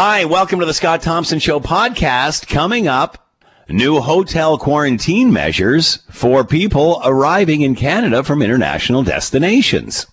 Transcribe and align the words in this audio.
Hi, 0.00 0.26
welcome 0.26 0.60
to 0.60 0.64
the 0.64 0.74
Scott 0.74 1.02
Thompson 1.02 1.40
Show 1.40 1.58
podcast. 1.58 2.46
Coming 2.46 2.86
up, 2.86 3.32
new 3.68 3.98
hotel 3.98 4.56
quarantine 4.56 5.32
measures 5.32 6.04
for 6.08 6.44
people 6.44 7.00
arriving 7.04 7.62
in 7.62 7.74
Canada 7.74 8.22
from 8.22 8.40
international 8.40 9.02
destinations. 9.02 10.06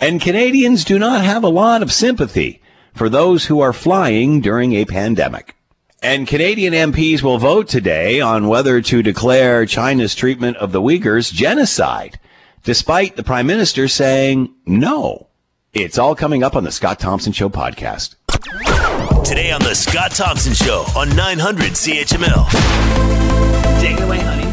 And 0.00 0.20
Canadians 0.20 0.84
do 0.84 0.98
not 0.98 1.24
have 1.24 1.44
a 1.44 1.48
lot 1.48 1.82
of 1.82 1.92
sympathy 1.92 2.60
for 2.92 3.08
those 3.08 3.44
who 3.44 3.60
are 3.60 3.72
flying 3.72 4.40
during 4.40 4.72
a 4.72 4.84
pandemic. 4.84 5.54
And 6.02 6.26
Canadian 6.26 6.74
MPs 6.74 7.22
will 7.22 7.38
vote 7.38 7.68
today 7.68 8.20
on 8.20 8.48
whether 8.48 8.80
to 8.80 9.04
declare 9.04 9.66
China's 9.66 10.16
treatment 10.16 10.56
of 10.56 10.72
the 10.72 10.82
Uyghurs 10.82 11.32
genocide, 11.32 12.18
despite 12.64 13.14
the 13.14 13.22
Prime 13.22 13.46
Minister 13.46 13.86
saying 13.86 14.52
no. 14.66 15.28
It's 15.72 15.96
all 15.96 16.16
coming 16.16 16.42
up 16.42 16.56
on 16.56 16.64
the 16.64 16.72
Scott 16.72 16.98
Thompson 16.98 17.32
Show 17.32 17.48
podcast. 17.48 18.16
Today 19.24 19.50
on 19.52 19.60
the 19.60 19.74
Scott 19.74 20.12
Thompson 20.12 20.54
Show 20.54 20.84
on 20.96 21.14
900 21.14 21.72
CHML. 21.72 22.48
Take 23.80 23.98
it 23.98 24.02
away, 24.02 24.20
honey. 24.20 24.44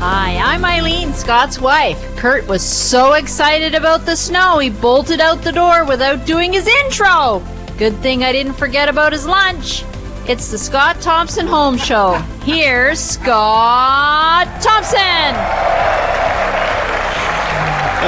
Hi, 0.00 0.36
I'm 0.36 0.64
Eileen, 0.64 1.12
Scott's 1.12 1.60
wife. 1.60 1.98
Kurt 2.16 2.46
was 2.46 2.62
so 2.62 3.14
excited 3.14 3.74
about 3.74 4.04
the 4.04 4.16
snow, 4.16 4.58
he 4.58 4.70
bolted 4.70 5.20
out 5.20 5.42
the 5.42 5.52
door 5.52 5.84
without 5.84 6.26
doing 6.26 6.52
his 6.52 6.66
intro. 6.66 7.42
Good 7.78 7.96
thing 7.98 8.24
I 8.24 8.32
didn't 8.32 8.54
forget 8.54 8.88
about 8.88 9.12
his 9.12 9.26
lunch. 9.26 9.84
It's 10.28 10.50
the 10.50 10.58
Scott 10.58 11.00
Thompson 11.00 11.46
Home 11.46 11.76
Show. 11.76 12.14
Here's 12.44 12.98
Scott 12.98 14.46
Thompson. 14.60 15.34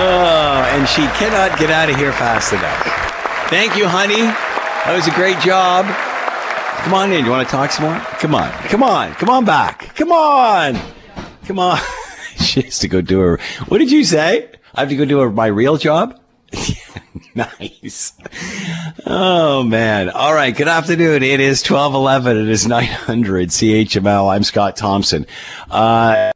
Oh, 0.00 0.68
and 0.72 0.88
she 0.88 1.02
cannot 1.18 1.58
get 1.58 1.70
out 1.70 1.88
of 1.90 1.96
here 1.96 2.12
fast 2.12 2.52
enough. 2.52 3.48
Thank 3.50 3.76
you, 3.76 3.86
honey. 3.86 4.47
That 4.84 4.94
was 4.96 5.06
a 5.06 5.10
great 5.10 5.38
job. 5.40 5.84
Come 6.84 6.94
on 6.94 7.12
in. 7.12 7.24
You 7.24 7.30
want 7.30 7.46
to 7.46 7.52
talk 7.52 7.70
some 7.70 7.84
more? 7.84 7.98
Come 8.18 8.34
on. 8.34 8.50
Come 8.68 8.82
on. 8.82 9.12
Come 9.14 9.28
on 9.28 9.44
back. 9.44 9.94
Come 9.94 10.10
on. 10.10 10.78
Come 11.44 11.58
on. 11.58 11.78
she 12.40 12.62
has 12.62 12.78
to 12.78 12.88
go 12.88 13.00
do 13.00 13.18
her. 13.18 13.38
What 13.66 13.78
did 13.78 13.90
you 13.90 14.04
say? 14.04 14.50
I 14.74 14.80
have 14.80 14.88
to 14.88 14.96
go 14.96 15.04
do 15.04 15.18
her, 15.18 15.30
my 15.30 15.46
real 15.48 15.76
job? 15.76 16.18
nice. 17.34 18.14
Oh 19.04 19.62
man. 19.64 20.08
All 20.08 20.32
right. 20.32 20.56
Good 20.56 20.68
afternoon. 20.68 21.22
It 21.22 21.40
is 21.40 21.62
1211. 21.68 22.36
It 22.38 22.48
is 22.48 22.66
900 22.66 23.48
CHML. 23.50 24.32
I'm 24.32 24.44
Scott 24.44 24.76
Thompson. 24.76 25.26
Uh, 25.70 26.32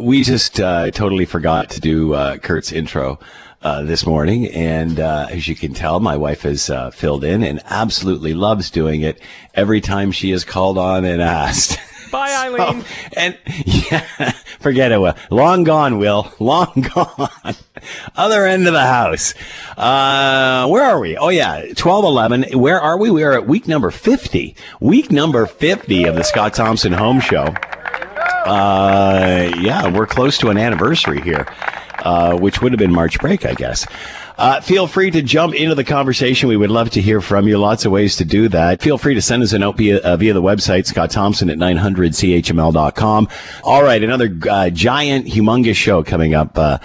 we 0.00 0.24
just 0.24 0.58
uh, 0.58 0.90
totally 0.90 1.26
forgot 1.26 1.70
to 1.70 1.80
do 1.80 2.14
uh, 2.14 2.38
Kurt's 2.38 2.72
intro 2.72 3.20
uh, 3.62 3.82
this 3.82 4.06
morning, 4.06 4.46
and 4.48 4.98
uh, 5.00 5.26
as 5.30 5.46
you 5.48 5.54
can 5.54 5.74
tell, 5.74 6.00
my 6.00 6.16
wife 6.16 6.42
has 6.42 6.68
uh, 6.70 6.90
filled 6.90 7.24
in 7.24 7.42
and 7.42 7.60
absolutely 7.66 8.34
loves 8.34 8.70
doing 8.70 9.02
it 9.02 9.20
every 9.54 9.80
time 9.80 10.12
she 10.12 10.30
is 10.32 10.44
called 10.44 10.78
on 10.78 11.04
and 11.04 11.22
asked. 11.22 11.78
Bye, 12.12 12.34
Eileen. 12.44 12.82
So, 12.82 12.88
and 13.16 13.38
yeah, 13.64 14.32
forget 14.60 14.92
it. 14.92 15.00
Will. 15.00 15.14
Long 15.30 15.64
gone, 15.64 15.98
Will. 15.98 16.30
Long 16.38 16.70
gone. 16.94 17.54
Other 18.14 18.44
end 18.46 18.66
of 18.66 18.74
the 18.74 18.84
house. 18.86 19.32
Uh, 19.78 20.68
where 20.68 20.84
are 20.84 21.00
we? 21.00 21.16
Oh 21.16 21.30
yeah, 21.30 21.72
twelve 21.74 22.04
eleven. 22.04 22.42
Where 22.52 22.78
are 22.80 22.98
we? 22.98 23.10
We 23.10 23.22
are 23.24 23.32
at 23.32 23.46
week 23.46 23.66
number 23.66 23.90
fifty. 23.90 24.54
Week 24.78 25.10
number 25.10 25.46
fifty 25.46 26.04
of 26.04 26.14
the 26.14 26.22
Scott 26.22 26.52
Thompson 26.52 26.92
Home 26.92 27.18
Show. 27.18 27.44
Uh, 28.44 29.50
yeah, 29.60 29.88
we're 29.88 30.06
close 30.06 30.36
to 30.38 30.50
an 30.50 30.58
anniversary 30.58 31.20
here, 31.22 31.46
uh, 32.02 32.36
which 32.36 32.60
would 32.60 32.72
have 32.72 32.78
been 32.78 32.92
March 32.92 33.18
break, 33.18 33.46
I 33.46 33.54
guess. 33.54 33.86
Uh, 34.38 34.60
feel 34.60 34.86
free 34.86 35.10
to 35.10 35.22
jump 35.22 35.54
into 35.54 35.74
the 35.74 35.84
conversation. 35.84 36.48
We 36.48 36.56
would 36.56 36.70
love 36.70 36.90
to 36.90 37.00
hear 37.00 37.20
from 37.20 37.46
you. 37.46 37.58
Lots 37.58 37.84
of 37.84 37.92
ways 37.92 38.16
to 38.16 38.24
do 38.24 38.48
that. 38.48 38.82
Feel 38.82 38.98
free 38.98 39.14
to 39.14 39.22
send 39.22 39.42
us 39.42 39.52
a 39.52 39.58
note 39.58 39.76
via, 39.76 39.98
uh, 39.98 40.16
via 40.16 40.32
the 40.32 40.42
website, 40.42 40.86
Scott 40.86 41.10
Thompson 41.10 41.50
at 41.50 41.58
900chml.com. 41.58 43.28
All 43.62 43.82
right. 43.82 44.02
Another, 44.02 44.36
uh, 44.50 44.70
giant, 44.70 45.26
humongous 45.26 45.76
show 45.76 46.02
coming 46.02 46.34
up, 46.34 46.56
uh, 46.56 46.78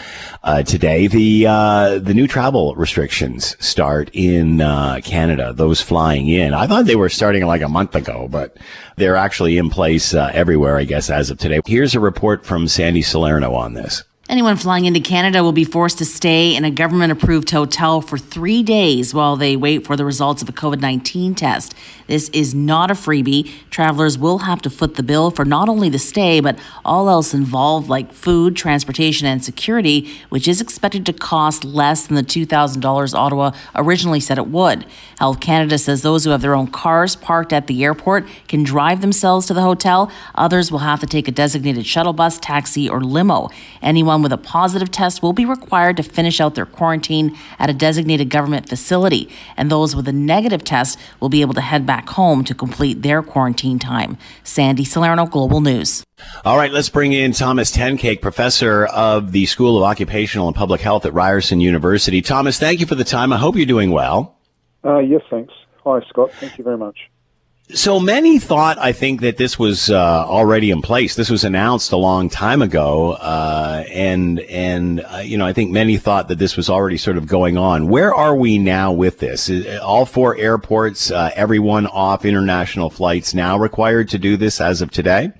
uh, 0.43 0.63
today. 0.63 1.07
The, 1.07 1.47
uh, 1.47 1.99
the 1.99 2.13
new 2.13 2.27
travel 2.27 2.75
restrictions 2.75 3.55
start 3.59 4.09
in, 4.13 4.59
Canada, 5.03 5.53
those 5.53 5.81
flying 5.81 6.27
in. 6.27 6.53
I 6.53 6.67
thought 6.67 6.85
they 6.85 6.95
were 6.95 7.09
starting 7.09 7.45
like 7.45 7.61
a 7.61 7.67
month 7.67 7.95
ago, 7.95 8.27
but 8.29 8.57
they're 8.97 9.15
actually 9.15 9.57
in 9.57 9.69
place, 9.69 10.13
everywhere, 10.13 10.77
I 10.77 10.83
guess, 10.83 11.09
as 11.09 11.29
of 11.29 11.37
today. 11.37 11.61
Here's 11.65 11.95
a 11.95 11.99
report 11.99 12.45
from 12.45 12.67
Sandy 12.67 13.01
Salerno 13.01 13.53
on 13.53 13.73
this. 13.73 14.03
Anyone 14.29 14.57
flying 14.57 14.83
into 14.83 14.99
Canada 14.99 15.41
will 15.41 15.53
be 15.53 15.63
forced 15.63 15.99
to 15.99 16.05
stay 16.05 16.53
in 16.53 16.65
a 16.65 16.71
government 16.71 17.13
approved 17.13 17.49
hotel 17.49 18.01
for 18.01 18.17
three 18.17 18.61
days 18.61 19.13
while 19.13 19.37
they 19.37 19.55
wait 19.55 19.85
for 19.85 19.95
the 19.95 20.03
results 20.03 20.41
of 20.41 20.49
a 20.49 20.51
COVID 20.51 20.81
19 20.81 21.33
test. 21.33 21.73
This 22.07 22.29
is 22.29 22.55
not 22.55 22.89
a 22.89 22.93
freebie. 22.93 23.51
Travelers 23.69 24.17
will 24.17 24.39
have 24.39 24.61
to 24.63 24.69
foot 24.69 24.95
the 24.95 25.03
bill 25.03 25.29
for 25.29 25.45
not 25.45 25.69
only 25.69 25.89
the 25.89 25.99
stay, 25.99 26.39
but 26.39 26.57
all 26.83 27.09
else 27.09 27.33
involved, 27.33 27.89
like 27.89 28.13
food, 28.13 28.55
transportation, 28.55 29.27
and 29.27 29.43
security, 29.43 30.09
which 30.29 30.47
is 30.47 30.61
expected 30.61 31.05
to 31.05 31.13
cost 31.13 31.63
less 31.63 32.07
than 32.07 32.15
the 32.15 32.23
$2,000 32.23 33.13
Ottawa 33.13 33.51
originally 33.75 34.19
said 34.19 34.37
it 34.37 34.47
would. 34.47 34.85
Health 35.19 35.39
Canada 35.39 35.77
says 35.77 36.01
those 36.01 36.23
who 36.23 36.29
have 36.29 36.41
their 36.41 36.55
own 36.55 36.67
cars 36.67 37.15
parked 37.15 37.51
at 37.51 37.67
the 37.67 37.83
airport 37.83 38.27
can 38.47 38.63
drive 38.63 39.01
themselves 39.01 39.45
to 39.47 39.53
the 39.53 39.61
hotel. 39.61 40.11
Others 40.35 40.71
will 40.71 40.79
have 40.79 40.99
to 40.99 41.07
take 41.07 41.27
a 41.27 41.31
designated 41.31 41.85
shuttle 41.85 42.13
bus, 42.13 42.39
taxi, 42.39 42.87
or 42.87 43.01
limo. 43.01 43.49
Anyone 43.81 44.21
with 44.21 44.31
a 44.31 44.37
positive 44.37 44.91
test 44.91 45.21
will 45.21 45.33
be 45.33 45.45
required 45.45 45.97
to 45.97 46.03
finish 46.03 46.39
out 46.39 46.55
their 46.55 46.65
quarantine 46.65 47.35
at 47.59 47.69
a 47.69 47.73
designated 47.73 48.29
government 48.29 48.69
facility, 48.69 49.27
and 49.57 49.71
those 49.71 49.95
with 49.95 50.07
a 50.07 50.13
negative 50.13 50.63
test 50.63 50.99
will 51.19 51.29
be 51.29 51.41
able 51.41 51.53
to 51.53 51.61
head 51.61 51.85
back 51.85 51.96
home 52.05 52.43
to 52.43 52.53
complete 52.53 53.01
their 53.01 53.21
quarantine 53.21 53.79
time. 53.79 54.17
Sandy 54.43 54.85
Salerno, 54.85 55.25
Global 55.25 55.61
News. 55.61 56.03
All 56.45 56.57
right, 56.57 56.71
let's 56.71 56.89
bring 56.89 57.13
in 57.13 57.31
Thomas 57.31 57.75
Tenkate, 57.75 58.21
professor 58.21 58.85
of 58.85 59.31
the 59.31 59.45
School 59.45 59.77
of 59.77 59.83
Occupational 59.83 60.47
and 60.47 60.55
Public 60.55 60.81
Health 60.81 61.05
at 61.05 61.13
Ryerson 61.13 61.59
University. 61.59 62.21
Thomas, 62.21 62.59
thank 62.59 62.79
you 62.79 62.85
for 62.85 62.95
the 62.95 63.03
time. 63.03 63.33
I 63.33 63.37
hope 63.37 63.55
you're 63.55 63.65
doing 63.65 63.91
well. 63.91 64.37
Uh, 64.83 64.99
yes, 64.99 65.21
thanks. 65.29 65.53
Hi, 65.83 65.99
Scott. 66.09 66.31
Thank 66.33 66.57
you 66.57 66.63
very 66.63 66.77
much. 66.77 67.09
So 67.73 67.99
many 67.99 68.39
thought, 68.39 68.77
I 68.79 68.93
think, 68.93 69.19
that 69.21 69.35
this 69.35 69.59
was 69.59 69.89
uh, 69.89 70.25
already 70.25 70.71
in 70.71 70.81
place. 70.81 71.15
This 71.15 71.29
was 71.29 71.43
announced 71.43 71.91
a 71.91 71.97
long 71.97 72.29
time 72.29 72.61
ago, 72.61 73.11
uh, 73.13 73.83
and 73.91 74.39
and 74.39 75.01
uh, 75.01 75.17
you 75.17 75.37
know, 75.37 75.45
I 75.45 75.51
think 75.51 75.71
many 75.71 75.97
thought 75.97 76.29
that 76.29 76.39
this 76.39 76.55
was 76.55 76.69
already 76.69 76.95
sort 76.95 77.17
of 77.17 77.27
going 77.27 77.57
on. 77.57 77.89
Where 77.89 78.15
are 78.15 78.37
we 78.37 78.57
now 78.57 78.93
with 78.93 79.19
this? 79.19 79.51
All 79.81 80.05
four 80.05 80.37
airports, 80.37 81.11
uh, 81.11 81.31
everyone 81.35 81.87
off 81.87 82.23
international 82.23 82.89
flights 82.89 83.33
now 83.33 83.57
required 83.57 84.07
to 84.09 84.17
do 84.17 84.37
this 84.37 84.61
as 84.61 84.81
of 84.81 84.89
today. 84.89 85.33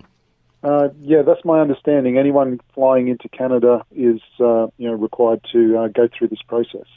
Uh, 0.64 0.90
yeah, 1.00 1.22
that's 1.22 1.46
my 1.46 1.62
understanding. 1.62 2.18
Anyone 2.18 2.60
flying 2.74 3.08
into 3.08 3.30
Canada 3.30 3.86
is, 3.96 4.20
uh, 4.42 4.68
you 4.78 4.90
know, 4.90 4.96
required 4.96 5.46
to 5.54 5.90
go 5.96 6.10
through 6.18 6.28
this 6.28 6.42
process. 6.42 6.88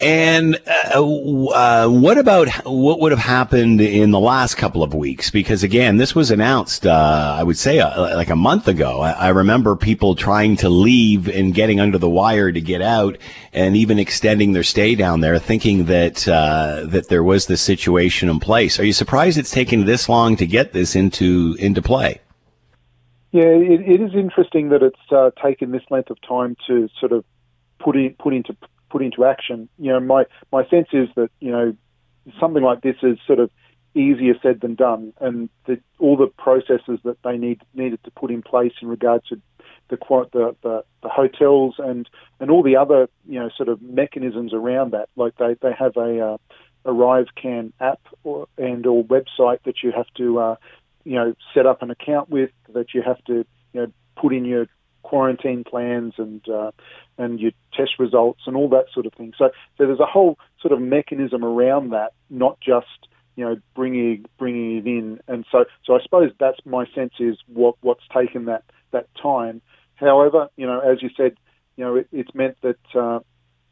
And 0.00 0.60
uh, 0.94 1.02
uh, 1.02 1.88
what 1.88 2.18
about 2.18 2.48
what 2.64 3.00
would 3.00 3.10
have 3.10 3.20
happened 3.20 3.80
in 3.80 4.12
the 4.12 4.20
last 4.20 4.54
couple 4.54 4.84
of 4.84 4.94
weeks? 4.94 5.28
Because 5.28 5.64
again, 5.64 5.96
this 5.96 6.14
was 6.14 6.30
announced, 6.30 6.86
uh, 6.86 7.34
I 7.36 7.42
would 7.42 7.58
say, 7.58 7.80
uh, 7.80 8.14
like 8.14 8.30
a 8.30 8.36
month 8.36 8.68
ago. 8.68 9.00
I, 9.00 9.10
I, 9.10 9.28
remember 9.30 9.74
people 9.74 10.14
trying 10.14 10.56
to 10.58 10.68
leave 10.68 11.26
and 11.28 11.52
getting 11.52 11.80
under 11.80 11.98
the 11.98 12.08
wire 12.08 12.52
to 12.52 12.60
get 12.60 12.80
out, 12.80 13.18
and 13.52 13.76
even 13.76 13.98
extending 13.98 14.52
their 14.52 14.62
stay 14.62 14.94
down 14.94 15.20
there, 15.20 15.36
thinking 15.40 15.86
that 15.86 16.28
uh, 16.28 16.84
that 16.86 17.08
there 17.08 17.24
was 17.24 17.46
this 17.46 17.60
situation 17.60 18.28
in 18.28 18.38
place. 18.38 18.78
Are 18.78 18.84
you 18.84 18.92
surprised 18.92 19.36
it's 19.36 19.50
taken 19.50 19.84
this 19.84 20.08
long 20.08 20.36
to 20.36 20.46
get 20.46 20.72
this 20.72 20.94
into 20.94 21.56
into 21.58 21.82
play? 21.82 22.20
Yeah, 23.32 23.46
it, 23.46 23.80
it 23.80 24.00
is 24.00 24.14
interesting 24.14 24.68
that 24.68 24.84
it's 24.84 25.12
uh, 25.12 25.32
taken 25.42 25.72
this 25.72 25.82
length 25.90 26.10
of 26.10 26.18
time 26.22 26.56
to 26.68 26.88
sort 27.00 27.10
of 27.10 27.24
put 27.80 27.96
in, 27.96 28.14
put 28.14 28.32
into 28.32 28.56
put 28.90 29.02
into 29.02 29.24
action. 29.24 29.68
You 29.78 29.92
know, 29.92 30.00
my 30.00 30.24
my 30.52 30.66
sense 30.68 30.88
is 30.92 31.08
that 31.16 31.30
you 31.40 31.50
know 31.50 31.76
something 32.40 32.62
like 32.62 32.82
this 32.82 32.96
is 33.02 33.18
sort 33.26 33.38
of 33.38 33.50
easier 33.94 34.34
said 34.42 34.60
than 34.60 34.74
done, 34.74 35.12
and 35.20 35.48
that 35.66 35.80
all 35.98 36.16
the 36.16 36.26
processes 36.26 37.00
that 37.04 37.16
they 37.24 37.36
need 37.36 37.60
needed 37.74 38.02
to 38.04 38.10
put 38.10 38.30
in 38.30 38.42
place 38.42 38.72
in 38.80 38.88
regard 38.88 39.22
to 39.28 39.40
the 39.88 39.96
the, 40.32 40.56
the, 40.62 40.84
the 41.02 41.08
hotels 41.08 41.76
and 41.78 42.08
and 42.40 42.50
all 42.50 42.62
the 42.62 42.76
other 42.76 43.08
you 43.26 43.38
know 43.38 43.50
sort 43.56 43.68
of 43.68 43.80
mechanisms 43.82 44.52
around 44.52 44.92
that. 44.92 45.08
Like 45.16 45.36
they 45.36 45.56
they 45.60 45.72
have 45.78 45.96
a 45.96 46.20
uh, 46.20 46.36
ArriveCan 46.84 47.72
app 47.80 48.00
or, 48.24 48.46
and 48.56 48.86
or 48.86 49.04
website 49.04 49.62
that 49.64 49.82
you 49.82 49.92
have 49.92 50.06
to 50.16 50.38
uh, 50.38 50.56
you 51.04 51.14
know 51.14 51.34
set 51.54 51.66
up 51.66 51.82
an 51.82 51.90
account 51.90 52.28
with 52.28 52.50
that 52.72 52.94
you 52.94 53.02
have 53.02 53.22
to 53.24 53.44
you 53.72 53.80
know 53.80 53.92
put 54.16 54.32
in 54.32 54.44
your 54.44 54.66
quarantine 55.08 55.64
plans 55.64 56.14
and 56.18 56.46
uh, 56.48 56.70
and 57.16 57.40
your 57.40 57.52
test 57.72 57.92
results 57.98 58.42
and 58.46 58.56
all 58.56 58.68
that 58.68 58.84
sort 58.92 59.06
of 59.06 59.14
thing. 59.14 59.32
So 59.38 59.48
so 59.78 59.86
there's 59.86 60.00
a 60.00 60.06
whole 60.06 60.38
sort 60.60 60.72
of 60.72 60.80
mechanism 60.80 61.44
around 61.44 61.90
that, 61.90 62.12
not 62.28 62.58
just 62.60 63.08
you 63.36 63.44
know 63.44 63.56
bringing 63.74 64.26
bringing 64.38 64.76
it 64.76 64.86
in. 64.86 65.20
And 65.26 65.46
so 65.50 65.64
so 65.84 65.94
I 65.94 66.02
suppose 66.02 66.30
that's 66.38 66.58
my 66.66 66.84
sense 66.94 67.14
is 67.18 67.38
what 67.46 67.76
what's 67.80 68.04
taken 68.14 68.44
that 68.46 68.64
that 68.90 69.06
time. 69.20 69.62
However, 69.94 70.48
you 70.56 70.66
know 70.66 70.80
as 70.80 71.02
you 71.02 71.08
said, 71.16 71.38
you 71.76 71.84
know 71.84 71.96
it, 71.96 72.08
it's 72.12 72.34
meant 72.34 72.58
that 72.62 72.78
uh, 72.94 73.20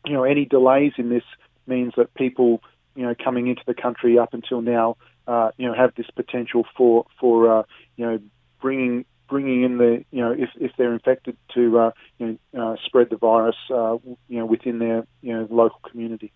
you 0.07 0.15
know 0.15 0.25
any 0.25 0.47
delays 0.47 0.93
in 0.97 1.11
this 1.11 1.25
means 1.67 1.93
that 1.99 2.15
people 2.15 2.63
you 2.95 3.03
know 3.03 3.15
coming 3.23 3.47
into 3.47 3.63
the 3.67 3.75
country 3.75 4.19
up 4.19 4.33
until 4.33 4.63
now, 4.63 4.97
uh, 5.27 5.51
you 5.59 5.67
know, 5.67 5.75
have 5.75 5.95
this 5.97 6.07
potential 6.15 6.65
for 6.77 7.05
for 7.21 7.59
uh, 7.59 7.63
you 7.97 8.07
know 8.07 8.19
bringing 8.63 9.05
bringing 9.29 9.63
in 9.63 9.79
the 9.79 10.05
you 10.11 10.21
know 10.21 10.33
if, 10.33 10.51
if 10.61 10.73
they're 10.77 10.93
infected 10.93 11.37
to 11.55 11.79
uh, 11.79 11.91
you 12.19 12.39
know 12.53 12.73
uh, 12.73 12.77
spread 12.85 13.11
the 13.11 13.17
virus 13.17 13.57
uh, 13.71 13.97
you 14.29 14.39
know 14.39 14.47
within 14.47 14.79
their 14.79 15.07
you 15.23 15.33
know 15.33 15.47
local 15.51 15.81
community. 15.91 16.33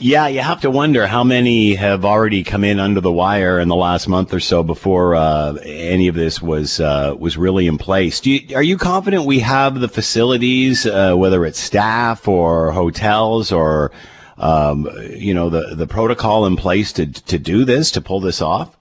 Yeah, 0.00 0.28
you 0.28 0.40
have 0.40 0.60
to 0.60 0.70
wonder 0.70 1.08
how 1.08 1.24
many 1.24 1.74
have 1.74 2.04
already 2.04 2.44
come 2.44 2.62
in 2.62 2.78
under 2.78 3.00
the 3.00 3.10
wire 3.10 3.58
in 3.58 3.66
the 3.66 3.74
last 3.74 4.06
month 4.06 4.32
or 4.32 4.38
so 4.38 4.62
before 4.62 5.16
uh, 5.16 5.54
any 5.64 6.06
of 6.06 6.14
this 6.14 6.40
was 6.40 6.78
uh, 6.78 7.16
was 7.18 7.36
really 7.36 7.66
in 7.66 7.78
place. 7.78 8.24
You, 8.24 8.54
are 8.54 8.62
you 8.62 8.78
confident 8.78 9.24
we 9.24 9.40
have 9.40 9.80
the 9.80 9.88
facilities, 9.88 10.86
uh, 10.86 11.14
whether 11.14 11.44
it's 11.44 11.58
staff 11.58 12.28
or 12.28 12.70
hotels 12.70 13.50
or 13.50 13.90
um, 14.36 14.88
you 15.10 15.34
know 15.34 15.50
the 15.50 15.74
the 15.74 15.88
protocol 15.88 16.46
in 16.46 16.54
place 16.54 16.92
to 16.92 17.06
to 17.06 17.38
do 17.38 17.64
this 17.64 17.90
to 17.92 18.00
pull 18.00 18.20
this 18.20 18.40
off? 18.40 18.76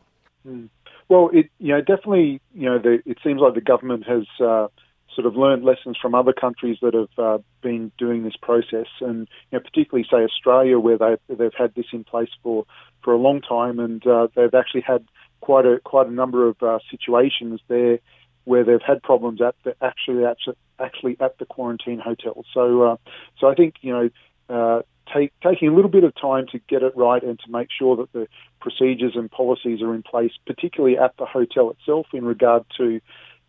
Mm. 0.48 0.69
Well, 1.09 1.30
it 1.33 1.50
you 1.59 1.74
know 1.74 1.80
definitely 1.80 2.42
you 2.54 2.65
know 2.69 2.80
the, 2.80 3.00
it 3.06 3.18
seems 3.24 3.39
like 3.39 3.54
the 3.54 3.62
government 3.62 4.06
has 4.07 4.25
uh, 4.42 4.68
sort 5.15 5.25
of 5.25 5.36
learned 5.36 5.63
lessons 5.63 5.98
from 6.01 6.13
other 6.13 6.33
countries 6.33 6.77
that 6.81 6.94
have 6.94 7.18
uh, 7.18 7.42
been 7.62 7.92
doing 7.98 8.24
this 8.24 8.36
process, 8.42 8.88
and 9.01 9.27
you 9.51 9.57
know, 9.57 9.59
particularly 9.59 10.06
say 10.09 10.18
Australia, 10.18 10.80
where 10.80 10.98
they 10.98 11.15
they've 11.33 11.54
had 11.57 11.74
this 11.75 11.88
in 11.94 12.04
place 12.04 12.30
for 12.44 12.65
for 13.04 13.13
a 13.13 13.18
long 13.18 13.42
time, 13.42 13.80
and 13.80 14.06
uh, 14.06 14.27
they've 14.36 14.54
actually 14.54 14.81
had 14.81 15.06
quite 15.39 15.65
a 15.65 15.80
quite 15.83 16.07
a 16.07 16.12
number 16.12 16.48
of 16.48 16.62
uh, 16.62 16.80
situations 16.92 17.62
there 17.68 18.00
where 18.44 18.63
they've 18.63 18.81
had 18.86 19.01
problems 19.01 19.42
at 19.42 19.56
the 19.63 19.75
actually 19.81 20.25
actually 20.25 20.56
actually 20.80 21.18
at 21.19 21.38
the 21.38 21.45
quarantine 21.45 22.00
hotel. 22.00 22.44
So 22.54 22.83
uh, 22.83 22.98
so 23.39 23.48
I 23.48 23.56
think 23.56 23.75
you 23.81 23.94
know. 23.94 24.09
Uh, 24.50 24.81
take, 25.13 25.33
taking 25.42 25.69
a 25.69 25.75
little 25.75 25.92
bit 25.92 26.04
of 26.04 26.13
time 26.15 26.45
to 26.51 26.59
get 26.69 26.83
it 26.83 26.95
right 26.95 27.21
and 27.21 27.39
to 27.39 27.51
make 27.51 27.69
sure 27.77 27.95
that 27.98 28.12
the 28.13 28.27
procedures 28.62 29.13
and 29.15 29.30
policies 29.30 29.81
are 29.81 29.94
in 29.94 30.04
place, 30.04 30.31
particularly 30.45 30.98
at 30.98 31.15
the 31.18 31.25
hotel 31.25 31.71
itself, 31.71 32.07
in 32.13 32.25
regard 32.25 32.63
to, 32.77 33.00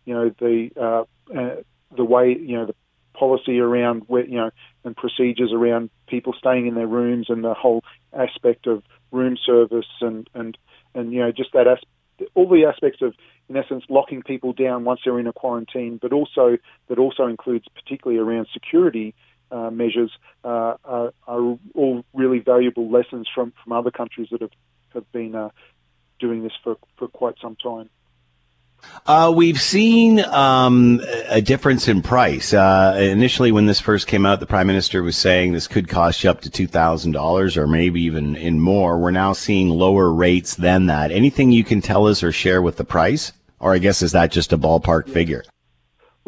you 0.05 0.13
know, 0.13 0.31
the 0.39 0.69
uh, 0.79 1.37
uh, 1.37 1.55
the 1.95 2.05
way 2.05 2.35
you 2.39 2.55
know 2.55 2.65
the 2.65 2.75
policy 3.13 3.59
around 3.59 4.03
where 4.07 4.25
you 4.25 4.37
know 4.37 4.49
and 4.85 4.95
procedures 4.95 5.51
around 5.53 5.89
people 6.07 6.33
staying 6.37 6.67
in 6.67 6.75
their 6.75 6.87
rooms 6.87 7.27
and 7.29 7.43
the 7.43 7.53
whole 7.53 7.83
aspect 8.13 8.67
of 8.67 8.83
room 9.11 9.37
service 9.43 9.87
and 10.01 10.29
and 10.33 10.57
and 10.95 11.11
you 11.11 11.19
know 11.19 11.31
just 11.31 11.51
that 11.53 11.67
as- 11.67 12.27
all 12.33 12.49
the 12.49 12.65
aspects 12.65 13.01
of 13.01 13.13
in 13.49 13.57
essence 13.57 13.83
locking 13.89 14.21
people 14.21 14.53
down 14.53 14.83
once 14.83 15.01
they're 15.03 15.19
in 15.19 15.27
a 15.27 15.33
quarantine, 15.33 15.97
but 16.01 16.13
also 16.13 16.57
that 16.87 16.99
also 16.99 17.25
includes 17.25 17.65
particularly 17.73 18.19
around 18.19 18.47
security 18.53 19.15
uh, 19.51 19.69
measures 19.69 20.11
uh, 20.43 20.75
are, 20.83 21.13
are, 21.27 21.57
all 21.75 22.03
really 22.13 22.39
valuable 22.39 22.89
lessons 22.89 23.27
from 23.33 23.53
from 23.63 23.73
other 23.73 23.91
countries 23.91 24.27
that 24.31 24.41
have 24.41 24.51
have 24.93 25.11
been 25.11 25.35
uh, 25.35 25.49
doing 26.19 26.43
this 26.43 26.53
for 26.63 26.77
for 26.97 27.07
quite 27.07 27.35
some 27.41 27.55
time. 27.55 27.89
Uh, 29.05 29.33
we've 29.35 29.59
seen 29.59 30.21
um, 30.21 31.01
a 31.27 31.41
difference 31.41 31.87
in 31.87 32.01
price. 32.01 32.53
Uh, 32.53 32.97
initially, 32.99 33.51
when 33.51 33.65
this 33.65 33.79
first 33.81 34.07
came 34.07 34.25
out, 34.25 34.39
the 34.39 34.45
prime 34.45 34.67
minister 34.67 35.03
was 35.03 35.17
saying 35.17 35.51
this 35.51 35.67
could 35.67 35.89
cost 35.89 36.23
you 36.23 36.29
up 36.29 36.41
to 36.41 36.49
two 36.49 36.67
thousand 36.67 37.11
dollars, 37.11 37.57
or 37.57 37.67
maybe 37.67 38.01
even 38.01 38.35
in 38.35 38.59
more. 38.59 38.97
We're 38.97 39.11
now 39.11 39.33
seeing 39.33 39.69
lower 39.69 40.11
rates 40.11 40.55
than 40.55 40.85
that. 40.85 41.11
Anything 41.11 41.51
you 41.51 41.63
can 41.63 41.81
tell 41.81 42.07
us 42.07 42.23
or 42.23 42.31
share 42.31 42.61
with 42.61 42.77
the 42.77 42.85
price, 42.85 43.33
or 43.59 43.73
I 43.73 43.79
guess 43.79 44.01
is 44.01 44.13
that 44.13 44.31
just 44.31 44.53
a 44.53 44.57
ballpark 44.57 45.09
figure? 45.09 45.43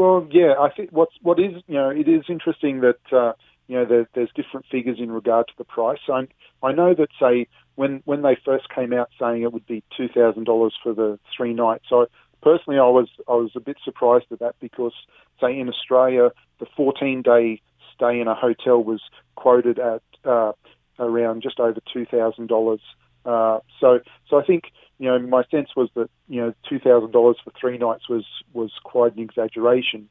Well, 0.02 0.28
yeah, 0.32 0.56
I 0.60 0.72
think 0.76 0.90
what's 0.92 1.14
what 1.22 1.40
is 1.40 1.62
you 1.68 1.76
know 1.76 1.92
it 1.92 2.08
is 2.08 2.24
interesting 2.28 2.82
that 2.82 3.00
uh, 3.12 3.34
you 3.68 3.78
know 3.78 3.86
there, 3.86 4.10
there's 4.16 4.32
different 4.36 4.66
figures 4.72 4.98
in 5.00 5.12
regard 5.12 5.48
to 5.50 5.54
the 5.60 5.64
price. 5.64 6.00
I 6.10 6.28
I 6.64 6.72
know 6.72 6.96
that 6.96 7.10
say 7.20 7.48
when 7.76 8.02
when 8.06 8.24
they 8.24 8.36
first 8.44 8.68
came 8.74 8.94
out 8.94 9.10
saying 9.20 9.44
it 9.44 9.54
would 9.54 9.68
be 9.68 9.84
two 9.96 10.08
thousand 10.08 10.46
dollars 10.46 10.74
for 10.82 10.96
the 10.96 11.20
three 11.38 11.54
nights. 11.54 11.86
So 11.88 12.08
personally, 12.42 12.80
I 12.80 12.90
was 12.90 13.10
I 13.30 13.34
was 13.34 13.52
a 13.56 13.60
bit 13.60 13.78
surprised 13.86 14.26
at 14.32 14.40
that 14.40 14.56
because, 14.60 14.94
say, 15.40 15.60
in 15.60 15.70
Australia, 15.70 16.32
the 16.60 16.66
14 16.76 17.22
day 17.22 17.62
stay 17.94 18.20
in 18.20 18.28
a 18.28 18.34
hotel 18.34 18.84
was 18.84 19.02
quoted 19.36 19.78
at 19.78 20.02
uh, 20.26 20.54
around 20.98 21.44
just 21.44 21.60
over 21.60 21.80
two 21.94 22.08
thousand 22.08 22.50
uh. 23.26 23.60
So, 23.80 24.00
so 24.30 24.40
I 24.40 24.46
think 24.46 24.66
you 25.00 25.08
know 25.08 25.20
my 25.20 25.44
sense 25.52 25.70
was 25.76 25.90
that 25.96 26.10
you 26.28 26.42
know 26.42 26.54
two 26.68 26.80
thousand 26.80 27.12
dollars 27.12 27.38
for 27.44 27.52
three 27.60 27.78
nights 27.78 28.10
was 28.10 28.26
was 28.54 28.72
quite 28.84 29.16
an 29.16 29.24
exaggeration, 29.24 30.10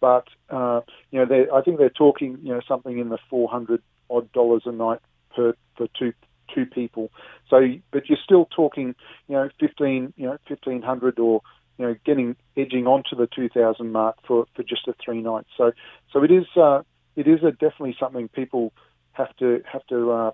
but 0.00 0.26
uh, 0.50 0.80
you 1.10 1.24
know 1.24 1.46
I 1.54 1.62
think 1.62 1.78
they're 1.78 1.90
talking 1.90 2.38
you 2.42 2.52
know 2.52 2.60
something 2.66 2.98
in 2.98 3.08
the 3.08 3.18
four 3.30 3.48
hundred 3.48 3.82
odd 4.10 4.30
dollars 4.32 4.62
a 4.66 4.72
night 4.72 5.00
per 5.34 5.54
for 5.76 5.88
two 5.98 6.12
two 6.54 6.66
people. 6.66 7.10
So, 7.48 7.60
but 7.90 8.08
you're 8.08 8.18
still 8.22 8.46
talking, 8.54 8.94
you 9.28 9.36
know, 9.36 9.48
fifteen, 9.58 10.12
you 10.16 10.26
know, 10.26 10.38
fifteen 10.46 10.82
hundred 10.82 11.18
or 11.18 11.42
you 11.78 11.86
know, 11.86 11.96
getting 12.04 12.36
edging 12.56 12.86
onto 12.86 13.16
the 13.16 13.26
2,000 13.26 13.90
mark 13.90 14.16
for, 14.26 14.46
for 14.54 14.62
just 14.62 14.86
a 14.88 14.94
three 15.04 15.22
nights. 15.22 15.48
So, 15.56 15.72
so 16.12 16.22
it 16.22 16.30
is 16.30 16.44
uh, 16.56 16.82
it 17.16 17.26
is 17.26 17.42
a 17.42 17.50
definitely 17.50 17.96
something 17.98 18.28
people 18.28 18.72
have 19.12 19.34
to 19.38 19.62
have 19.70 19.86
to 19.88 20.10
uh, 20.10 20.30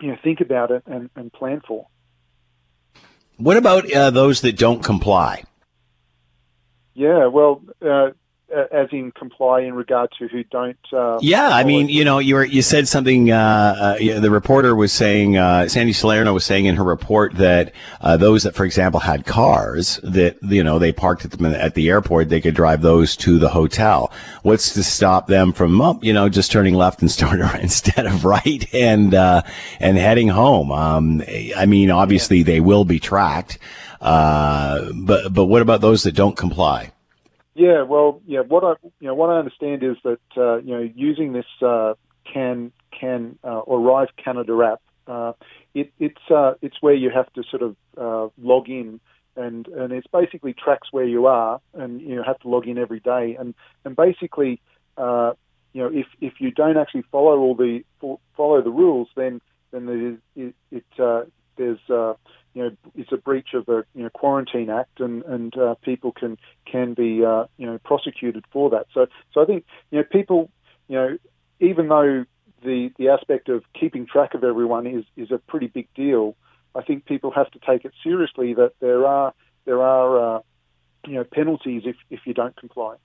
you 0.00 0.08
know 0.08 0.16
think 0.22 0.40
about 0.40 0.70
it 0.70 0.82
and, 0.86 1.10
and 1.16 1.32
plan 1.32 1.62
for. 1.66 1.86
What 3.36 3.56
about 3.56 3.90
uh, 3.92 4.10
those 4.10 4.40
that 4.42 4.56
don't 4.56 4.82
comply? 4.82 5.44
Yeah, 6.94 7.26
well, 7.26 7.62
uh, 7.82 8.10
as 8.54 8.88
in 8.92 9.10
comply 9.12 9.60
in 9.60 9.74
regard 9.74 10.10
to 10.18 10.28
who 10.28 10.44
don't. 10.44 10.78
Uh, 10.92 11.18
yeah, 11.20 11.48
I 11.48 11.64
mean, 11.64 11.88
you 11.88 12.04
know, 12.04 12.20
you 12.20 12.36
were, 12.36 12.44
you 12.44 12.62
said 12.62 12.86
something. 12.86 13.32
Uh, 13.32 13.96
uh, 14.00 14.20
the 14.20 14.30
reporter 14.30 14.74
was 14.76 14.92
saying, 14.92 15.36
uh, 15.36 15.68
Sandy 15.68 15.92
Salerno 15.92 16.32
was 16.32 16.44
saying 16.44 16.66
in 16.66 16.76
her 16.76 16.84
report 16.84 17.34
that 17.34 17.72
uh, 18.00 18.16
those 18.16 18.44
that, 18.44 18.54
for 18.54 18.64
example, 18.64 19.00
had 19.00 19.26
cars 19.26 19.98
that 20.04 20.38
you 20.42 20.62
know 20.62 20.78
they 20.78 20.92
parked 20.92 21.24
at 21.24 21.32
the 21.32 21.60
at 21.60 21.74
the 21.74 21.88
airport, 21.88 22.28
they 22.28 22.40
could 22.40 22.54
drive 22.54 22.82
those 22.82 23.16
to 23.16 23.38
the 23.38 23.48
hotel. 23.48 24.12
What's 24.42 24.74
to 24.74 24.84
stop 24.84 25.26
them 25.26 25.52
from, 25.52 25.98
you 26.02 26.12
know, 26.12 26.28
just 26.28 26.52
turning 26.52 26.74
left 26.74 27.00
and 27.00 27.10
starting 27.16 27.46
instead 27.60 28.06
of 28.06 28.24
right 28.24 28.72
and 28.72 29.12
uh, 29.12 29.42
and 29.80 29.98
heading 29.98 30.28
home? 30.28 30.70
Um, 30.70 31.22
I 31.56 31.66
mean, 31.66 31.90
obviously 31.90 32.44
they 32.44 32.60
will 32.60 32.84
be 32.84 33.00
tracked, 33.00 33.58
but 34.00 35.32
but 35.32 35.46
what 35.46 35.62
about 35.62 35.80
those 35.80 36.04
that 36.04 36.12
don't 36.12 36.36
comply? 36.36 36.92
Yeah, 37.56 37.82
well, 37.82 38.20
yeah. 38.26 38.40
What 38.40 38.64
I 38.64 38.74
you 39.00 39.08
know 39.08 39.14
what 39.14 39.30
I 39.30 39.38
understand 39.38 39.82
is 39.82 39.96
that 40.04 40.20
uh, 40.36 40.56
you 40.58 40.74
know 40.74 40.90
using 40.94 41.32
this 41.32 41.46
uh, 41.62 41.94
can 42.30 42.70
can 42.98 43.38
uh, 43.42 43.62
arrive 43.62 44.08
Canada 44.22 44.58
app, 44.72 44.82
uh, 45.08 45.32
it, 45.74 45.92
it's 45.98 46.20
uh, 46.30 46.52
it's 46.60 46.76
where 46.80 46.94
you 46.94 47.10
have 47.10 47.32
to 47.32 47.42
sort 47.50 47.62
of 47.62 47.76
uh, 47.96 48.28
log 48.38 48.68
in 48.68 49.00
and 49.36 49.68
and 49.68 49.92
it's 49.92 50.06
basically 50.12 50.52
tracks 50.52 50.88
where 50.90 51.06
you 51.06 51.26
are 51.26 51.60
and 51.74 52.00
you 52.02 52.22
have 52.26 52.38
to 52.40 52.48
log 52.48 52.66
in 52.66 52.78
every 52.78 53.00
day 53.00 53.36
and 53.38 53.54
and 53.84 53.96
basically 53.96 54.60
uh, 54.98 55.32
you 55.72 55.82
know 55.82 55.90
if 55.92 56.06
if 56.20 56.34
you 56.40 56.50
don't 56.50 56.76
actually 56.76 57.04
follow 57.10 57.38
all 57.38 57.54
the 57.54 57.82
follow 58.36 58.60
the 58.62 58.70
rules 58.70 59.08
then 59.16 59.40
then 59.72 60.20
it, 60.36 60.40
it, 60.40 60.54
it 60.70 61.00
uh, 61.02 61.22
there's 61.56 61.78
uh, 61.88 62.14
you 62.56 62.62
know, 62.62 62.70
it's 62.94 63.12
a 63.12 63.18
breach 63.18 63.48
of 63.52 63.66
the 63.66 63.84
you 63.94 64.02
know, 64.02 64.08
Quarantine 64.08 64.70
Act, 64.70 64.98
and 65.00 65.22
and 65.24 65.56
uh, 65.58 65.74
people 65.82 66.10
can 66.10 66.38
can 66.64 66.94
be 66.94 67.22
uh, 67.22 67.44
you 67.58 67.66
know 67.66 67.78
prosecuted 67.84 68.44
for 68.50 68.70
that. 68.70 68.86
So 68.94 69.06
so 69.34 69.42
I 69.42 69.44
think 69.44 69.66
you 69.90 69.98
know 69.98 70.04
people 70.10 70.50
you 70.88 70.96
know 70.96 71.18
even 71.60 71.88
though 71.88 72.24
the 72.62 72.90
the 72.96 73.10
aspect 73.10 73.50
of 73.50 73.62
keeping 73.78 74.06
track 74.06 74.32
of 74.32 74.42
everyone 74.42 74.86
is 74.86 75.04
is 75.18 75.30
a 75.30 75.36
pretty 75.36 75.66
big 75.66 75.86
deal, 75.94 76.34
I 76.74 76.80
think 76.80 77.04
people 77.04 77.30
have 77.30 77.50
to 77.50 77.58
take 77.58 77.84
it 77.84 77.92
seriously 78.02 78.54
that 78.54 78.72
there 78.80 79.06
are 79.06 79.34
there 79.66 79.82
are 79.82 80.36
uh, 80.36 80.40
you 81.06 81.14
know 81.16 81.24
penalties 81.24 81.82
if 81.84 81.96
if 82.08 82.20
you 82.24 82.32
don't 82.32 82.56
comply. 82.56 82.96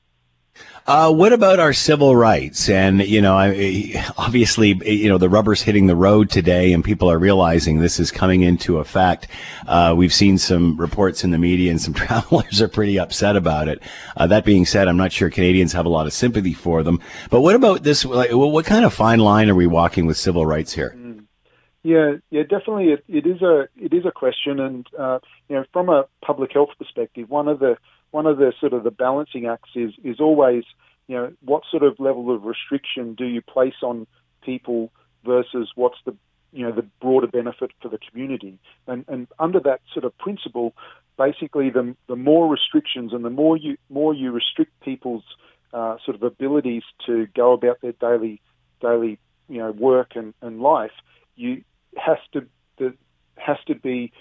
Uh, 0.88 1.14
what 1.14 1.32
about 1.32 1.60
our 1.60 1.74
civil 1.74 2.16
rights? 2.16 2.68
And 2.68 3.02
you 3.02 3.22
know, 3.22 3.38
I, 3.38 4.04
obviously, 4.18 4.70
you 4.86 5.10
know, 5.10 5.18
the 5.18 5.30
rubber's 5.30 5.62
hitting 5.62 5.86
the 5.86 5.96
road 5.96 6.30
today, 6.30 6.74
and 6.74 6.84
people 6.84 7.10
are 7.12 7.20
realizing 7.20 7.80
this 7.80 8.00
is 8.00 8.12
coming 8.12 8.42
into 8.42 8.80
effect. 8.80 9.28
Uh, 9.68 9.94
we've 9.96 10.14
seen 10.14 10.38
some 10.38 10.76
reports 10.78 11.24
in 11.24 11.32
the 11.32 11.38
media, 11.38 11.70
and 11.70 11.80
some 11.80 11.94
travelers 11.94 12.62
are 12.62 12.68
pretty 12.68 12.98
upset 12.98 13.36
about 13.36 13.68
it. 13.68 13.82
Uh, 14.18 14.28
that 14.28 14.44
being 14.44 14.66
said, 14.66 14.88
I'm 14.88 14.98
not 14.98 15.12
sure 15.12 15.30
Canadians 15.30 15.74
have 15.74 15.86
a 15.86 15.90
lot 15.90 16.08
of 16.08 16.14
sympathy 16.14 16.54
for 16.54 16.84
them. 16.84 17.00
But 17.30 17.42
what 17.42 17.56
about 17.56 17.84
this? 17.84 18.04
Like, 18.04 18.32
what 18.32 18.66
kind 18.66 18.84
of 18.84 18.94
fine 18.94 19.20
line 19.20 19.50
are 19.50 19.56
we 19.56 19.68
walking 19.68 20.08
with 20.08 20.18
civil 20.18 20.46
rights 20.46 20.74
here? 20.74 20.96
Mm. 20.98 21.26
Yeah, 21.84 22.18
yeah, 22.30 22.44
definitely. 22.44 22.90
It, 22.90 23.04
it 23.08 23.26
is 23.26 23.42
a 23.42 23.68
it 23.76 23.94
is 23.94 24.06
a 24.06 24.12
question, 24.12 24.60
and 24.60 24.88
uh, 24.98 25.20
you 25.50 25.56
know, 25.56 25.66
from 25.74 25.90
a 25.90 26.06
public 26.24 26.54
health 26.54 26.70
perspective, 26.78 27.30
one 27.30 27.48
of 27.48 27.60
the 27.60 27.78
one 28.12 28.26
of 28.26 28.38
the 28.38 28.54
sort 28.60 28.74
of 28.74 28.84
the 28.84 28.92
balancing 28.92 29.48
acts 29.48 29.72
is 29.76 29.92
is 30.04 30.20
always 30.20 30.64
you 31.08 31.16
know 31.16 31.34
what 31.44 31.64
sort 31.70 31.84
of 31.84 32.00
level 32.00 32.34
of 32.34 32.44
restriction 32.44 33.16
do 33.16 33.26
you 33.26 33.42
place 33.42 33.82
on 33.82 34.08
people 34.44 34.92
versus 35.26 35.72
what's 35.76 35.98
the 36.06 36.16
you 36.54 36.66
know 36.66 36.72
the 36.72 36.86
broader 37.02 37.28
benefit 37.28 37.72
for 37.82 37.90
the 37.90 37.98
community? 37.98 38.60
And 38.88 39.06
and 39.08 39.28
under 39.40 39.60
that 39.62 39.82
sort 39.94 40.06
of 40.06 40.18
principle 40.18 40.74
basically 41.18 41.70
the 41.70 41.96
the 42.08 42.16
more 42.16 42.48
restrictions 42.48 43.14
and 43.14 43.24
the 43.24 43.30
more 43.30 43.58
you 43.58 43.78
more 43.90 44.14
you 44.14 44.32
restrict 44.32 44.72
people's 44.82 45.24
uh, 45.74 45.98
sort 46.04 46.16
of 46.16 46.24
abilities 46.24 46.84
to 47.06 47.28
go 47.36 47.54
about 47.54 47.80
their 47.82 47.94
daily 47.94 48.42
daily 48.82 49.20
you 49.48 49.60
know 49.60 49.72
work 49.72 50.12
and, 50.16 50.34
and 50.42 50.62
life 50.62 50.92
you 51.36 51.64
has 51.98 52.18
to 52.34 52.46
the, 52.78 52.94
has 53.38 53.58
to 53.68 53.76
be 53.76 54.12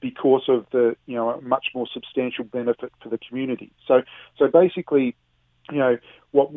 because 0.00 0.44
of 0.48 0.66
the 0.72 0.96
you 1.06 1.14
know 1.14 1.30
a 1.30 1.40
much 1.40 1.68
more 1.74 1.86
substantial 1.92 2.44
benefit 2.44 2.92
for 3.02 3.08
the 3.08 3.18
community. 3.18 3.72
So 3.86 4.02
so 4.38 4.48
basically, 4.48 5.16
you 5.70 5.78
know 5.78 5.98
what 6.32 6.50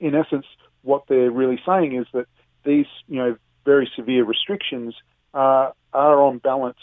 in 0.00 0.14
essence 0.14 0.46
what 0.82 1.04
they're 1.08 1.30
really 1.30 1.60
saying 1.66 1.96
is 1.96 2.06
that 2.12 2.26
these 2.64 2.86
you 3.08 3.16
know 3.16 3.36
very 3.64 3.90
severe 3.96 4.24
restrictions 4.24 4.94
are 5.34 5.74
are 5.92 6.22
on 6.22 6.38
balance 6.38 6.78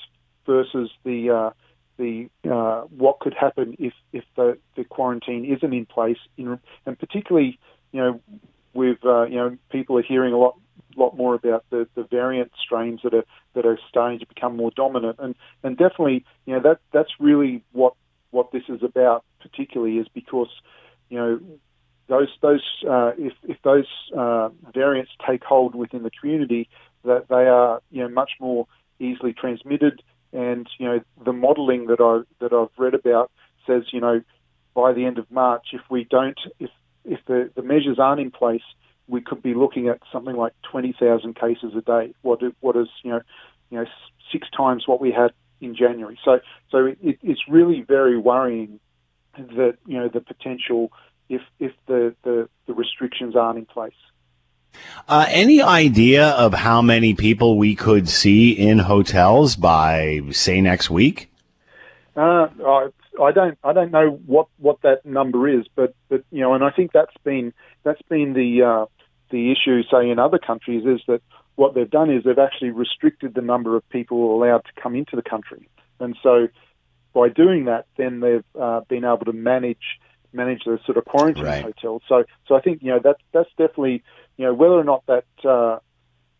versus 0.46 0.90
the 1.04 1.30
uh, 1.30 1.50
the 1.98 2.30
uh, 2.50 2.82
what 2.82 3.20
could 3.20 3.34
happen 3.34 3.76
if 3.80 3.94
if 4.12 4.24
the, 4.36 4.58
the 4.76 4.84
quarantine 4.84 5.46
isn't 5.46 5.74
in 5.74 5.86
place, 5.86 6.18
in, 6.38 6.60
and 6.86 7.00
particularly 7.00 7.60
you 7.92 8.00
know 8.00 8.22
with 8.74 8.98
uh, 9.06 9.24
you 9.24 9.36
know 9.36 9.58
people 9.72 9.98
are 9.98 10.04
hearing 10.04 10.34
a 10.34 10.38
lot 10.38 10.58
lot 11.00 11.16
more 11.16 11.36
about 11.36 11.66
the, 11.70 11.88
the 11.96 12.04
variant 12.04 12.52
strains 12.64 13.02
that 13.04 13.14
are 13.14 13.26
that 13.54 13.66
are 13.66 13.80
starting 13.90 14.20
to 14.20 14.26
become 14.28 14.56
more 14.56 14.72
dominant, 14.72 15.18
and 15.20 15.36
and 15.64 15.78
definitely 15.78 16.26
you 16.46 16.54
know 16.54 16.62
that 16.62 16.80
that's 16.92 17.12
really 17.20 17.64
what 17.72 17.94
what 18.32 18.52
this 18.52 18.64
is 18.70 18.82
about, 18.84 19.24
particularly 19.42 19.98
is 19.98 20.08
because 20.14 20.50
you 21.10 21.18
know 21.18 21.40
those 22.08 22.30
those 22.42 22.64
uh, 22.90 23.12
if 23.18 23.34
if 23.44 23.58
those 23.64 23.88
uh, 24.18 24.50
variants 24.74 25.12
take 25.28 25.44
hold 25.44 25.76
within 25.76 26.04
the 26.04 26.12
community, 26.12 26.70
that 27.04 27.28
they 27.30 27.48
are 27.48 27.82
you 27.92 28.02
know 28.02 28.10
much 28.10 28.32
more 28.40 28.68
easily 29.00 29.34
transmitted, 29.34 30.02
and 30.32 30.68
you 30.78 30.86
know 30.86 31.00
the 31.24 31.34
modelling 31.34 31.88
that 31.88 32.00
I 32.02 32.22
that 32.44 32.54
I've 32.54 32.78
read 32.78 32.94
about 32.94 33.32
says 33.66 33.84
you 33.92 34.02
know 34.02 34.22
by 34.74 34.94
the 34.94 35.06
end 35.06 35.18
of 35.18 35.30
March, 35.32 35.68
if 35.74 35.82
we 35.90 36.04
don't 36.04 36.40
if 36.60 36.70
if 37.06 37.20
the, 37.28 37.50
the 37.56 37.62
measures 37.62 38.00
aren't 38.00 38.22
in 38.22 38.32
place, 38.32 38.64
we 39.08 39.22
could 39.22 39.42
be 39.42 39.54
looking 39.54 39.88
at 39.88 40.00
something 40.12 40.36
like 40.36 40.54
20,000 40.64 41.36
cases 41.36 41.74
a 41.76 41.82
day. 41.82 42.14
What 42.22 42.42
what 42.62 42.76
is 42.76 42.88
you 43.04 43.12
know 43.12 43.22
you 43.70 43.80
know 43.80 43.86
six 44.32 44.48
times 44.56 44.88
what 44.88 45.02
we 45.02 45.12
had 45.12 45.32
in 45.62 45.76
January. 45.76 46.20
So 46.24 46.40
so 46.72 46.86
it, 46.86 47.20
it's 47.22 47.42
really 47.48 47.82
very 47.82 48.18
worrying 48.18 48.80
that 49.38 49.78
you 49.86 49.98
know 49.98 50.10
the 50.10 50.22
potential 50.22 50.92
if 51.30 51.42
if 51.60 51.72
the, 51.88 52.16
the, 52.24 52.50
the 52.68 52.74
restrictions 52.74 53.36
aren't 53.36 53.60
in 53.60 53.66
place. 53.66 53.94
Uh, 55.08 55.26
any 55.30 55.62
idea 55.62 56.30
of 56.30 56.54
how 56.54 56.82
many 56.82 57.14
people 57.14 57.58
we 57.58 57.76
could 57.76 58.10
see 58.10 58.52
in 58.52 58.80
hotels 58.80 59.56
by 59.56 60.22
say 60.32 60.62
next 60.62 60.90
week? 60.90 61.30
Uh, 62.16 62.48
I, 62.66 62.88
I 63.22 63.32
don't 63.32 63.58
I 63.64 63.74
don't 63.74 63.92
know 63.92 64.20
what, 64.26 64.48
what 64.58 64.82
that 64.82 65.06
number 65.06 65.48
is, 65.48 65.66
but, 65.76 65.96
but 66.10 66.24
you 66.32 66.42
know, 66.42 66.54
and 66.54 66.64
I 66.64 66.72
think 66.72 66.92
that's 66.92 67.16
been 67.24 67.54
that's 67.84 68.02
been 68.04 68.34
the 68.34 68.64
uh, 68.64 68.86
the 69.30 69.52
issue, 69.52 69.84
say 69.92 70.10
in 70.10 70.20
other 70.20 70.40
countries, 70.40 70.86
is 70.86 71.02
that 71.08 71.22
what 71.56 71.76
they've 71.76 71.90
done 71.90 72.10
is 72.10 72.24
they've 72.24 72.38
actually 72.40 72.72
restricted 72.72 73.36
the 73.36 73.42
number 73.42 73.76
of 73.76 73.88
people 73.90 74.36
allowed 74.36 74.66
to 74.66 74.82
come 74.82 74.96
into 74.96 75.16
the 75.16 75.22
country, 75.22 75.68
and 76.00 76.16
so 76.24 76.48
by 77.14 77.30
doing 77.30 77.66
that, 77.66 77.86
then 77.98 78.20
they've 78.20 78.44
uh, 78.60 78.82
been 78.90 79.06
able 79.06 79.26
to 79.26 79.34
manage 79.34 80.00
manage 80.34 80.64
the 80.66 80.80
sort 80.86 80.98
of 80.98 81.06
quarantine 81.06 81.46
right. 81.46 81.64
hotels. 81.64 82.02
So 82.10 82.24
so 82.48 82.56
I 82.56 82.62
think 82.62 82.82
you 82.82 82.90
know 82.90 83.00
that 83.04 83.18
that's 83.32 83.50
definitely 83.52 84.04
you 84.38 84.46
know 84.46 84.54
whether 84.54 84.74
or 84.74 84.84
not 84.84 85.06
that 85.06 85.26
uh, 85.48 85.80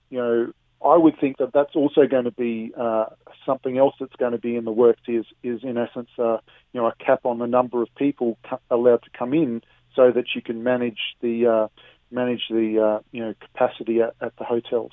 you 0.10 0.18
know 0.18 0.54
I 0.84 0.98
would 0.98 1.20
think 1.20 1.38
that 1.38 1.54
that's 1.54 1.76
also 1.76 2.08
going 2.08 2.26
to 2.26 2.32
be 2.32 2.74
uh, 2.78 3.06
something 3.46 3.78
else 3.78 3.96
that's 4.00 4.16
going 4.18 4.34
to 4.34 4.38
be 4.38 4.56
in 4.56 4.66
the 4.66 4.72
works. 4.72 5.02
Is 5.08 5.26
is 5.44 5.64
in 5.64 5.78
essence, 5.78 6.10
uh, 6.18 6.38
you 6.74 6.82
know, 6.82 6.88
a 6.88 6.96
cap 6.96 7.22
on 7.26 7.40
the 7.40 7.48
number 7.48 7.82
of 7.82 7.90
people 7.96 8.38
allowed 8.70 9.04
to 9.04 9.10
come 9.18 9.34
in, 9.34 9.62
so 9.96 10.12
that 10.12 10.26
you 10.36 10.42
can 10.42 10.64
manage 10.64 11.00
the 11.22 11.48
uh, 11.48 11.68
manage 12.12 12.44
the 12.50 12.80
uh, 12.80 13.00
you 13.12 13.24
know 13.24 13.34
capacity 13.40 14.02
at, 14.02 14.16
at 14.22 14.36
the 14.38 14.44
hotels. 14.44 14.92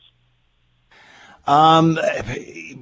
Um, 1.46 1.98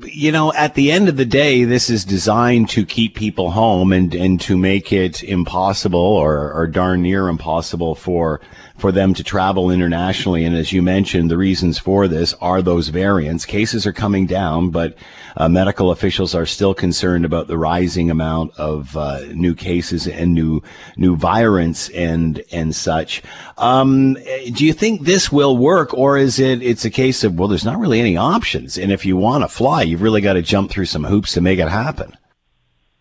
you 0.05 0.33
know, 0.33 0.53
at 0.53 0.75
the 0.75 0.91
end 0.91 1.09
of 1.09 1.17
the 1.17 1.25
day, 1.25 1.65
this 1.65 1.91
is 1.91 2.05
designed 2.05 2.69
to 2.71 2.85
keep 2.85 3.15
people 3.15 3.51
home 3.51 3.93
and, 3.93 4.15
and 4.15 4.41
to 4.43 4.57
make 4.57 4.93
it 4.93 5.23
impossible 5.23 5.99
or, 5.99 6.53
or 6.53 6.67
darn 6.67 7.03
near 7.03 7.29
impossible 7.29 7.95
for 7.95 8.41
for 8.77 8.93
them 8.93 9.13
to 9.13 9.25
travel 9.25 9.71
internationally. 9.71 10.45
And 10.45 10.55
as 10.57 10.73
you 10.73 10.83
mentioned, 10.83 11.31
the 11.31 11.37
reasons 11.37 11.79
for 11.79 12.07
this 12.07 12.33
are 12.35 12.63
those 12.63 12.89
variants. 12.89 13.45
Cases 13.45 13.87
are 13.87 13.93
coming 13.93 14.27
down, 14.27 14.71
but 14.71 14.97
uh, 15.37 15.49
medical 15.49 15.91
officials 15.91 16.35
are 16.35 16.47
still 16.47 16.75
concerned 16.75 17.25
about 17.25 17.47
the 17.47 17.59
rising 17.59 18.11
amount 18.11 18.59
of 18.59 18.97
uh, 18.97 19.21
new 19.33 19.55
cases 19.55 20.07
and 20.07 20.35
new 20.35 20.63
new 20.97 21.17
virulence 21.17 21.89
and 21.91 22.43
and 22.53 22.75
such. 22.75 23.23
Um, 23.57 24.15
do 24.53 24.65
you 24.65 24.73
think 24.73 25.03
this 25.03 25.31
will 25.31 25.57
work, 25.57 25.93
or 25.95 26.17
is 26.17 26.39
it 26.39 26.63
it's 26.63 26.85
a 26.85 26.91
case 26.91 27.25
of 27.25 27.39
well, 27.39 27.49
there's 27.49 27.65
not 27.65 27.79
really 27.79 28.01
any 28.01 28.17
options, 28.17 28.79
and 28.79 28.93
if 28.93 29.05
you 29.05 29.17
want 29.17 29.45
to 29.45 29.49
fly, 29.49 29.83
you've 29.83 30.03
really 30.03 30.21
got 30.21 30.35
to 30.35 30.43
jump 30.43 30.71
through 30.71 30.87
some 30.87 31.05
hoops 31.05 31.33
to 31.35 31.41
make 31.41 31.59
it 31.59 31.69
happen. 31.69 32.17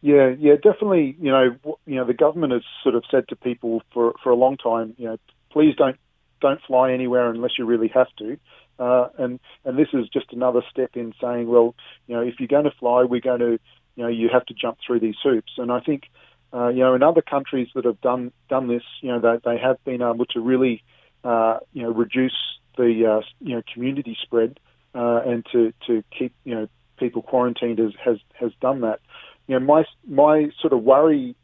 Yeah, 0.02 0.34
yeah, 0.40 0.56
definitely. 0.56 1.16
You 1.20 1.32
know, 1.32 1.78
you 1.86 1.96
know, 1.96 2.06
the 2.06 2.14
government 2.14 2.54
has 2.54 2.62
sort 2.84 2.96
of 2.96 3.04
said 3.10 3.28
to 3.30 3.36
people 3.36 3.82
for 3.94 4.14
for 4.24 4.30
a 4.30 4.36
long 4.36 4.58
time, 4.58 4.94
you 4.98 5.06
know, 5.06 5.18
please 5.52 5.76
don't 5.76 5.98
don't 6.40 6.62
fly 6.62 6.92
anywhere 6.92 7.30
unless 7.30 7.58
you 7.58 7.66
really 7.66 7.88
have 7.90 8.08
to. 8.20 8.38
Uh, 8.80 9.08
and 9.18 9.40
and 9.66 9.78
this 9.78 9.88
is 9.94 10.08
just 10.10 10.32
another 10.34 10.62
step 10.70 10.92
in 10.96 11.14
saying, 11.22 11.48
well, 11.48 11.76
you 12.08 12.16
know, 12.16 12.22
if 12.22 12.36
you're 12.40 12.48
going 12.48 12.66
to 12.66 12.72
fly, 12.80 13.04
we're 13.04 13.22
going 13.22 13.40
to, 13.40 13.60
you 13.96 14.04
know, 14.04 14.08
you 14.08 14.30
have 14.32 14.46
to 14.46 14.54
jump 14.54 14.78
through 14.86 15.00
these 15.00 15.16
hoops. 15.24 15.54
And 15.58 15.72
I 15.72 15.80
think, 15.80 16.04
uh, 16.54 16.68
you 16.70 16.80
know, 16.80 16.94
in 16.94 17.04
other 17.04 17.22
countries 17.22 17.70
that 17.76 17.86
have 17.86 18.00
done 18.02 18.32
done 18.50 18.68
this, 18.68 18.84
you 19.02 19.10
know, 19.10 19.20
they 19.20 19.40
they 19.44 19.58
have 19.58 19.84
been 19.84 20.02
able 20.02 20.26
to 20.28 20.40
really, 20.40 20.84
uh, 21.24 21.58
you 21.74 21.84
know, 21.84 21.92
reduce 21.92 22.38
the 22.78 23.18
uh, 23.18 23.26
you 23.42 23.56
know 23.56 23.64
community 23.74 24.18
spread 24.22 24.60
uh, 24.96 25.22
and 25.26 25.46
to 25.52 25.74
to 25.88 26.04
keep 26.18 26.34
you 26.44 26.56
know 26.56 26.68
people 26.98 27.22
quarantined 27.22 27.80
has 27.80 27.94
has 28.04 28.18
has 28.34 28.52
done 28.62 28.82
that. 28.82 29.00
You 29.48 29.60
know, 29.60 29.66
my 29.66 29.86
my 30.08 30.50
sort 30.62 30.74
of 30.74 30.84
worry 30.84 31.36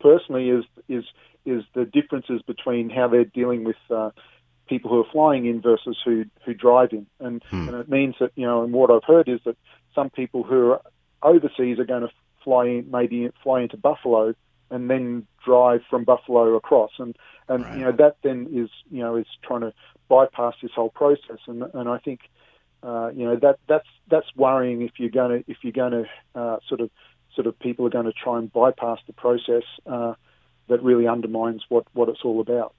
personally 0.00 0.50
is 0.50 0.64
is 0.88 1.04
is 1.44 1.64
the 1.74 1.84
differences 1.84 2.40
between 2.42 2.90
how 2.90 3.08
they're 3.08 3.24
dealing 3.24 3.64
with 3.64 3.76
uh, 3.90 4.10
people 4.72 4.90
who 4.90 5.00
are 5.00 5.12
flying 5.12 5.44
in 5.46 5.60
versus 5.60 5.98
who 6.04 6.24
who 6.44 6.54
drive 6.54 6.92
in, 6.92 7.06
and 7.20 7.42
hmm. 7.50 7.68
and 7.68 7.76
it 7.76 7.88
means 7.88 8.14
that 8.20 8.32
you 8.34 8.46
know, 8.46 8.62
and 8.62 8.72
what 8.72 8.90
I've 8.90 9.04
heard 9.04 9.28
is 9.28 9.40
that 9.44 9.56
some 9.94 10.08
people 10.10 10.42
who 10.42 10.72
are 10.72 10.82
overseas 11.22 11.78
are 11.78 11.84
going 11.84 12.02
to 12.02 12.12
fly 12.42 12.66
in, 12.66 12.90
maybe 12.90 13.28
fly 13.42 13.60
into 13.60 13.76
Buffalo 13.76 14.34
and 14.70 14.88
then 14.88 15.26
drive 15.44 15.82
from 15.90 16.04
Buffalo 16.04 16.54
across, 16.54 16.92
and 16.98 17.14
and 17.48 17.64
right. 17.64 17.78
you 17.78 17.84
know 17.84 17.92
that 17.92 18.16
then 18.22 18.48
is 18.52 18.70
you 18.90 19.00
know 19.00 19.16
is 19.16 19.26
trying 19.42 19.60
to 19.60 19.72
bypass 20.08 20.54
this 20.62 20.72
whole 20.74 20.90
process, 20.90 21.38
and 21.46 21.62
and 21.74 21.88
I 21.88 21.98
think. 21.98 22.20
Uh, 22.84 23.12
you 23.14 23.24
know 23.24 23.36
that 23.36 23.60
that's 23.68 23.86
that's 24.10 24.26
worrying 24.34 24.82
if 24.82 24.90
you're 24.96 25.08
going 25.08 25.30
to 25.30 25.48
if 25.48 25.58
you're 25.62 25.70
going 25.70 25.92
to 25.92 26.04
uh, 26.34 26.56
sort 26.68 26.80
of 26.80 26.90
sort 27.32 27.46
of 27.46 27.56
people 27.60 27.86
are 27.86 27.90
going 27.90 28.06
to 28.06 28.12
try 28.12 28.38
and 28.38 28.52
bypass 28.52 28.98
the 29.06 29.12
process 29.12 29.62
uh, 29.86 30.14
that 30.68 30.82
really 30.82 31.06
undermines 31.06 31.62
what, 31.68 31.84
what 31.92 32.08
it's 32.08 32.22
all 32.24 32.40
about. 32.40 32.74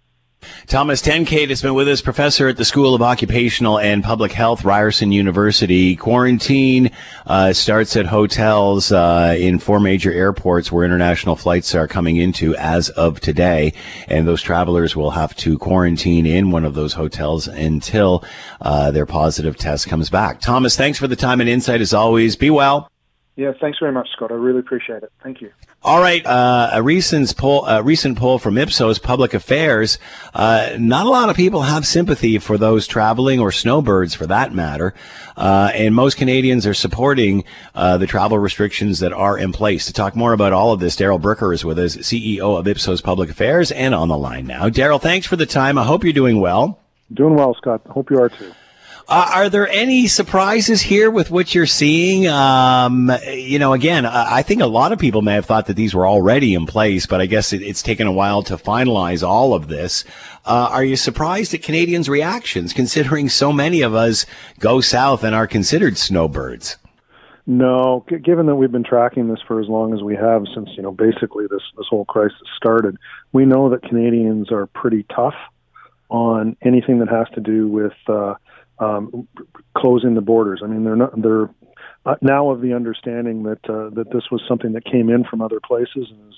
Thomas 0.73 1.03
Tenkate 1.03 1.49
has 1.49 1.61
been 1.61 1.75
with 1.75 1.87
us, 1.87 2.01
professor 2.01 2.47
at 2.47 2.57
the 2.57 2.65
School 2.65 2.95
of 2.95 3.03
Occupational 3.03 3.77
and 3.77 4.03
Public 4.03 4.31
Health, 4.31 4.65
Ryerson 4.65 5.11
University. 5.11 5.95
Quarantine 5.95 6.89
uh, 7.27 7.53
starts 7.53 7.95
at 7.95 8.07
hotels 8.07 8.91
uh, 8.91 9.35
in 9.37 9.59
four 9.59 9.79
major 9.79 10.11
airports 10.11 10.71
where 10.71 10.83
international 10.83 11.35
flights 11.35 11.75
are 11.75 11.87
coming 11.87 12.17
into 12.17 12.55
as 12.55 12.89
of 12.89 13.19
today, 13.19 13.71
and 14.07 14.27
those 14.27 14.41
travelers 14.41 14.95
will 14.95 15.11
have 15.11 15.35
to 15.35 15.59
quarantine 15.59 16.25
in 16.25 16.49
one 16.49 16.65
of 16.65 16.73
those 16.73 16.93
hotels 16.93 17.47
until 17.47 18.23
uh, 18.59 18.89
their 18.89 19.05
positive 19.05 19.55
test 19.55 19.87
comes 19.87 20.09
back. 20.09 20.41
Thomas, 20.41 20.75
thanks 20.75 20.97
for 20.97 21.07
the 21.07 21.15
time 21.15 21.39
and 21.39 21.47
insight 21.47 21.81
as 21.81 21.93
always. 21.93 22.35
Be 22.35 22.49
well. 22.49 22.89
Yeah, 23.35 23.51
thanks 23.59 23.79
very 23.79 23.91
much, 23.91 24.09
Scott. 24.11 24.31
I 24.31 24.35
really 24.35 24.59
appreciate 24.59 25.01
it. 25.01 25.11
Thank 25.23 25.41
you. 25.41 25.51
All 25.81 25.99
right, 25.99 26.23
uh, 26.25 26.69
a 26.71 26.83
recent 26.83 27.35
poll, 27.35 27.65
a 27.65 27.81
recent 27.81 28.17
poll 28.17 28.37
from 28.37 28.59
Ipsos 28.59 28.99
Public 28.99 29.33
Affairs. 29.33 29.97
Uh, 30.35 30.75
not 30.77 31.07
a 31.07 31.09
lot 31.09 31.29
of 31.29 31.35
people 31.35 31.63
have 31.63 31.85
sympathy 31.85 32.37
for 32.37 32.59
those 32.59 32.85
traveling 32.85 33.39
or 33.39 33.51
snowbirds, 33.51 34.13
for 34.13 34.27
that 34.27 34.53
matter, 34.53 34.93
uh, 35.35 35.71
and 35.73 35.95
most 35.95 36.15
Canadians 36.15 36.67
are 36.67 36.75
supporting 36.75 37.43
uh, 37.73 37.97
the 37.97 38.05
travel 38.05 38.37
restrictions 38.37 38.99
that 38.99 39.11
are 39.11 39.37
in 39.37 39.51
place. 39.51 39.87
To 39.87 39.93
talk 39.93 40.15
more 40.15 40.33
about 40.33 40.53
all 40.53 40.71
of 40.71 40.79
this, 40.79 40.95
Darrel 40.95 41.19
Bricker 41.19 41.53
is 41.53 41.65
with 41.65 41.79
us, 41.79 41.97
CEO 41.97 42.59
of 42.59 42.67
Ipsos 42.67 43.01
Public 43.01 43.31
Affairs, 43.31 43.71
and 43.71 43.95
on 43.95 44.09
the 44.09 44.17
line 44.17 44.45
now. 44.45 44.69
Darrel, 44.69 44.99
thanks 44.99 45.25
for 45.25 45.37
the 45.37 45.47
time. 45.47 45.79
I 45.79 45.83
hope 45.83 46.03
you're 46.03 46.13
doing 46.13 46.39
well. 46.39 46.79
Doing 47.11 47.35
well, 47.35 47.55
Scott. 47.55 47.81
Hope 47.87 48.11
you 48.11 48.21
are 48.21 48.29
too. 48.29 48.53
Uh, 49.07 49.29
are 49.33 49.49
there 49.49 49.67
any 49.67 50.07
surprises 50.07 50.81
here 50.81 51.11
with 51.11 51.29
what 51.29 51.53
you're 51.53 51.65
seeing? 51.65 52.25
Um, 52.27 53.11
you 53.27 53.59
know, 53.59 53.73
again, 53.73 54.05
I 54.05 54.43
think 54.43 54.61
a 54.61 54.65
lot 54.65 54.93
of 54.93 54.99
people 54.99 55.21
may 55.21 55.33
have 55.33 55.45
thought 55.45 55.67
that 55.67 55.75
these 55.75 55.93
were 55.93 56.07
already 56.07 56.53
in 56.53 56.65
place, 56.65 57.05
but 57.05 57.19
I 57.19 57.25
guess 57.25 57.51
it, 57.51 57.61
it's 57.61 57.81
taken 57.81 58.07
a 58.07 58.11
while 58.13 58.43
to 58.43 58.55
finalize 58.55 59.21
all 59.21 59.53
of 59.53 59.67
this. 59.67 60.05
Uh, 60.45 60.69
are 60.71 60.85
you 60.85 60.95
surprised 60.95 61.53
at 61.53 61.61
Canadians' 61.61 62.07
reactions, 62.07 62.71
considering 62.71 63.27
so 63.27 63.51
many 63.51 63.81
of 63.81 63.93
us 63.93 64.25
go 64.59 64.79
south 64.79 65.23
and 65.23 65.35
are 65.35 65.47
considered 65.47 65.97
snowbirds? 65.97 66.77
No, 67.45 68.05
g- 68.09 68.19
given 68.19 68.45
that 68.45 68.55
we've 68.55 68.71
been 68.71 68.85
tracking 68.85 69.27
this 69.27 69.41
for 69.45 69.59
as 69.59 69.67
long 69.67 69.93
as 69.93 70.01
we 70.01 70.15
have 70.15 70.45
since 70.55 70.69
you 70.77 70.81
know 70.81 70.91
basically 70.91 71.45
this 71.47 71.63
this 71.77 71.87
whole 71.89 72.05
crisis 72.05 72.37
started, 72.55 72.97
we 73.33 73.45
know 73.45 73.69
that 73.69 73.83
Canadians 73.83 74.49
are 74.49 74.67
pretty 74.67 75.05
tough 75.13 75.35
on 76.09 76.55
anything 76.61 76.99
that 76.99 77.09
has 77.09 77.27
to 77.35 77.41
do 77.41 77.67
with 77.67 77.93
uh, 78.07 78.35
um, 78.83 79.27
closing 79.77 80.15
the 80.15 80.21
borders. 80.21 80.61
I 80.63 80.67
mean, 80.67 80.83
they're 80.83 80.95
not 80.95 81.21
they're 81.21 81.49
uh, 82.05 82.15
now 82.21 82.49
of 82.49 82.61
the 82.61 82.73
understanding 82.73 83.43
that 83.43 83.69
uh, 83.69 83.89
that 83.91 84.11
this 84.11 84.23
was 84.31 84.41
something 84.47 84.73
that 84.73 84.83
came 84.85 85.09
in 85.09 85.23
from 85.23 85.41
other 85.41 85.59
places 85.59 86.07
and 86.11 86.19
has 86.25 86.33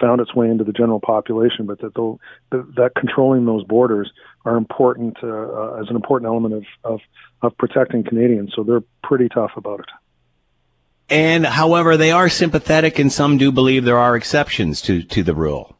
found 0.00 0.20
its 0.20 0.34
way 0.34 0.48
into 0.48 0.64
the 0.64 0.72
general 0.72 1.00
population, 1.00 1.66
but 1.66 1.80
that 1.80 1.94
the, 1.94 2.16
that 2.50 2.92
controlling 2.96 3.44
those 3.44 3.64
borders 3.64 4.10
are 4.44 4.56
important 4.56 5.16
uh, 5.22 5.26
uh, 5.26 5.80
as 5.80 5.88
an 5.90 5.96
important 5.96 6.28
element 6.28 6.54
of, 6.54 6.64
of 6.84 7.00
of 7.42 7.56
protecting 7.58 8.04
Canadians. 8.04 8.52
So 8.54 8.62
they're 8.62 8.84
pretty 9.02 9.28
tough 9.28 9.52
about 9.56 9.80
it. 9.80 9.86
And 11.10 11.46
however, 11.46 11.96
they 11.96 12.12
are 12.12 12.28
sympathetic, 12.28 12.98
and 12.98 13.10
some 13.10 13.38
do 13.38 13.50
believe 13.50 13.84
there 13.84 13.98
are 13.98 14.14
exceptions 14.14 14.80
to 14.82 15.02
to 15.02 15.22
the 15.22 15.34
rule. 15.34 15.74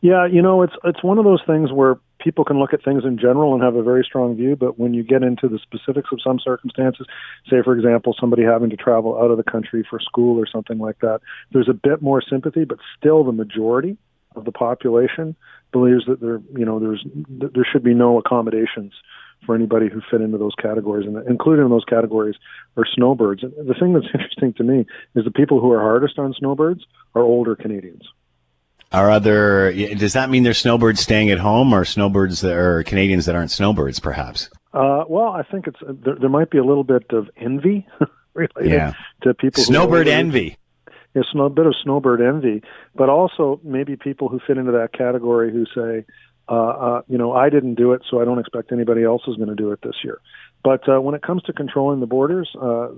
Yeah, 0.00 0.26
you 0.26 0.40
know, 0.40 0.62
it's 0.62 0.74
it's 0.84 1.02
one 1.02 1.18
of 1.18 1.24
those 1.24 1.42
things 1.46 1.70
where 1.70 1.98
people 2.22 2.44
can 2.44 2.58
look 2.58 2.72
at 2.72 2.84
things 2.84 3.04
in 3.04 3.18
general 3.18 3.54
and 3.54 3.62
have 3.62 3.74
a 3.74 3.82
very 3.82 4.04
strong 4.04 4.36
view, 4.36 4.56
but 4.56 4.78
when 4.78 4.94
you 4.94 5.02
get 5.02 5.22
into 5.22 5.48
the 5.48 5.58
specifics 5.58 6.10
of 6.12 6.20
some 6.22 6.38
circumstances, 6.38 7.06
say 7.50 7.62
for 7.62 7.76
example 7.76 8.14
somebody 8.18 8.42
having 8.42 8.70
to 8.70 8.76
travel 8.76 9.18
out 9.18 9.30
of 9.30 9.36
the 9.36 9.50
country 9.50 9.86
for 9.88 9.98
school 10.00 10.38
or 10.38 10.46
something 10.46 10.78
like 10.78 10.98
that, 11.00 11.20
there's 11.52 11.68
a 11.68 11.74
bit 11.74 12.02
more 12.02 12.22
sympathy, 12.22 12.64
but 12.64 12.78
still 12.98 13.24
the 13.24 13.32
majority 13.32 13.96
of 14.36 14.44
the 14.44 14.52
population 14.52 15.36
believes 15.72 16.04
that 16.06 16.20
there, 16.20 16.40
you 16.56 16.64
know, 16.64 16.78
there's 16.78 17.04
there 17.28 17.66
should 17.70 17.82
be 17.82 17.94
no 17.94 18.18
accommodations 18.18 18.92
for 19.44 19.54
anybody 19.54 19.88
who 19.88 20.00
fit 20.10 20.20
into 20.20 20.38
those 20.38 20.54
categories, 20.54 21.06
and 21.06 21.16
included 21.26 21.62
in 21.62 21.70
those 21.70 21.84
categories 21.84 22.36
are 22.76 22.84
snowbirds. 22.94 23.42
And 23.42 23.52
the 23.68 23.74
thing 23.74 23.92
that's 23.92 24.06
interesting 24.14 24.52
to 24.54 24.64
me 24.64 24.86
is 25.14 25.24
the 25.24 25.30
people 25.30 25.60
who 25.60 25.72
are 25.72 25.80
hardest 25.80 26.18
on 26.18 26.34
snowbirds 26.38 26.84
are 27.14 27.22
older 27.22 27.56
Canadians. 27.56 28.02
Are 28.92 29.10
other? 29.10 29.72
Does 29.94 30.12
that 30.12 30.28
mean 30.28 30.42
there's 30.42 30.58
snowbirds 30.58 31.00
staying 31.00 31.30
at 31.30 31.38
home, 31.38 31.72
or 31.72 31.84
snowbirds 31.84 32.42
that 32.42 32.54
are 32.54 32.82
Canadians 32.82 33.26
that 33.26 33.34
aren't 33.34 33.50
snowbirds, 33.50 34.00
perhaps? 34.00 34.50
Uh, 34.74 35.04
well, 35.08 35.28
I 35.28 35.42
think 35.42 35.66
it's 35.66 35.78
there, 35.82 36.16
there, 36.20 36.28
might 36.28 36.50
be 36.50 36.58
a 36.58 36.64
little 36.64 36.84
bit 36.84 37.04
of 37.10 37.28
envy 37.36 37.86
related 38.34 38.70
yeah. 38.70 38.92
to 39.22 39.34
people. 39.34 39.62
Snowbird 39.62 40.08
envy. 40.08 40.56
Yes, 41.14 41.24
a 41.34 41.48
bit 41.50 41.66
of 41.66 41.74
snowbird 41.82 42.22
envy, 42.22 42.62
but 42.94 43.10
also 43.10 43.60
maybe 43.62 43.96
people 43.96 44.28
who 44.28 44.40
fit 44.46 44.56
into 44.56 44.72
that 44.72 44.94
category 44.96 45.52
who 45.52 45.66
say, 45.74 46.06
uh, 46.48 46.52
uh, 46.52 47.02
you 47.06 47.18
know, 47.18 47.32
I 47.32 47.50
didn't 47.50 47.74
do 47.74 47.92
it, 47.92 48.02
so 48.10 48.20
I 48.20 48.24
don't 48.24 48.38
expect 48.38 48.72
anybody 48.72 49.04
else 49.04 49.22
is 49.28 49.36
going 49.36 49.50
to 49.50 49.54
do 49.54 49.72
it 49.72 49.80
this 49.82 49.96
year. 50.02 50.20
But 50.64 50.88
uh, 50.88 51.00
when 51.00 51.14
it 51.14 51.22
comes 51.22 51.42
to 51.44 51.52
controlling 51.52 52.00
the 52.00 52.06
borders, 52.06 52.50
uh, 52.60 52.88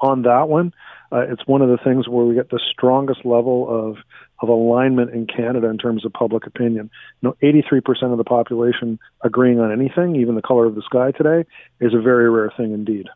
on 0.00 0.22
that 0.22 0.48
one, 0.48 0.72
uh, 1.12 1.20
it's 1.28 1.46
one 1.46 1.62
of 1.62 1.68
the 1.68 1.78
things 1.78 2.08
where 2.08 2.24
we 2.24 2.34
get 2.34 2.50
the 2.50 2.60
strongest 2.72 3.24
level 3.24 3.68
of 3.68 3.96
of 4.40 4.48
alignment 4.48 5.10
in 5.12 5.26
Canada 5.26 5.68
in 5.68 5.78
terms 5.78 6.04
of 6.04 6.12
public 6.12 6.46
opinion. 6.46 6.90
You 7.22 7.28
know, 7.28 7.36
83% 7.42 8.10
of 8.10 8.18
the 8.18 8.24
population 8.24 8.98
agreeing 9.22 9.60
on 9.60 9.72
anything, 9.72 10.16
even 10.16 10.34
the 10.34 10.42
color 10.42 10.66
of 10.66 10.74
the 10.74 10.82
sky 10.82 11.12
today, 11.12 11.48
is 11.80 11.94
a 11.94 12.00
very 12.00 12.28
rare 12.28 12.52
thing 12.56 12.72
indeed. 12.72 13.06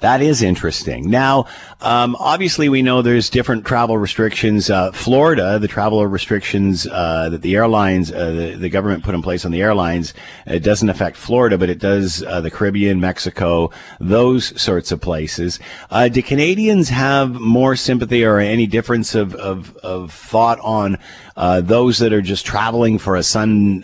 That 0.00 0.22
is 0.22 0.42
interesting. 0.42 1.10
Now, 1.10 1.46
um, 1.80 2.14
obviously, 2.20 2.68
we 2.68 2.82
know 2.82 3.02
there's 3.02 3.28
different 3.28 3.66
travel 3.66 3.98
restrictions. 3.98 4.70
Uh, 4.70 4.92
Florida, 4.92 5.58
the 5.58 5.66
travel 5.66 6.06
restrictions 6.06 6.86
uh, 6.86 7.30
that 7.30 7.42
the 7.42 7.56
airlines, 7.56 8.12
uh, 8.12 8.30
the, 8.30 8.54
the, 8.54 8.68
government 8.68 9.02
put 9.02 9.16
in 9.16 9.22
place 9.22 9.44
on 9.44 9.50
the 9.50 9.60
airlines, 9.60 10.14
it 10.46 10.60
doesn't 10.60 10.88
affect 10.88 11.16
Florida, 11.16 11.58
but 11.58 11.68
it 11.68 11.80
does 11.80 12.22
uh, 12.22 12.40
the 12.40 12.50
Caribbean, 12.50 13.00
Mexico, 13.00 13.72
those 13.98 14.60
sorts 14.60 14.92
of 14.92 15.00
places. 15.00 15.58
Uh, 15.90 16.06
do 16.06 16.22
Canadians 16.22 16.90
have 16.90 17.32
more 17.32 17.74
sympathy 17.74 18.24
or 18.24 18.38
any 18.38 18.68
difference 18.68 19.16
of, 19.16 19.34
of, 19.34 19.76
of 19.78 20.12
thought 20.12 20.60
on 20.60 20.96
uh, 21.38 21.60
those 21.60 21.98
that 21.98 22.12
are 22.12 22.20
just 22.20 22.44
traveling 22.44 22.98
for 22.98 23.14
a 23.14 23.22
sun 23.22 23.80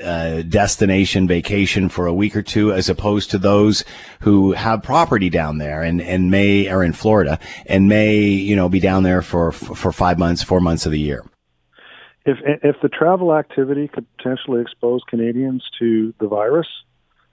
destination 0.48 1.28
vacation 1.28 1.88
for 1.88 2.06
a 2.06 2.12
week 2.12 2.34
or 2.34 2.42
two, 2.42 2.72
as 2.72 2.88
opposed 2.88 3.30
to 3.30 3.38
those 3.38 3.84
who 4.20 4.52
have 4.52 4.82
property 4.82 5.30
down 5.30 5.58
there 5.58 5.80
and 5.80 6.02
and 6.02 6.32
may 6.32 6.66
are 6.66 6.82
in 6.82 6.92
Florida 6.92 7.38
and 7.66 7.88
may 7.88 8.18
you 8.18 8.56
know 8.56 8.68
be 8.68 8.80
down 8.80 9.04
there 9.04 9.22
for 9.22 9.52
for 9.52 9.92
five 9.92 10.18
months, 10.18 10.42
four 10.42 10.60
months 10.60 10.84
of 10.84 10.90
the 10.90 10.98
year. 10.98 11.24
If 12.26 12.38
if 12.44 12.74
the 12.82 12.88
travel 12.88 13.32
activity 13.32 13.86
could 13.86 14.06
potentially 14.16 14.60
expose 14.60 15.02
Canadians 15.08 15.62
to 15.78 16.12
the 16.18 16.26
virus, 16.26 16.66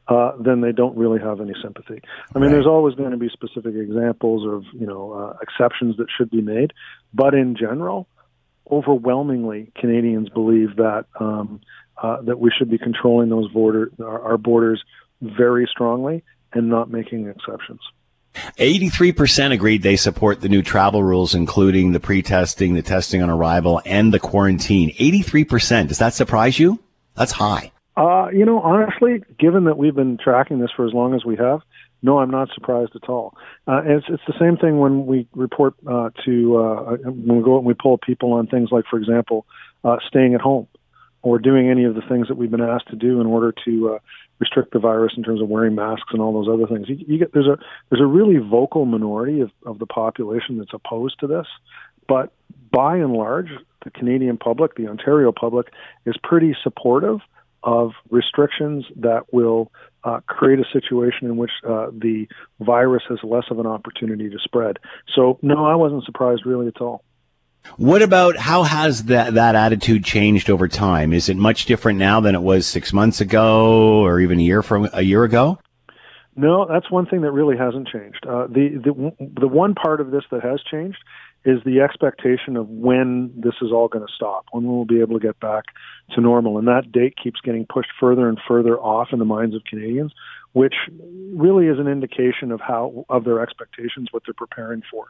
uh, 0.08 0.34
then 0.40 0.62
they 0.62 0.72
don't 0.72 0.96
really 0.96 1.20
have 1.20 1.42
any 1.42 1.54
sympathy. 1.64 2.00
I 2.36 2.38
mean, 2.38 2.44
right. 2.44 2.52
there's 2.52 2.68
always 2.68 2.94
going 2.94 3.10
to 3.10 3.18
be 3.18 3.30
specific 3.30 3.74
examples 3.74 4.46
of 4.46 4.66
you 4.80 4.86
know 4.86 5.14
uh, 5.14 5.38
exceptions 5.42 5.98
that 5.98 6.08
should 6.16 6.30
be 6.30 6.42
made, 6.42 6.74
but 7.12 7.34
in 7.34 7.56
general, 7.56 8.08
overwhelmingly, 8.72 9.72
Canadians 9.76 10.30
believe 10.30 10.78
that 10.78 11.06
um, 11.20 11.62
uh, 12.02 12.22
that 12.22 12.40
we 12.40 12.52
should 12.58 12.70
be 12.70 12.78
controlling 12.78 13.30
those 13.30 13.52
border 13.52 13.92
our, 14.00 14.22
our 14.22 14.38
borders 14.38 14.84
very 15.22 15.68
strongly 15.70 16.24
and 16.54 16.70
not 16.70 16.90
making 16.90 17.28
exceptions. 17.28 17.82
83% 18.58 19.52
agreed 19.52 19.84
they 19.84 19.98
support 19.98 20.42
the 20.42 20.50
new 20.50 20.62
travel 20.62 21.04
rules, 21.04 21.36
including 21.36 21.92
the 21.92 22.00
pre-testing, 22.00 22.74
the 22.74 22.82
testing 22.82 23.22
on 23.22 23.30
arrival, 23.30 23.82
and 23.86 24.14
the 24.14 24.20
quarantine. 24.20 24.92
83%. 24.92 25.90
Does 25.90 25.98
that 25.98 26.14
surprise 26.14 26.58
you? 26.58 26.80
That's 27.16 27.34
high. 27.34 27.72
Uh, 27.98 28.30
you 28.32 28.46
know, 28.46 28.60
honestly, 28.62 29.22
given 29.38 29.66
that 29.66 29.78
we've 29.78 29.96
been 29.96 30.18
tracking 30.18 30.60
this 30.60 30.72
for 30.76 30.88
as 30.88 30.94
long 30.94 31.14
as 31.14 31.26
we 31.26 31.36
have, 31.36 31.60
no, 32.02 32.20
I'm 32.20 32.32
not 32.32 32.50
surprised 32.54 32.96
at 32.96 33.08
all. 33.10 33.36
Uh, 33.68 33.82
it's, 33.86 34.06
it's 34.10 34.24
the 34.28 34.34
same 34.40 34.58
thing 34.58 34.80
when 34.80 35.06
we 35.06 35.28
report 35.34 35.76
uh, 35.88 36.10
to 36.26 36.58
uh, 36.58 36.98
when 37.04 37.38
we 37.38 37.44
go 37.44 37.56
out 37.56 37.60
and 37.60 37.66
we 37.66 37.74
poll 37.74 37.98
people 37.98 38.34
on 38.34 38.48
things 38.48 38.70
like, 38.72 38.86
for 38.90 38.98
example, 38.98 39.46
uh, 39.84 39.98
staying 40.08 40.34
at 40.34 40.42
home 40.42 40.68
or 41.22 41.38
doing 41.38 41.70
any 41.70 41.84
of 41.84 41.94
the 41.94 42.02
things 42.10 42.28
that 42.28 42.36
we've 42.36 42.50
been 42.50 42.62
asked 42.62 42.88
to 42.90 42.96
do 42.96 43.22
in 43.22 43.28
order 43.28 43.54
to 43.66 43.94
uh, 43.94 44.00
restrict 44.40 44.74
the 44.74 44.80
virus 44.80 45.14
in 45.16 45.24
terms 45.24 45.42
of 45.42 45.48
wearing 45.48 45.76
masks 45.76 46.10
and 46.12 46.22
all 46.22 46.34
those 46.34 46.52
other 46.52 46.68
things. 46.68 46.90
You, 46.90 46.98
you 47.08 47.20
get 47.20 47.34
there's 47.34 47.48
a 47.48 47.58
there's 47.90 48.02
a 48.02 48.08
really 48.08 48.38
vocal 48.38 48.86
minority 48.86 49.42
of, 49.42 49.52
of 49.66 49.80
the 49.80 49.86
population 49.86 50.58
that's 50.58 50.74
opposed 50.74 51.20
to 51.20 51.28
this, 51.28 51.46
but 52.08 52.34
by 52.72 52.98
and 52.98 53.14
large, 53.14 53.50
the 53.84 53.92
Canadian 53.92 54.38
public, 54.38 54.76
the 54.76 54.88
Ontario 54.88 55.32
public, 55.32 55.68
is 56.06 56.16
pretty 56.24 56.56
supportive 56.64 57.20
of 57.64 57.92
restrictions 58.10 58.86
that 58.96 59.32
will 59.32 59.72
uh, 60.04 60.20
create 60.28 60.60
a 60.60 60.66
situation 60.72 61.28
in 61.28 61.38
which 61.38 61.52
uh, 61.68 61.88
the 61.92 62.28
virus 62.60 63.04
has 63.10 63.20
less 63.24 63.46
of 63.52 63.60
an 63.60 63.68
opportunity 63.68 64.30
to 64.30 64.38
spread. 64.44 64.78
So, 65.16 65.40
no, 65.42 65.66
I 65.66 65.76
wasn't 65.76 66.04
surprised 66.06 66.46
really 66.46 66.68
at 66.68 66.82
all. 66.82 67.04
What 67.78 68.02
about 68.02 68.38
how 68.38 68.64
has 68.64 69.04
that 69.04 69.36
that 69.36 69.54
attitude 69.54 70.04
changed 70.04 70.50
over 70.50 70.68
time? 70.68 71.14
Is 71.14 71.30
it 71.30 71.38
much 71.38 71.66
different 71.66 72.00
now 72.00 72.20
than 72.20 72.34
it 72.34 72.42
was 72.42 72.66
six 72.66 72.92
months 72.92 73.22
ago, 73.22 74.02
or 74.04 74.20
even 74.20 74.40
a 74.40 74.42
year 74.42 74.64
from 74.64 74.90
a 74.94 75.04
year 75.04 75.24
ago? 75.24 75.60
No, 76.36 76.66
that's 76.66 76.90
one 76.90 77.06
thing 77.06 77.22
that 77.22 77.32
really 77.32 77.58
hasn't 77.58 77.88
changed. 77.88 78.26
Uh, 78.26 78.48
the 78.48 78.82
the 78.84 79.40
the 79.42 79.48
one 79.48 79.76
part 79.76 80.02
of 80.02 80.10
this 80.10 80.24
that 80.32 80.42
has 80.42 80.62
changed 80.64 80.98
is 81.44 81.60
the 81.66 81.82
expectation 81.82 82.56
of 82.56 82.70
when 82.70 83.34
this 83.36 83.56
is 83.62 83.72
all 83.72 83.88
going 83.88 84.06
to 84.06 84.14
stop, 84.14 84.46
when 84.52 84.66
we'll 84.66 84.86
be 84.86 85.02
able 85.02 85.20
to 85.20 85.26
get 85.26 85.40
back 85.40 85.66
to 86.14 86.22
normal, 86.22 86.58
and 86.58 86.68
that 86.68 86.92
date 86.92 87.16
keeps 87.22 87.42
getting 87.42 87.66
pushed 87.66 87.90
further 88.00 88.30
and 88.30 88.40
further 88.48 88.80
off 88.80 89.10
in 89.12 89.20
the 89.20 89.26
minds 89.26 89.56
of 89.56 89.64
Canadians 89.64 90.14
which 90.54 90.74
really 91.34 91.68
is 91.68 91.80
an 91.80 91.88
indication 91.88 92.52
of 92.52 92.60
how 92.60 93.06
of 93.10 93.24
their 93.24 93.42
expectations, 93.42 94.10
what 94.12 94.24
they're 94.26 94.34
preparing 94.34 94.82
for. 94.90 95.06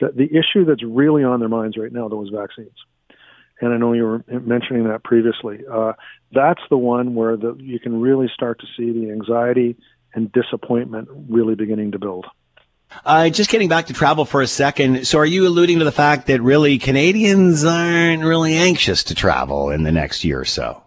The, 0.00 0.08
the 0.08 0.24
issue 0.24 0.64
that's 0.64 0.82
really 0.82 1.22
on 1.22 1.40
their 1.40 1.48
minds 1.48 1.76
right 1.76 1.92
now, 1.92 2.06
is 2.22 2.30
vaccines. 2.30 2.76
And 3.60 3.72
I 3.72 3.78
know 3.78 3.92
you 3.92 4.04
were 4.04 4.24
mentioning 4.28 4.84
that 4.88 5.02
previously. 5.04 5.60
Uh, 5.70 5.92
that's 6.32 6.60
the 6.68 6.76
one 6.76 7.14
where 7.14 7.36
the, 7.36 7.56
you 7.58 7.78
can 7.78 8.00
really 8.00 8.30
start 8.32 8.60
to 8.60 8.66
see 8.76 8.92
the 8.92 9.10
anxiety 9.10 9.76
and 10.14 10.30
disappointment 10.32 11.08
really 11.28 11.54
beginning 11.54 11.92
to 11.92 11.98
build. 11.98 12.26
Uh, 13.04 13.28
just 13.28 13.50
getting 13.50 13.68
back 13.68 13.86
to 13.86 13.92
travel 13.92 14.24
for 14.24 14.40
a 14.42 14.46
second. 14.46 15.06
So, 15.06 15.18
are 15.18 15.26
you 15.26 15.46
alluding 15.46 15.80
to 15.80 15.84
the 15.84 15.92
fact 15.92 16.26
that 16.28 16.40
really 16.40 16.78
Canadians 16.78 17.64
aren't 17.64 18.22
really 18.22 18.54
anxious 18.54 19.04
to 19.04 19.14
travel 19.14 19.70
in 19.70 19.82
the 19.82 19.92
next 19.92 20.24
year 20.24 20.40
or 20.40 20.44
so? 20.44 20.82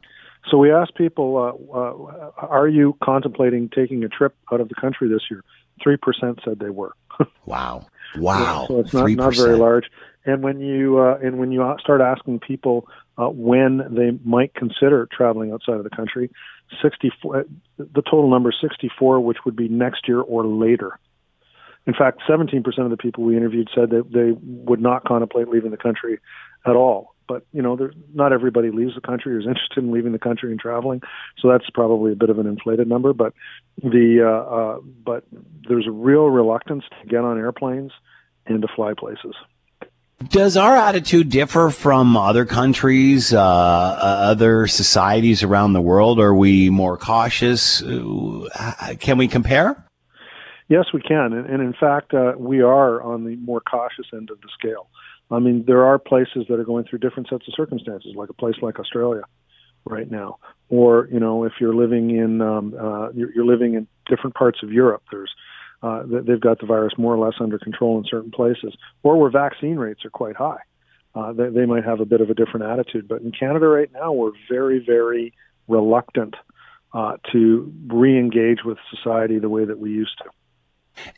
So 0.49 0.57
we 0.57 0.71
asked 0.71 0.95
people, 0.95 1.37
uh, 1.37 1.77
uh, 1.77 2.31
"Are 2.37 2.67
you 2.67 2.97
contemplating 3.03 3.69
taking 3.69 4.03
a 4.03 4.09
trip 4.09 4.35
out 4.51 4.61
of 4.61 4.69
the 4.69 4.75
country 4.75 5.07
this 5.07 5.21
year?" 5.29 5.43
Three 5.81 5.97
percent 5.97 6.39
said 6.43 6.59
they 6.59 6.69
were. 6.69 6.93
wow! 7.45 7.85
Wow! 8.17 8.65
so 8.67 8.79
it's 8.79 8.93
not, 8.93 9.09
not 9.11 9.35
very 9.35 9.55
large. 9.55 9.85
And 10.25 10.41
when 10.43 10.59
you 10.59 10.99
uh, 10.99 11.19
and 11.21 11.39
when 11.39 11.51
you 11.51 11.75
start 11.79 12.01
asking 12.01 12.39
people 12.39 12.87
uh, 13.17 13.29
when 13.29 13.77
they 13.93 14.17
might 14.23 14.53
consider 14.53 15.07
traveling 15.11 15.51
outside 15.51 15.75
of 15.75 15.83
the 15.83 15.89
country, 15.89 16.31
sixty-four, 16.81 17.41
uh, 17.41 17.43
the 17.77 18.01
total 18.01 18.29
number 18.29 18.49
is 18.49 18.55
sixty-four, 18.61 19.19
which 19.19 19.37
would 19.45 19.55
be 19.55 19.67
next 19.67 20.07
year 20.07 20.21
or 20.21 20.45
later. 20.45 20.97
In 21.89 21.95
fact, 21.97 22.21
17% 22.29 22.63
of 22.77 22.91
the 22.91 22.97
people 22.97 23.23
we 23.23 23.35
interviewed 23.35 23.67
said 23.73 23.89
that 23.89 24.11
they 24.13 24.37
would 24.43 24.79
not 24.79 25.05
contemplate 25.05 25.47
leaving 25.47 25.71
the 25.71 25.77
country 25.77 26.19
at 26.67 26.75
all 26.75 27.15
but 27.29 27.45
you 27.53 27.61
know, 27.61 27.77
there, 27.77 27.93
not 28.13 28.33
everybody 28.33 28.71
leaves 28.71 28.95
the 28.95 29.01
country 29.01 29.35
or 29.35 29.39
is 29.39 29.45
interested 29.47 29.77
in 29.77 29.91
leaving 29.91 30.11
the 30.11 30.19
country 30.19 30.51
and 30.51 30.59
traveling. 30.59 31.01
So 31.37 31.47
that's 31.47 31.69
probably 31.69 32.11
a 32.11 32.15
bit 32.15 32.29
of 32.29 32.39
an 32.39 32.47
inflated 32.47 32.89
number. 32.89 33.13
But 33.13 33.33
the 33.77 34.25
uh, 34.25 34.55
uh, 34.55 34.79
but 35.05 35.23
there's 35.69 35.87
a 35.87 35.91
real 35.91 36.25
reluctance 36.25 36.83
to 37.01 37.07
get 37.07 37.23
on 37.23 37.37
airplanes 37.37 37.91
and 38.47 38.61
to 38.63 38.67
fly 38.75 38.93
places. 38.97 39.35
Does 40.27 40.57
our 40.57 40.75
attitude 40.75 41.29
differ 41.29 41.69
from 41.69 42.17
other 42.17 42.43
countries, 42.43 43.33
uh, 43.33 43.39
uh 43.39 43.41
other 43.41 44.67
societies 44.67 45.43
around 45.43 45.71
the 45.71 45.81
world? 45.81 46.19
Are 46.19 46.35
we 46.35 46.69
more 46.69 46.97
cautious? 46.97 47.81
Uh, 47.81 48.95
can 48.99 49.17
we 49.17 49.29
compare? 49.29 49.85
Yes, 50.69 50.85
we 50.93 51.01
can, 51.01 51.33
and, 51.33 51.47
and 51.47 51.61
in 51.63 51.73
fact, 51.73 52.13
uh, 52.13 52.33
we 52.37 52.61
are 52.61 53.01
on 53.01 53.25
the 53.25 53.35
more 53.37 53.59
cautious 53.59 54.05
end 54.13 54.29
of 54.29 54.39
the 54.41 54.49
scale. 54.57 54.87
I 55.31 55.39
mean, 55.39 55.63
there 55.65 55.83
are 55.83 55.97
places 55.97 56.45
that 56.47 56.59
are 56.59 56.63
going 56.63 56.85
through 56.85 56.99
different 56.99 57.27
sets 57.27 57.47
of 57.47 57.53
circumstances, 57.55 58.13
like 58.15 58.29
a 58.29 58.33
place 58.33 58.55
like 58.61 58.79
Australia 58.79 59.23
right 59.85 60.09
now, 60.09 60.37
or 60.69 61.09
you 61.11 61.19
know, 61.19 61.43
if 61.43 61.53
you're 61.59 61.73
living 61.73 62.11
in 62.11 62.41
um, 62.41 62.75
uh, 62.79 63.09
you're, 63.11 63.33
you're 63.33 63.45
living 63.45 63.73
in 63.73 63.87
different 64.07 64.35
parts 64.35 64.59
of 64.61 64.71
Europe, 64.71 65.01
there's 65.11 65.31
uh, 65.81 66.03
they've 66.05 66.41
got 66.41 66.59
the 66.59 66.67
virus 66.67 66.93
more 66.97 67.15
or 67.15 67.25
less 67.25 67.35
under 67.39 67.57
control 67.57 67.97
in 67.97 68.03
certain 68.07 68.31
places, 68.31 68.75
or 69.01 69.19
where 69.19 69.31
vaccine 69.31 69.77
rates 69.77 70.05
are 70.05 70.09
quite 70.11 70.35
high. 70.35 70.59
Uh, 71.15 71.33
they, 71.33 71.49
they 71.49 71.65
might 71.65 71.83
have 71.83 71.99
a 71.99 72.05
bit 72.05 72.21
of 72.21 72.29
a 72.29 72.33
different 72.35 72.65
attitude. 72.65 73.07
But 73.07 73.21
in 73.21 73.31
Canada 73.31 73.67
right 73.67 73.91
now, 73.91 74.11
we're 74.11 74.31
very, 74.49 74.83
very 74.85 75.33
reluctant 75.67 76.35
uh, 76.93 77.17
to 77.31 77.73
re-engage 77.87 78.59
with 78.63 78.77
society 78.95 79.39
the 79.39 79.49
way 79.49 79.65
that 79.65 79.79
we 79.79 79.91
used 79.91 80.17
to. 80.23 80.29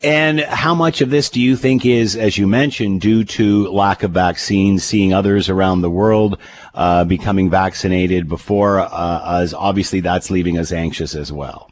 And 0.04 0.40
how 0.40 0.74
much 0.74 1.02
of 1.02 1.10
this 1.10 1.30
do 1.30 1.40
you 1.40 1.56
think 1.56 1.86
is, 1.86 2.16
as 2.16 2.38
you 2.38 2.48
mentioned, 2.48 3.02
due 3.02 3.24
to 3.24 3.68
lack 3.70 4.04
of 4.04 4.12
vaccines, 4.12 4.84
seeing 4.84 5.14
others 5.14 5.50
around 5.50 5.82
the 5.82 5.90
world 5.90 6.38
uh, 6.74 7.04
becoming 7.04 7.50
vaccinated 7.50 8.28
before 8.28 8.80
uh, 8.80 8.86
us? 8.86 9.54
Obviously, 9.54 10.00
that's 10.00 10.32
leaving 10.32 10.58
us 10.58 10.72
anxious 10.72 11.16
as 11.16 11.32
well. 11.32 11.70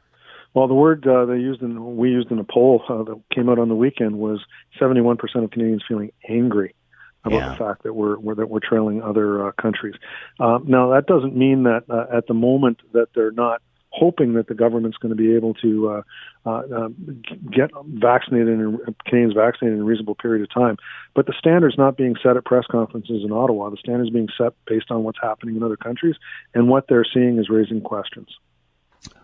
Well, 0.54 0.68
the 0.68 0.74
word 0.74 1.08
uh, 1.08 1.26
they 1.26 1.38
used 1.38 1.62
in 1.62 1.98
we 1.98 2.10
used 2.10 2.32
in 2.32 2.40
a 2.40 2.44
poll 2.44 2.84
uh, 2.90 3.04
that 3.04 3.22
came 3.34 3.50
out 3.50 3.60
on 3.60 3.70
the 3.70 3.76
weekend 3.76 4.18
was 4.18 4.44
71% 4.80 5.20
of 5.44 5.52
Canadians 5.52 5.84
feeling 5.88 6.12
angry 6.28 6.76
about 7.24 7.38
yeah. 7.38 7.50
the 7.50 7.56
fact 7.56 7.84
that 7.84 7.94
we're, 7.94 8.18
we're, 8.18 8.36
that 8.36 8.50
we're 8.50 8.60
trailing 8.60 9.02
other 9.02 9.48
uh, 9.48 9.52
countries. 9.62 9.96
Uh, 10.40 10.60
now, 10.66 10.90
that 10.92 11.06
doesn't 11.06 11.36
mean 11.36 11.64
that 11.64 11.84
uh, 11.90 12.06
at 12.16 12.28
the 12.28 12.34
moment 12.34 12.80
that 12.94 13.08
they're 13.14 13.32
not 13.32 13.62
hoping 14.00 14.34
that 14.34 14.48
the 14.48 14.54
government's 14.54 14.98
going 14.98 15.10
to 15.10 15.16
be 15.16 15.36
able 15.36 15.54
to 15.56 15.90
uh, 15.90 16.02
uh, 16.46 16.64
um, 16.76 17.24
get 17.52 17.72
vaccinated 17.86 18.48
and 18.48 18.80
Canadians 19.06 19.34
vaccinated 19.34 19.78
in 19.78 19.82
a 19.82 19.86
reasonable 19.86 20.16
period 20.16 20.42
of 20.42 20.54
time. 20.54 20.78
But 21.16 21.26
the 21.26 21.34
standard's 21.38 21.78
not 21.78 21.98
being 21.98 22.16
set 22.24 22.38
at 22.38 22.46
press 22.46 22.66
conferences 22.72 23.24
in 23.24 23.32
Ottawa. 23.32 23.70
The 23.70 23.78
standard's 23.78 24.12
being 24.12 24.30
set 24.38 24.54
based 24.66 24.90
on 24.90 25.04
what's 25.04 25.20
happening 25.22 25.56
in 25.56 25.64
other 25.64 25.78
countries, 25.78 26.16
and 26.54 26.70
what 26.70 26.88
they're 26.88 27.06
seeing 27.14 27.38
is 27.38 27.50
raising 27.50 27.82
questions. 27.82 28.30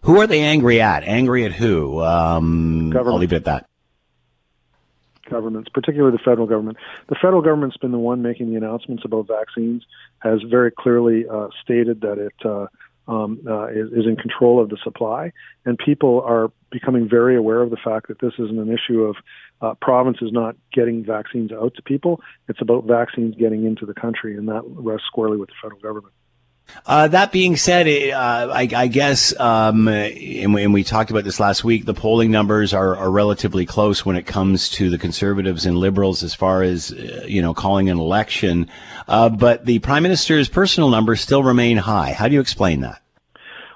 Who 0.04 0.20
are 0.22 0.28
they 0.28 0.42
angry 0.42 0.82
at? 0.82 1.04
Angry 1.04 1.46
at 1.46 1.52
who? 1.52 2.02
Um, 2.02 2.96
I'll 2.96 3.18
leave 3.18 3.34
it 3.34 3.38
at 3.38 3.46
that 3.46 3.70
governments, 5.30 5.70
particularly 5.74 6.16
the 6.16 6.24
federal 6.24 6.48
government. 6.48 6.78
The 7.08 7.16
federal 7.16 7.42
government's 7.42 7.78
been 7.78 7.92
the 7.92 8.00
one 8.00 8.22
making 8.22 8.50
the 8.50 8.56
announcements 8.56 9.04
about 9.06 9.28
vaccines, 9.28 9.84
has 10.20 10.42
very 10.44 10.72
clearly 10.72 11.26
uh, 11.28 11.48
stated 11.64 12.02
that 12.02 12.18
it 12.18 12.46
uh, 12.46 12.68
um, 13.08 13.40
uh, 13.48 13.68
is, 13.68 13.92
is, 13.92 14.06
in 14.06 14.16
control 14.16 14.62
of 14.62 14.70
the 14.70 14.78
supply, 14.84 15.32
and 15.66 15.78
people 15.78 16.22
are 16.22 16.52
becoming 16.72 17.08
very 17.08 17.36
aware 17.36 17.62
of 17.62 17.70
the 17.70 17.78
fact 17.78 18.08
that 18.08 18.20
this 18.20 18.34
isn't 18.40 18.60
an 18.60 18.72
issue 18.72 19.04
of 19.04 19.16
uh, 19.62 19.74
provinces 19.82 20.32
not 20.32 20.56
getting 20.74 21.06
vaccines 21.06 21.52
out 21.52 21.74
to 21.76 21.82
people. 21.82 22.22
It's 22.50 22.62
about 22.62 22.86
vaccines 22.86 23.36
getting 23.36 23.66
into 23.66 23.86
the 23.86 23.94
country, 23.94 24.36
and 24.38 24.48
that 24.48 24.64
rests 24.66 25.06
squarely 25.08 25.38
with 25.38 25.50
the 25.50 25.56
federal 25.62 25.80
government. 25.80 26.14
Uh, 26.86 27.08
that 27.08 27.32
being 27.32 27.56
said, 27.56 27.88
uh, 27.88 28.52
I, 28.54 28.70
I, 28.76 28.88
guess, 28.88 29.38
um, 29.40 29.88
and, 29.88 30.54
we, 30.54 30.64
and, 30.64 30.74
we, 30.74 30.84
talked 30.84 31.10
about 31.10 31.24
this 31.24 31.40
last 31.40 31.64
week, 31.64 31.86
the 31.86 31.94
polling 31.94 32.30
numbers 32.30 32.74
are, 32.74 32.96
are, 32.96 33.10
relatively 33.10 33.66
close 33.66 34.06
when 34.06 34.16
it 34.16 34.28
comes 34.28 34.70
to 34.70 34.90
the 34.90 34.98
conservatives 34.98 35.66
and 35.66 35.78
liberals 35.78 36.22
as 36.22 36.36
far 36.36 36.62
as, 36.62 36.92
uh, 36.92 37.26
you 37.28 37.42
know, 37.42 37.54
calling 37.54 37.90
an 37.90 37.98
election. 37.98 38.70
Uh, 39.08 39.30
but 39.30 39.66
the 39.66 39.80
prime 39.80 40.04
minister's 40.04 40.48
personal 40.48 40.90
numbers 40.90 41.22
still 41.22 41.44
remain 41.44 41.78
high. 41.78 42.14
How 42.14 42.28
do 42.28 42.36
you 42.36 42.42
explain 42.42 42.82
that? 42.82 43.02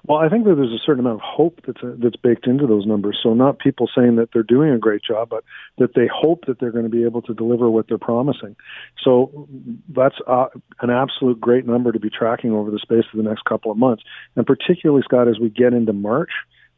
Well, 0.10 0.17
I 0.17 0.28
think 0.28 0.45
that 0.45 0.56
there's 0.56 0.74
a 0.74 0.84
certain 0.84 1.02
amount 1.02 1.22
of 1.22 1.22
hope 1.22 1.60
that's 1.67 1.84
uh, 1.84 1.93
that's 2.00 2.15
baked 2.15 2.48
into 2.48 2.65
those 2.65 2.88
numbers. 2.88 3.19
So 3.22 3.36
not 3.36 3.60
people 3.60 3.88
saying 3.95 4.15
that 4.15 4.30
they're 4.34 4.41
doing 4.41 4.72
a 4.72 4.80
great 4.80 5.04
job, 5.08 5.30
but 5.30 5.43
that 5.78 5.93
they 5.93 6.10
hope 6.12 6.45
that 6.48 6.60
they're 6.60 6.72
going 6.72 6.86
to 6.86 6.89
be 6.89 7.04
able 7.04 7.22
to 7.22 7.34
deliver 7.36 7.69
what 7.69 7.88
they're 7.88 8.00
promising. 8.00 8.56
So 9.04 9.48
that's 9.88 10.15
uh, 10.26 10.48
an 10.82 10.89
absolute 10.89 11.39
great 11.39 11.67
number 11.67 11.91
to 11.91 12.00
be 12.00 12.10
tracking 12.10 12.54
over 12.54 12.72
the 12.72 12.80
space 12.80 13.06
of 13.13 13.17
the 13.17 13.30
next 13.30 13.45
couple 13.45 13.72
of 13.72 13.78
months, 13.78 14.02
and 14.36 14.48
particularly 14.48 15.04
Scott 15.06 15.28
as 15.28 15.38
we 15.39 15.50
get 15.50 15.74
into 15.74 15.93
March, 15.93 16.32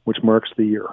which 0.03 0.17
marks 0.21 0.49
the 0.57 0.65
year 0.65 0.87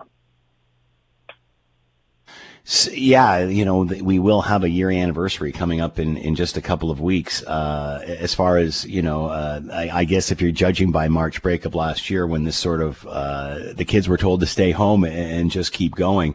yeah, 2.92 3.46
you 3.46 3.64
know, 3.64 3.78
we 3.78 4.18
will 4.18 4.42
have 4.42 4.62
a 4.62 4.68
year 4.68 4.90
anniversary 4.90 5.52
coming 5.52 5.80
up 5.80 5.98
in, 5.98 6.18
in 6.18 6.34
just 6.34 6.58
a 6.58 6.60
couple 6.60 6.90
of 6.90 7.00
weeks. 7.00 7.42
Uh, 7.42 8.04
as 8.06 8.34
far 8.34 8.58
as, 8.58 8.84
you 8.84 9.00
know, 9.00 9.26
uh, 9.26 9.62
I, 9.72 9.90
I, 9.90 10.04
guess 10.04 10.30
if 10.30 10.42
you're 10.42 10.52
judging 10.52 10.92
by 10.92 11.08
March 11.08 11.40
break 11.40 11.64
of 11.64 11.74
last 11.74 12.10
year 12.10 12.26
when 12.26 12.44
this 12.44 12.58
sort 12.58 12.82
of, 12.82 13.06
uh, 13.06 13.72
the 13.72 13.86
kids 13.86 14.06
were 14.06 14.18
told 14.18 14.40
to 14.40 14.46
stay 14.46 14.70
home 14.70 15.04
and 15.04 15.50
just 15.50 15.72
keep 15.72 15.94
going. 15.94 16.34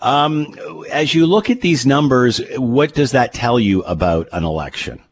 Um, 0.00 0.54
as 0.92 1.14
you 1.14 1.26
look 1.26 1.50
at 1.50 1.62
these 1.62 1.84
numbers, 1.84 2.40
what 2.56 2.94
does 2.94 3.10
that 3.10 3.32
tell 3.32 3.58
you 3.58 3.82
about 3.82 4.28
an 4.32 4.44
election? 4.44 5.02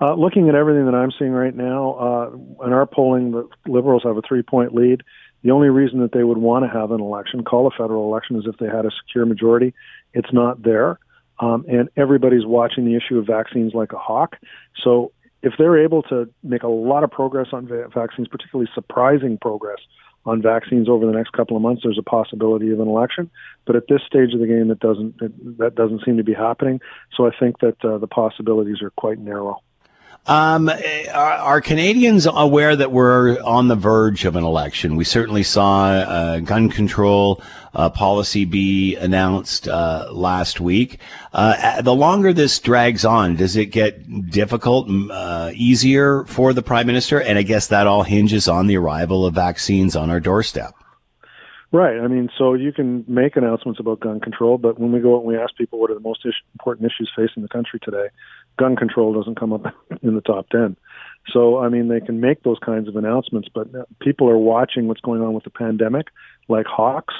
Uh, 0.00 0.14
looking 0.14 0.48
at 0.48 0.56
everything 0.56 0.86
that 0.86 0.96
I'm 0.96 1.12
seeing 1.16 1.30
right 1.30 1.54
now, 1.54 1.92
uh, 1.92 2.66
in 2.66 2.72
our 2.72 2.86
polling, 2.86 3.30
the 3.30 3.48
Liberals 3.68 4.02
have 4.02 4.16
a 4.16 4.22
three 4.22 4.42
point 4.42 4.74
lead. 4.74 5.04
The 5.42 5.50
only 5.50 5.68
reason 5.68 6.00
that 6.00 6.12
they 6.12 6.24
would 6.24 6.38
want 6.38 6.64
to 6.64 6.70
have 6.70 6.90
an 6.90 7.00
election, 7.00 7.44
call 7.44 7.66
a 7.66 7.70
federal 7.70 8.04
election, 8.04 8.36
is 8.36 8.44
if 8.46 8.56
they 8.58 8.66
had 8.66 8.84
a 8.84 8.90
secure 9.04 9.24
majority. 9.26 9.74
It's 10.12 10.32
not 10.32 10.62
there. 10.62 10.98
Um, 11.38 11.64
and 11.68 11.88
everybody's 11.96 12.44
watching 12.44 12.84
the 12.84 12.94
issue 12.94 13.18
of 13.18 13.26
vaccines 13.26 13.72
like 13.74 13.92
a 13.92 13.98
hawk. 13.98 14.36
So 14.84 15.12
if 15.42 15.54
they're 15.58 15.82
able 15.82 16.02
to 16.04 16.28
make 16.42 16.62
a 16.62 16.68
lot 16.68 17.04
of 17.04 17.10
progress 17.10 17.48
on 17.52 17.66
va- 17.66 17.88
vaccines, 17.94 18.28
particularly 18.28 18.70
surprising 18.74 19.38
progress 19.40 19.78
on 20.26 20.42
vaccines 20.42 20.86
over 20.86 21.06
the 21.06 21.12
next 21.12 21.32
couple 21.32 21.56
of 21.56 21.62
months, 21.62 21.82
there's 21.82 21.98
a 21.98 22.02
possibility 22.02 22.70
of 22.70 22.80
an 22.80 22.88
election. 22.88 23.30
But 23.66 23.76
at 23.76 23.84
this 23.88 24.02
stage 24.06 24.34
of 24.34 24.40
the 24.40 24.46
game, 24.46 24.70
it 24.70 24.80
doesn't 24.80 25.14
it, 25.22 25.58
that 25.58 25.74
doesn't 25.74 26.04
seem 26.04 26.18
to 26.18 26.24
be 26.24 26.34
happening. 26.34 26.80
So 27.16 27.26
I 27.26 27.30
think 27.38 27.60
that 27.60 27.82
uh, 27.82 27.96
the 27.96 28.06
possibilities 28.06 28.82
are 28.82 28.90
quite 28.90 29.18
narrow. 29.18 29.62
Um, 30.26 30.68
are, 30.68 31.14
are, 31.14 31.60
Canadians 31.60 32.26
aware 32.26 32.76
that 32.76 32.92
we're 32.92 33.40
on 33.42 33.68
the 33.68 33.74
verge 33.74 34.24
of 34.24 34.36
an 34.36 34.44
election? 34.44 34.96
We 34.96 35.04
certainly 35.04 35.42
saw 35.42 35.86
uh, 35.86 36.38
gun 36.40 36.68
control 36.68 37.42
uh, 37.74 37.90
policy 37.90 38.44
be 38.44 38.96
announced 38.96 39.66
uh, 39.66 40.08
last 40.12 40.60
week. 40.60 40.98
Uh, 41.32 41.80
the 41.82 41.94
longer 41.94 42.32
this 42.32 42.58
drags 42.58 43.04
on, 43.04 43.36
does 43.36 43.56
it 43.56 43.66
get 43.66 44.30
difficult, 44.30 44.88
uh, 45.10 45.52
easier 45.54 46.24
for 46.24 46.52
the 46.52 46.62
prime 46.62 46.86
minister? 46.86 47.20
And 47.20 47.38
I 47.38 47.42
guess 47.42 47.68
that 47.68 47.86
all 47.86 48.02
hinges 48.02 48.46
on 48.46 48.66
the 48.66 48.76
arrival 48.76 49.24
of 49.24 49.34
vaccines 49.34 49.96
on 49.96 50.10
our 50.10 50.20
doorstep. 50.20 50.74
Right. 51.72 52.00
I 52.00 52.08
mean, 52.08 52.30
so 52.36 52.54
you 52.54 52.72
can 52.72 53.04
make 53.06 53.36
announcements 53.36 53.78
about 53.78 54.00
gun 54.00 54.18
control, 54.18 54.58
but 54.58 54.80
when 54.80 54.90
we 54.90 54.98
go 54.98 55.14
out 55.14 55.20
and 55.20 55.28
we 55.28 55.36
ask 55.36 55.54
people 55.56 55.78
what 55.78 55.90
are 55.90 55.94
the 55.94 56.00
most 56.00 56.20
is- 56.24 56.34
important 56.54 56.90
issues 56.90 57.10
facing 57.14 57.44
the 57.44 57.48
country 57.48 57.78
today, 57.80 58.08
gun 58.60 58.76
control 58.76 59.14
doesn't 59.14 59.40
come 59.40 59.52
up 59.52 59.74
in 60.02 60.14
the 60.14 60.20
top 60.20 60.48
10. 60.50 60.76
So, 61.32 61.58
I 61.58 61.68
mean, 61.68 61.88
they 61.88 62.00
can 62.00 62.20
make 62.20 62.42
those 62.42 62.58
kinds 62.64 62.88
of 62.88 62.96
announcements, 62.96 63.48
but 63.52 63.68
people 64.00 64.28
are 64.28 64.38
watching 64.38 64.86
what's 64.86 65.00
going 65.00 65.22
on 65.22 65.32
with 65.32 65.44
the 65.44 65.50
pandemic, 65.50 66.06
like 66.48 66.66
hawks, 66.66 67.14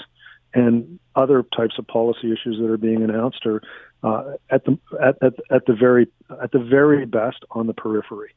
and 0.52 0.98
other 1.14 1.44
types 1.56 1.74
of 1.78 1.86
policy 1.86 2.32
issues 2.32 2.58
that 2.60 2.68
are 2.68 2.76
being 2.76 3.02
announced 3.02 3.46
are 3.46 3.62
uh, 4.02 4.32
at 4.50 4.64
the 4.64 4.78
at, 5.00 5.16
at, 5.22 5.34
at 5.50 5.66
the 5.66 5.74
very 5.74 6.08
at 6.42 6.50
the 6.50 6.58
very 6.58 7.04
best 7.06 7.44
on 7.50 7.66
the 7.66 7.74
periphery. 7.74 8.34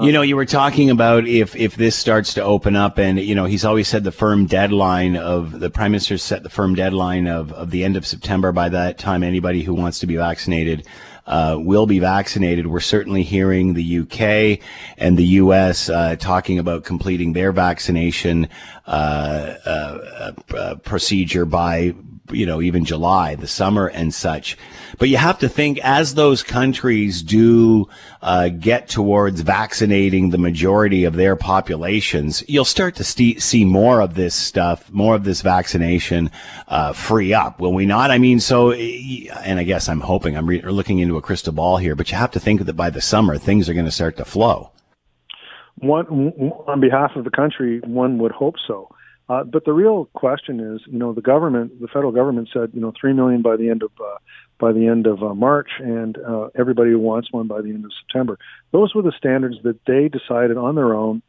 You 0.00 0.12
know, 0.12 0.22
you 0.22 0.36
were 0.36 0.46
talking 0.46 0.88
about 0.88 1.26
if 1.26 1.54
if 1.54 1.76
this 1.76 1.94
starts 1.94 2.34
to 2.34 2.42
open 2.42 2.76
up, 2.76 2.98
and 2.98 3.20
you 3.20 3.34
know, 3.34 3.44
he's 3.44 3.64
always 3.64 3.88
said 3.88 4.04
the 4.04 4.12
firm 4.12 4.46
deadline 4.46 5.16
of 5.16 5.60
the 5.60 5.68
prime 5.68 5.92
minister 5.92 6.16
set 6.16 6.42
the 6.42 6.48
firm 6.48 6.74
deadline 6.74 7.26
of 7.26 7.52
of 7.52 7.70
the 7.70 7.84
end 7.84 7.96
of 7.96 8.06
September. 8.06 8.52
By 8.52 8.70
that 8.70 8.96
time, 8.96 9.22
anybody 9.22 9.62
who 9.62 9.74
wants 9.74 9.98
to 9.98 10.06
be 10.06 10.16
vaccinated 10.16 10.86
uh, 11.26 11.56
will 11.58 11.86
be 11.86 11.98
vaccinated. 11.98 12.66
We're 12.66 12.80
certainly 12.80 13.22
hearing 13.22 13.74
the 13.74 13.98
UK 14.00 14.60
and 14.96 15.16
the 15.16 15.24
US 15.40 15.88
uh, 15.88 16.16
talking 16.16 16.58
about 16.58 16.84
completing 16.84 17.32
their 17.32 17.52
vaccination 17.52 18.48
uh, 18.86 19.54
uh, 19.66 20.32
uh 20.54 20.74
procedure 20.76 21.44
by 21.44 21.94
you 22.30 22.46
know, 22.46 22.60
even 22.60 22.84
July, 22.84 23.34
the 23.34 23.46
summer 23.46 23.86
and 23.86 24.12
such. 24.12 24.56
But 24.98 25.08
you 25.08 25.16
have 25.16 25.38
to 25.40 25.48
think 25.48 25.78
as 25.82 26.14
those 26.14 26.42
countries 26.42 27.22
do 27.22 27.88
uh, 28.22 28.48
get 28.48 28.88
towards 28.88 29.40
vaccinating 29.40 30.30
the 30.30 30.38
majority 30.38 31.04
of 31.04 31.14
their 31.14 31.36
populations, 31.36 32.42
you'll 32.48 32.64
start 32.64 32.94
to 32.96 33.04
st- 33.04 33.42
see 33.42 33.64
more 33.64 34.00
of 34.00 34.14
this 34.14 34.34
stuff, 34.34 34.90
more 34.90 35.14
of 35.14 35.24
this 35.24 35.42
vaccination 35.42 36.30
uh, 36.68 36.92
free 36.92 37.34
up, 37.34 37.60
will 37.60 37.72
we 37.72 37.86
not? 37.86 38.10
I 38.10 38.18
mean, 38.18 38.40
so, 38.40 38.72
and 38.72 39.58
I 39.58 39.64
guess 39.64 39.88
I'm 39.88 40.00
hoping 40.00 40.36
I'm 40.36 40.46
re- 40.46 40.62
looking 40.62 40.98
into 40.98 41.16
a 41.16 41.22
crystal 41.22 41.52
ball 41.52 41.76
here, 41.76 41.94
but 41.94 42.10
you 42.10 42.16
have 42.16 42.32
to 42.32 42.40
think 42.40 42.64
that 42.64 42.74
by 42.74 42.90
the 42.90 43.00
summer 43.00 43.38
things 43.38 43.68
are 43.68 43.74
going 43.74 43.86
to 43.86 43.92
start 43.92 44.16
to 44.16 44.24
flow. 44.24 44.70
One, 45.78 46.06
on 46.06 46.80
behalf 46.80 47.12
of 47.16 47.24
the 47.24 47.30
country, 47.30 47.80
one 47.84 48.18
would 48.18 48.32
hope 48.32 48.54
so. 48.66 48.88
Uh, 49.28 49.42
but 49.44 49.64
the 49.64 49.72
real 49.72 50.06
question 50.14 50.60
is, 50.60 50.80
you 50.86 50.98
know, 50.98 51.12
the 51.12 51.20
government, 51.20 51.80
the 51.80 51.88
federal 51.88 52.12
government 52.12 52.48
said, 52.52 52.70
you 52.72 52.80
know, 52.80 52.92
three 52.98 53.12
million 53.12 53.42
by 53.42 53.56
the 53.56 53.68
end 53.68 53.82
of 53.82 53.90
uh, 54.00 54.18
by 54.58 54.72
the 54.72 54.86
end 54.86 55.06
of 55.06 55.22
uh, 55.22 55.34
March, 55.34 55.68
and 55.78 56.16
uh, 56.18 56.48
everybody 56.58 56.90
who 56.90 56.98
wants 56.98 57.32
one 57.32 57.46
by 57.46 57.60
the 57.60 57.68
end 57.70 57.84
of 57.84 57.90
September. 58.00 58.38
Those 58.72 58.94
were 58.94 59.02
the 59.02 59.12
standards 59.16 59.56
that 59.64 59.78
they 59.86 60.08
decided 60.08 60.56
on 60.56 60.76
their 60.76 60.94
own, 60.94 61.22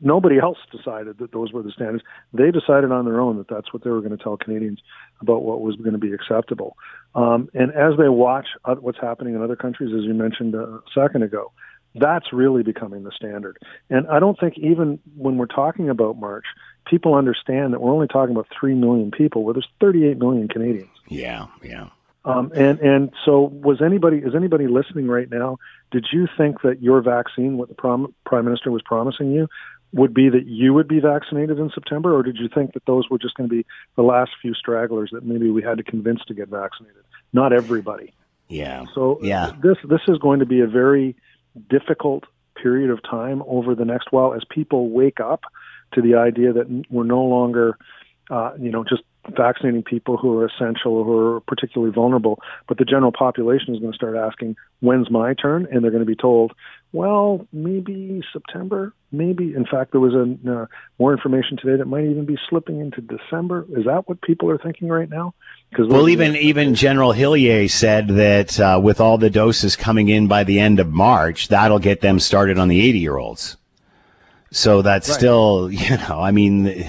nobody 0.00 0.38
else 0.38 0.58
decided 0.70 1.18
that 1.18 1.32
those 1.32 1.52
were 1.52 1.62
the 1.62 1.70
standards. 1.70 2.04
They 2.32 2.50
decided 2.50 2.92
on 2.92 3.04
their 3.04 3.20
own 3.20 3.38
that 3.38 3.48
that's 3.48 3.72
what 3.72 3.84
they 3.84 3.90
were 3.90 4.00
going 4.00 4.16
to 4.16 4.22
tell 4.22 4.36
Canadians 4.36 4.80
about 5.20 5.42
what 5.42 5.60
was 5.60 5.76
going 5.76 5.92
to 5.92 5.98
be 5.98 6.12
acceptable. 6.12 6.76
Um, 7.14 7.48
and 7.54 7.72
as 7.72 7.96
they 7.98 8.08
watch 8.08 8.46
what's 8.64 8.98
happening 9.00 9.34
in 9.34 9.42
other 9.42 9.56
countries, 9.56 9.94
as 9.96 10.04
you 10.04 10.14
mentioned 10.14 10.54
a 10.54 10.80
second 10.94 11.22
ago, 11.22 11.52
that's 11.94 12.32
really 12.32 12.62
becoming 12.62 13.02
the 13.02 13.12
standard. 13.12 13.58
And 13.90 14.06
I 14.08 14.20
don't 14.20 14.38
think 14.38 14.58
even 14.58 14.98
when 15.16 15.36
we're 15.36 15.46
talking 15.46 15.88
about 15.88 16.18
March, 16.18 16.44
people 16.88 17.14
understand 17.14 17.72
that 17.72 17.80
we're 17.80 17.92
only 17.92 18.08
talking 18.08 18.34
about 18.34 18.48
3 18.58 18.74
million 18.74 19.10
people 19.10 19.44
where 19.44 19.54
there's 19.54 19.68
38 19.80 20.18
million 20.18 20.48
Canadians. 20.48 20.90
Yeah, 21.08 21.46
yeah. 21.62 21.88
Um, 22.24 22.52
and 22.54 22.78
and 22.80 23.10
so 23.24 23.40
was 23.40 23.80
anybody 23.80 24.18
is 24.18 24.34
anybody 24.34 24.66
listening 24.66 25.06
right 25.06 25.30
now? 25.30 25.58
Did 25.90 26.06
you 26.12 26.28
think 26.36 26.60
that 26.62 26.82
your 26.82 27.00
vaccine, 27.00 27.56
what 27.56 27.68
the 27.68 27.74
prom, 27.74 28.14
prime 28.26 28.44
minister 28.44 28.70
was 28.70 28.82
promising 28.82 29.32
you, 29.32 29.48
would 29.92 30.12
be 30.12 30.28
that 30.28 30.46
you 30.46 30.74
would 30.74 30.88
be 30.88 31.00
vaccinated 31.00 31.58
in 31.58 31.70
September, 31.72 32.14
or 32.14 32.22
did 32.22 32.36
you 32.36 32.48
think 32.54 32.74
that 32.74 32.84
those 32.86 33.08
were 33.08 33.18
just 33.18 33.34
going 33.36 33.48
to 33.48 33.54
be 33.54 33.64
the 33.96 34.02
last 34.02 34.32
few 34.42 34.52
stragglers 34.52 35.10
that 35.12 35.24
maybe 35.24 35.48
we 35.48 35.62
had 35.62 35.78
to 35.78 35.84
convince 35.84 36.22
to 36.26 36.34
get 36.34 36.48
vaccinated? 36.48 37.02
Not 37.32 37.52
everybody. 37.52 38.12
Yeah. 38.48 38.84
So 38.94 39.18
yeah. 39.22 39.52
this 39.62 39.76
this 39.84 40.00
is 40.08 40.18
going 40.18 40.40
to 40.40 40.46
be 40.46 40.60
a 40.60 40.66
very 40.66 41.16
difficult 41.70 42.24
period 42.60 42.90
of 42.90 43.02
time 43.02 43.42
over 43.46 43.74
the 43.74 43.84
next 43.84 44.12
while 44.12 44.34
as 44.34 44.42
people 44.50 44.90
wake 44.90 45.20
up 45.20 45.42
to 45.94 46.02
the 46.02 46.16
idea 46.16 46.52
that 46.52 46.84
we're 46.90 47.04
no 47.04 47.22
longer, 47.24 47.78
uh, 48.30 48.52
you 48.58 48.70
know, 48.70 48.84
just 48.84 49.02
vaccinating 49.36 49.82
people 49.82 50.16
who 50.16 50.38
are 50.38 50.46
essential, 50.46 50.94
or 50.94 51.04
who 51.04 51.18
are 51.18 51.40
particularly 51.40 51.92
vulnerable. 51.92 52.40
But 52.66 52.78
the 52.78 52.84
general 52.84 53.12
population 53.12 53.74
is 53.74 53.80
going 53.80 53.92
to 53.92 53.96
start 53.96 54.16
asking, 54.16 54.56
when's 54.80 55.10
my 55.10 55.34
turn? 55.34 55.66
And 55.70 55.82
they're 55.82 55.90
going 55.90 56.02
to 56.02 56.06
be 56.06 56.16
told, 56.16 56.52
well, 56.92 57.46
maybe 57.52 58.22
September, 58.32 58.94
maybe. 59.12 59.54
In 59.54 59.66
fact, 59.66 59.92
there 59.92 60.00
was 60.00 60.14
a, 60.14 60.50
uh, 60.50 60.66
more 60.98 61.12
information 61.12 61.58
today 61.58 61.76
that 61.76 61.84
might 61.84 62.04
even 62.04 62.24
be 62.24 62.38
slipping 62.48 62.80
into 62.80 63.02
December. 63.02 63.66
Is 63.76 63.84
that 63.84 64.08
what 64.08 64.22
people 64.22 64.50
are 64.50 64.58
thinking 64.58 64.88
right 64.88 65.10
now? 65.10 65.34
Because 65.70 65.88
well, 65.88 66.08
even 66.08 66.34
even 66.36 66.74
General 66.74 67.12
Hillier 67.12 67.68
said 67.68 68.08
that 68.08 68.58
uh, 68.58 68.80
with 68.82 69.02
all 69.02 69.18
the 69.18 69.28
doses 69.28 69.76
coming 69.76 70.08
in 70.08 70.26
by 70.26 70.44
the 70.44 70.58
end 70.60 70.80
of 70.80 70.88
March, 70.88 71.48
that'll 71.48 71.78
get 71.78 72.00
them 72.00 72.18
started 72.18 72.58
on 72.58 72.68
the 72.68 72.80
eighty 72.80 73.00
year 73.00 73.18
olds. 73.18 73.58
So 74.50 74.82
that's 74.82 75.08
right. 75.08 75.18
still, 75.18 75.70
you 75.72 75.96
know, 75.96 76.20
I 76.20 76.30
mean 76.30 76.88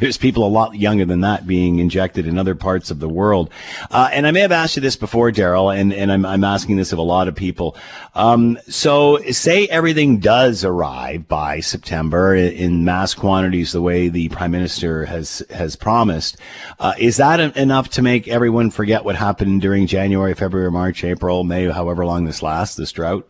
there's 0.00 0.18
people 0.18 0.46
a 0.46 0.48
lot 0.48 0.74
younger 0.74 1.04
than 1.04 1.20
that 1.22 1.46
being 1.46 1.78
injected 1.78 2.26
in 2.26 2.38
other 2.38 2.54
parts 2.54 2.90
of 2.90 3.00
the 3.00 3.08
world. 3.08 3.50
Uh, 3.90 4.08
and 4.12 4.26
I 4.26 4.30
may 4.30 4.40
have 4.40 4.52
asked 4.52 4.76
you 4.76 4.82
this 4.82 4.96
before, 4.96 5.30
Darrel, 5.30 5.70
and, 5.70 5.92
and 5.92 6.12
I'm, 6.12 6.26
I'm, 6.26 6.44
asking 6.44 6.76
this 6.76 6.92
of 6.92 6.98
a 6.98 7.02
lot 7.02 7.28
of 7.28 7.34
people. 7.34 7.76
Um, 8.14 8.58
so 8.68 9.18
say 9.30 9.66
everything 9.66 10.18
does 10.18 10.64
arrive 10.64 11.26
by 11.26 11.60
September 11.60 12.34
in 12.34 12.84
mass 12.84 13.14
quantities, 13.14 13.72
the 13.72 13.82
way 13.82 14.08
the 14.08 14.28
prime 14.28 14.52
minister 14.52 15.06
has, 15.06 15.42
has 15.50 15.76
promised. 15.76 16.36
Uh, 16.78 16.92
is 16.98 17.16
that 17.16 17.40
enough 17.56 17.88
to 17.90 18.02
make 18.02 18.28
everyone 18.28 18.70
forget 18.70 19.04
what 19.04 19.16
happened 19.16 19.60
during 19.60 19.86
January, 19.86 20.34
February, 20.34 20.70
March, 20.70 21.02
April, 21.04 21.42
May, 21.42 21.68
however 21.68 22.04
long 22.06 22.24
this 22.24 22.42
lasts, 22.42 22.76
this 22.76 22.92
drought? 22.92 23.28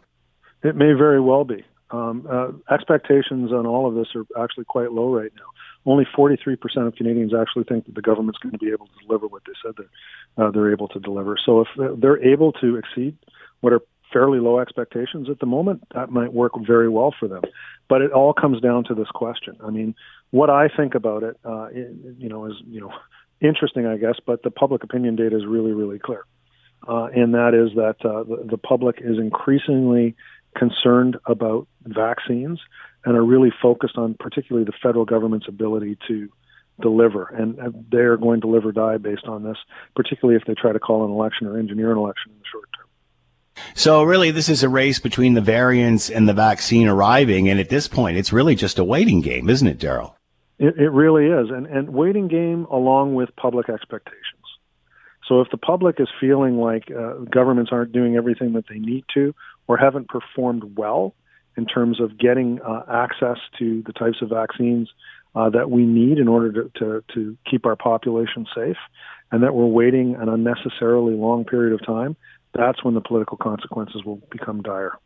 It 0.63 0.77
may 0.77 0.93
very 0.93 1.21
well 1.21 1.45
be. 1.45 1.65
Um, 1.91 2.27
uh, 2.29 2.75
expectations 2.75 3.53
on 3.53 3.65
all 3.65 3.89
of 3.89 3.95
this 3.95 4.09
are 4.17 4.27
actually 4.43 4.65
quite 4.65 4.93
low 4.93 5.15
right 5.15 5.31
now 5.37 5.47
only 5.87 6.05
43% 6.05 6.59
of 6.87 6.95
Canadians 6.97 7.33
actually 7.33 7.65
think 7.65 7.87
that 7.87 7.95
the 7.95 8.03
government's 8.03 8.39
going 8.41 8.53
to 8.53 8.59
be 8.59 8.71
able 8.71 8.87
to 8.87 9.07
deliver 9.07 9.29
what 9.29 9.43
they 9.47 9.53
said 9.65 9.75
they're, 9.77 10.47
uh, 10.47 10.51
they're 10.51 10.73
able 10.73 10.89
to 10.89 10.99
deliver. 10.99 11.37
So 11.43 11.61
if 11.61 12.01
they're 12.01 12.23
able 12.23 12.53
to 12.55 12.77
exceed 12.77 13.17
what 13.61 13.73
are 13.73 13.81
fairly 14.13 14.41
low 14.41 14.59
expectations 14.59 15.31
at 15.31 15.39
the 15.39 15.47
moment, 15.47 15.85
that 15.95 16.11
might 16.11 16.33
work 16.33 16.53
very 16.67 16.89
well 16.89 17.15
for 17.19 17.29
them. 17.29 17.43
But 17.89 18.03
it 18.03 18.13
all 18.13 18.33
comes 18.33 18.61
down 18.61 18.85
to 18.85 18.95
this 18.95 19.09
question. 19.15 19.57
I 19.65 19.71
mean, 19.71 19.95
what 20.31 20.51
I 20.51 20.69
think 20.69 20.95
about 20.95 21.23
it, 21.23 21.39
uh, 21.45 21.69
you 21.71 22.29
know, 22.29 22.47
is 22.47 22.55
you 22.67 22.81
know, 22.81 22.93
interesting, 23.41 23.87
I 23.87 23.97
guess. 23.97 24.17
But 24.25 24.43
the 24.43 24.51
public 24.51 24.83
opinion 24.83 25.15
data 25.15 25.37
is 25.37 25.47
really, 25.47 25.73
really 25.73 26.01
clear, 26.01 26.25
uh, 26.89 27.09
and 27.15 27.35
that 27.35 27.55
is 27.55 27.77
that 27.77 27.97
uh, 28.05 28.25
the, 28.25 28.45
the 28.51 28.59
public 28.59 28.97
is 29.01 29.19
increasingly 29.19 30.17
concerned 30.57 31.17
about 31.27 31.69
vaccines 31.85 32.61
and 33.05 33.17
are 33.17 33.25
really 33.25 33.53
focused 33.63 33.97
on 33.97 34.15
particularly 34.19 34.65
the 34.65 34.73
federal 34.83 35.05
government's 35.05 35.47
ability 35.49 35.99
to 36.09 36.29
deliver. 36.81 37.25
And 37.27 37.59
they're 37.91 38.17
going 38.17 38.41
to 38.43 38.49
live 38.49 38.67
or 38.67 38.73
die 38.73 38.99
based 38.99 39.27
on 39.27 39.45
this, 39.45 39.57
particularly 39.95 40.39
if 40.41 40.47
they 40.47 40.55
try 40.55 40.73
to 40.73 40.81
call 40.81 41.05
an 41.05 41.11
election 41.11 41.47
or 41.47 41.59
engineer 41.59 41.93
an 41.93 41.99
election 41.99 42.33
in 42.33 42.39
the 42.39 42.45
short 42.51 42.69
term. 42.77 42.87
So 43.75 44.03
really, 44.03 44.31
this 44.31 44.49
is 44.49 44.63
a 44.63 44.69
race 44.69 44.99
between 44.99 45.35
the 45.35 45.41
variants 45.41 46.11
and 46.11 46.29
the 46.29 46.35
vaccine 46.35 46.89
arriving, 46.89 47.49
and 47.49 47.59
at 47.59 47.71
this 47.71 47.89
point, 47.89 48.19
it's 48.19 48.33
really 48.33 48.55
just 48.55 48.79
a 48.79 48.85
waiting 48.85 49.23
game, 49.23 49.49
isn't 49.49 49.67
it, 49.67 49.79
Darrel? 49.79 50.15
It, 50.59 50.77
it 50.77 50.91
really 50.91 51.27
is, 51.27 51.49
and 51.51 51.67
and 51.67 51.91
waiting 51.91 52.29
game 52.29 52.67
along 52.71 53.15
with 53.15 53.35
public 53.37 53.71
expectations. 53.71 54.45
So 55.27 55.41
if 55.41 55.51
the 55.51 55.57
public 55.57 56.01
is 56.01 56.09
feeling 56.21 56.59
like 56.59 56.91
uh, 56.91 57.15
governments 57.31 57.71
aren't 57.73 57.93
doing 57.93 58.17
everything 58.17 58.53
that 58.53 58.67
they 58.69 58.79
need 58.79 59.05
to 59.15 59.35
or 59.69 59.77
haven't 59.77 60.09
performed 60.09 60.77
well, 60.77 61.15
in 61.57 61.67
terms 61.67 62.01
of 62.01 62.19
getting 62.19 62.61
uh, 62.61 62.83
access 62.91 63.39
to 63.59 63.83
the 63.87 63.93
types 63.93 64.19
of 64.21 64.29
vaccines 64.29 64.91
uh, 65.35 65.51
that 65.51 65.71
we 65.71 65.85
need 65.85 66.19
in 66.19 66.29
order 66.29 66.53
to, 66.53 66.71
to, 66.79 67.05
to 67.15 67.37
keep 67.51 67.67
our 67.67 67.77
population 67.77 68.47
safe, 68.55 68.77
and 69.33 69.43
that 69.43 69.55
we're 69.55 69.67
waiting 69.67 70.15
an 70.17 70.29
unnecessarily 70.29 71.15
long 71.15 71.45
period 71.45 71.73
of 71.73 71.85
time, 71.85 72.17
that's 72.55 72.83
when 72.85 72.95
the 72.95 73.01
political 73.01 73.37
consequences 73.37 74.05
will 74.05 74.21
become 74.31 74.63
dire. 74.63 74.99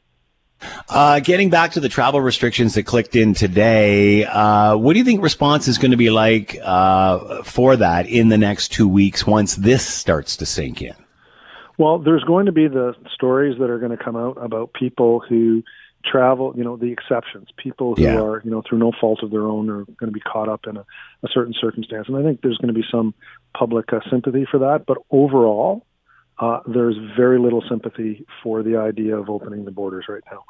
Uh, 0.89 1.21
getting 1.21 1.49
back 1.49 1.73
to 1.73 1.81
the 1.81 1.89
travel 1.89 2.21
restrictions 2.21 2.75
that 2.75 2.83
clicked 2.83 3.17
in 3.17 3.33
today, 3.33 4.25
uh, 4.25 4.77
what 4.77 4.93
do 4.93 4.99
you 4.99 5.05
think 5.05 5.23
response 5.23 5.69
is 5.69 5.79
going 5.79 5.91
to 5.91 5.97
be 5.97 6.11
like 6.11 6.59
uh, 6.63 7.43
for 7.43 7.77
that 7.77 8.07
in 8.07 8.29
the 8.29 8.37
next 8.37 8.69
two 8.69 8.87
weeks 8.87 9.27
once 9.27 9.57
this 9.57 9.87
starts 9.87 10.37
to 10.37 10.45
sink 10.45 10.83
in? 10.83 10.95
Well, 11.81 11.99
there's 11.99 12.25
going 12.25 12.45
to 12.45 12.53
be 12.53 12.69
the 12.69 12.95
stories 13.11 13.59
that 13.59 13.71
are 13.71 13.79
going 13.79 13.97
to 13.97 14.05
come 14.05 14.15
out 14.15 14.37
about 14.37 14.75
people 14.75 15.19
who 15.27 15.63
travel, 16.05 16.53
you 16.55 16.63
know, 16.63 16.77
the 16.77 16.93
exceptions, 16.93 17.49
people 17.57 17.95
who 17.95 18.03
yeah. 18.03 18.21
are, 18.21 18.43
you 18.45 18.51
know, 18.51 18.63
through 18.69 18.81
no 18.81 18.93
fault 19.01 19.23
of 19.23 19.31
their 19.31 19.47
own 19.47 19.71
are 19.71 19.85
going 19.87 20.09
to 20.09 20.13
be 20.13 20.21
caught 20.21 20.51
up 20.51 20.67
in 20.67 20.77
a, 20.77 20.81
a 20.81 21.29
certain 21.33 21.55
circumstance. 21.59 22.07
And 22.07 22.19
I 22.19 22.23
think 22.23 22.43
there's 22.43 22.59
going 22.59 22.69
to 22.69 22.79
be 22.79 22.85
some 22.91 23.15
public 23.57 23.95
uh, 23.95 24.01
sympathy 24.11 24.47
for 24.51 24.59
that. 24.59 24.85
But 24.87 24.99
overall, 25.11 25.87
uh, 26.39 26.61
there's 26.67 26.97
very 27.17 27.39
little 27.39 27.65
sympathy 27.67 28.27
for 28.43 28.63
the 28.63 28.77
idea 28.77 29.17
of 29.17 29.31
opening 29.31 29.65
the 29.65 29.71
borders 29.71 30.05
right 30.07 30.23
now. 30.31 30.45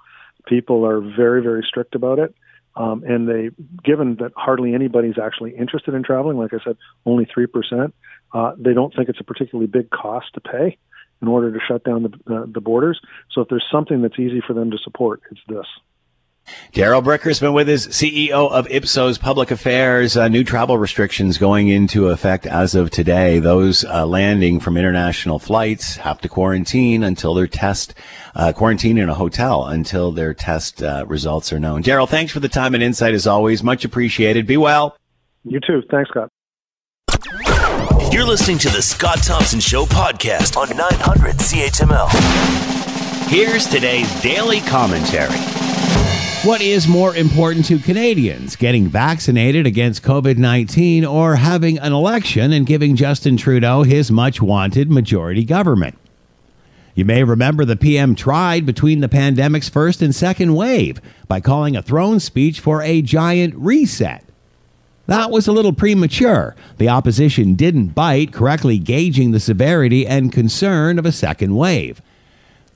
People 0.48 0.84
are 0.84 1.00
very, 1.00 1.44
very 1.44 1.64
strict 1.64 1.94
about 1.94 2.18
it. 2.18 2.34
Um, 2.74 3.04
and 3.06 3.28
they, 3.28 3.50
given 3.84 4.16
that 4.16 4.32
hardly 4.34 4.74
anybody's 4.74 5.16
actually 5.16 5.54
interested 5.56 5.94
in 5.94 6.02
traveling, 6.02 6.38
like 6.38 6.52
I 6.54 6.58
said, 6.64 6.76
only 7.06 7.24
3%, 7.24 7.92
uh, 8.32 8.52
they 8.58 8.74
don't 8.74 8.92
think 8.96 9.08
it's 9.08 9.20
a 9.20 9.24
particularly 9.24 9.68
big 9.68 9.90
cost 9.90 10.34
to 10.34 10.40
pay 10.40 10.76
in 11.22 11.28
order 11.28 11.52
to 11.52 11.58
shut 11.66 11.84
down 11.84 12.02
the, 12.02 12.34
uh, 12.34 12.46
the 12.46 12.60
borders. 12.60 13.00
So 13.30 13.40
if 13.42 13.48
there's 13.48 13.66
something 13.70 14.02
that's 14.02 14.18
easy 14.18 14.42
for 14.46 14.54
them 14.54 14.70
to 14.70 14.78
support, 14.78 15.22
it's 15.30 15.40
this. 15.48 15.66
Darrel 16.72 17.02
Bricker's 17.02 17.40
been 17.40 17.52
with 17.52 17.68
us, 17.68 17.86
CEO 17.88 18.50
of 18.50 18.66
Ipsos 18.70 19.18
Public 19.18 19.50
Affairs. 19.50 20.16
Uh, 20.16 20.28
new 20.28 20.44
travel 20.44 20.78
restrictions 20.78 21.38
going 21.38 21.68
into 21.68 22.08
effect 22.08 22.46
as 22.46 22.74
of 22.74 22.90
today. 22.90 23.38
Those 23.38 23.84
uh, 23.84 24.06
landing 24.06 24.60
from 24.60 24.76
international 24.76 25.38
flights 25.38 25.96
have 25.96 26.20
to 26.22 26.28
quarantine 26.28 27.02
until 27.02 27.34
their 27.34 27.46
test, 27.46 27.94
uh, 28.34 28.52
quarantine 28.52 28.98
in 28.98 29.08
a 29.08 29.14
hotel 29.14 29.66
until 29.66 30.12
their 30.12 30.34
test 30.34 30.82
uh, 30.82 31.04
results 31.06 31.52
are 31.52 31.60
known. 31.60 31.82
Darrel, 31.82 32.06
thanks 32.06 32.32
for 32.32 32.40
the 32.40 32.48
time 32.48 32.74
and 32.74 32.82
insight 32.82 33.14
as 33.14 33.26
always. 33.26 33.62
Much 33.62 33.84
appreciated. 33.84 34.46
Be 34.46 34.56
well. 34.56 34.96
You 35.44 35.60
too. 35.60 35.82
Thanks, 35.90 36.10
Scott. 36.10 36.30
You're 38.10 38.26
listening 38.26 38.58
to 38.58 38.68
the 38.70 38.82
Scott 38.82 39.18
Thompson 39.22 39.60
Show 39.60 39.86
podcast 39.86 40.56
on 40.56 40.76
900 40.76 41.36
CHML. 41.36 42.08
Here's 43.28 43.68
today's 43.68 44.20
daily 44.20 44.58
commentary. 44.62 45.38
What 46.42 46.60
is 46.60 46.88
more 46.88 47.14
important 47.14 47.66
to 47.66 47.78
Canadians, 47.78 48.56
getting 48.56 48.88
vaccinated 48.88 49.64
against 49.64 50.02
COVID 50.02 50.38
19 50.38 51.04
or 51.04 51.36
having 51.36 51.78
an 51.78 51.92
election 51.92 52.52
and 52.52 52.66
giving 52.66 52.96
Justin 52.96 53.36
Trudeau 53.36 53.84
his 53.84 54.10
much 54.10 54.42
wanted 54.42 54.90
majority 54.90 55.44
government? 55.44 55.96
You 56.96 57.04
may 57.04 57.22
remember 57.22 57.64
the 57.64 57.76
PM 57.76 58.16
tried 58.16 58.66
between 58.66 58.98
the 58.98 59.08
pandemic's 59.08 59.68
first 59.68 60.02
and 60.02 60.12
second 60.12 60.56
wave 60.56 61.00
by 61.28 61.38
calling 61.38 61.76
a 61.76 61.82
throne 61.82 62.18
speech 62.18 62.58
for 62.58 62.82
a 62.82 63.02
giant 63.02 63.54
reset. 63.54 64.24
That 65.06 65.30
was 65.30 65.48
a 65.48 65.52
little 65.52 65.72
premature. 65.72 66.54
The 66.78 66.88
opposition 66.88 67.54
didn't 67.54 67.88
bite, 67.88 68.32
correctly 68.32 68.78
gauging 68.78 69.32
the 69.32 69.40
severity 69.40 70.06
and 70.06 70.32
concern 70.32 70.98
of 70.98 71.06
a 71.06 71.12
second 71.12 71.56
wave. 71.56 72.00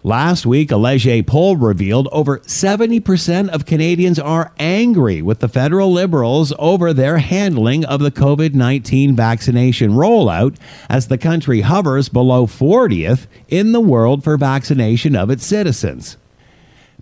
Last 0.07 0.45
week, 0.45 0.71
a 0.71 0.77
Leger 0.77 1.23
poll 1.23 1.57
revealed 1.57 2.09
over 2.13 2.41
70% 2.41 3.49
of 3.49 3.65
Canadians 3.65 4.19
are 4.19 4.53
angry 4.59 5.23
with 5.23 5.39
the 5.39 5.49
federal 5.49 5.91
Liberals 5.91 6.53
over 6.59 6.93
their 6.93 7.17
handling 7.17 7.87
of 7.87 8.01
the 8.01 8.11
COVID 8.11 8.53
19 8.53 9.17
vaccination 9.17 9.93
rollout 9.93 10.57
as 10.91 11.09
the 11.09 11.17
country 11.17 11.63
hovers 11.63 12.11
below 12.11 12.47
40th 12.47 13.27
in 13.49 13.73
the 13.73 13.81
world 13.81 14.23
for 14.23 14.37
vaccination 14.37 15.17
of 15.17 15.31
its 15.31 15.47
citizens. 15.47 16.19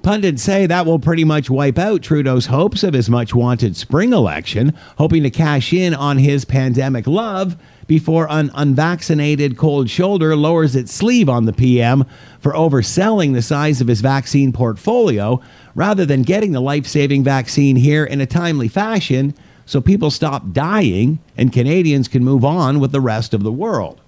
Pundits 0.02 0.42
say 0.42 0.66
that 0.66 0.84
will 0.84 0.98
pretty 0.98 1.22
much 1.22 1.48
wipe 1.48 1.78
out 1.78 2.02
Trudeau's 2.02 2.46
hopes 2.46 2.82
of 2.82 2.92
his 2.92 3.08
much 3.08 3.36
wanted 3.36 3.76
spring 3.76 4.12
election, 4.12 4.76
hoping 4.98 5.22
to 5.22 5.30
cash 5.30 5.72
in 5.72 5.94
on 5.94 6.18
his 6.18 6.44
pandemic 6.44 7.06
love 7.06 7.56
before 7.86 8.26
an 8.28 8.50
unvaccinated 8.54 9.56
cold 9.56 9.88
shoulder 9.88 10.34
lowers 10.34 10.74
its 10.74 10.92
sleeve 10.92 11.28
on 11.28 11.44
the 11.44 11.52
PM 11.52 12.04
for 12.40 12.52
overselling 12.52 13.32
the 13.32 13.42
size 13.42 13.80
of 13.80 13.86
his 13.86 14.00
vaccine 14.00 14.52
portfolio 14.52 15.40
rather 15.76 16.04
than 16.04 16.22
getting 16.22 16.50
the 16.50 16.60
life 16.60 16.86
saving 16.86 17.22
vaccine 17.22 17.76
here 17.76 18.04
in 18.04 18.20
a 18.20 18.26
timely 18.26 18.66
fashion 18.66 19.32
so 19.66 19.80
people 19.80 20.10
stop 20.10 20.52
dying 20.52 21.20
and 21.36 21.52
Canadians 21.52 22.08
can 22.08 22.24
move 22.24 22.44
on 22.44 22.80
with 22.80 22.90
the 22.90 23.00
rest 23.00 23.32
of 23.32 23.44
the 23.44 23.52
world. 23.52 24.01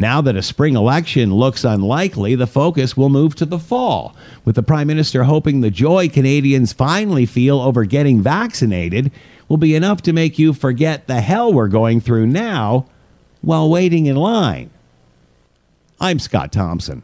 Now 0.00 0.22
that 0.22 0.34
a 0.34 0.42
spring 0.42 0.76
election 0.76 1.34
looks 1.34 1.62
unlikely, 1.62 2.34
the 2.34 2.46
focus 2.46 2.96
will 2.96 3.10
move 3.10 3.34
to 3.34 3.44
the 3.44 3.58
fall, 3.58 4.16
with 4.46 4.56
the 4.56 4.62
Prime 4.62 4.86
Minister 4.86 5.24
hoping 5.24 5.60
the 5.60 5.70
joy 5.70 6.08
Canadians 6.08 6.72
finally 6.72 7.26
feel 7.26 7.60
over 7.60 7.84
getting 7.84 8.22
vaccinated 8.22 9.12
will 9.46 9.58
be 9.58 9.74
enough 9.74 10.00
to 10.00 10.14
make 10.14 10.38
you 10.38 10.54
forget 10.54 11.06
the 11.06 11.20
hell 11.20 11.52
we're 11.52 11.68
going 11.68 12.00
through 12.00 12.28
now 12.28 12.86
while 13.42 13.68
waiting 13.68 14.06
in 14.06 14.16
line. 14.16 14.70
I'm 16.00 16.18
Scott 16.18 16.50
Thompson. 16.50 17.02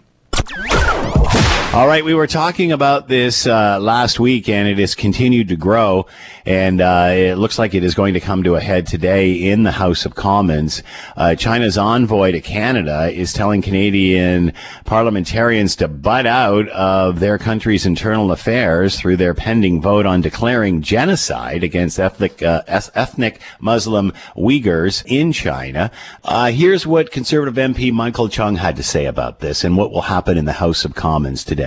All 1.77 1.87
right, 1.87 2.03
we 2.03 2.15
were 2.15 2.27
talking 2.27 2.73
about 2.73 3.07
this 3.07 3.47
uh, 3.47 3.79
last 3.79 4.19
week, 4.19 4.49
and 4.49 4.67
it 4.67 4.79
has 4.79 4.95
continued 4.95 5.49
to 5.49 5.57
grow, 5.57 6.07
and 6.47 6.81
uh, 6.81 7.11
it 7.13 7.35
looks 7.35 7.59
like 7.59 7.75
it 7.75 7.85
is 7.85 7.95
going 7.95 8.15
to 8.15 8.21
come 8.21 8.43
to 8.45 8.55
a 8.55 8.63
head 8.63 8.87
today 8.87 9.35
in 9.35 9.63
the 9.63 9.73
House 9.73 10.07
of 10.07 10.15
Commons. 10.15 10.83
Uh, 11.19 11.35
China's 11.35 11.77
envoy 11.77 12.33
to 12.33 12.41
Canada 12.41 13.11
is 13.13 13.35
telling 13.35 13.61
Canadian 13.61 14.55
parliamentarians 14.87 15.77
to 15.77 15.87
butt 15.87 16.25
out 16.25 16.67
of 16.71 17.21
their 17.21 17.37
country's 17.37 17.85
internal 17.85 18.33
affairs 18.33 18.99
through 18.99 19.19
their 19.19 19.35
pending 19.35 19.83
vote 19.83 20.07
on 20.07 20.23
declaring 20.23 20.81
genocide 20.81 21.63
against 21.63 22.01
ethnic 22.01 22.43
uh, 22.43 22.63
ethnic 22.67 23.39
Muslim 23.61 24.15
Uyghurs 24.35 25.05
in 25.05 25.31
China. 25.31 25.91
Uh, 26.25 26.51
here's 26.51 26.87
what 26.87 27.11
Conservative 27.11 27.55
MP 27.55 27.93
Michael 27.93 28.31
Chong 28.31 28.57
had 28.57 28.77
to 28.77 28.83
say 28.83 29.05
about 29.05 29.41
this, 29.41 29.63
and 29.63 29.77
what 29.77 29.93
will 29.93 30.01
happen 30.01 30.39
in 30.39 30.47
the 30.47 30.55
House 30.55 30.87
of 30.87 30.95
Commons 30.95 31.45
today 31.45 31.66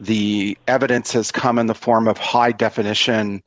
the 0.00 0.58
evidence 0.66 1.12
has 1.12 1.30
come 1.30 1.58
in 1.58 1.66
the 1.66 1.74
form 1.74 2.08
of 2.08 2.18
high 2.18 2.52
definition, 2.52 3.42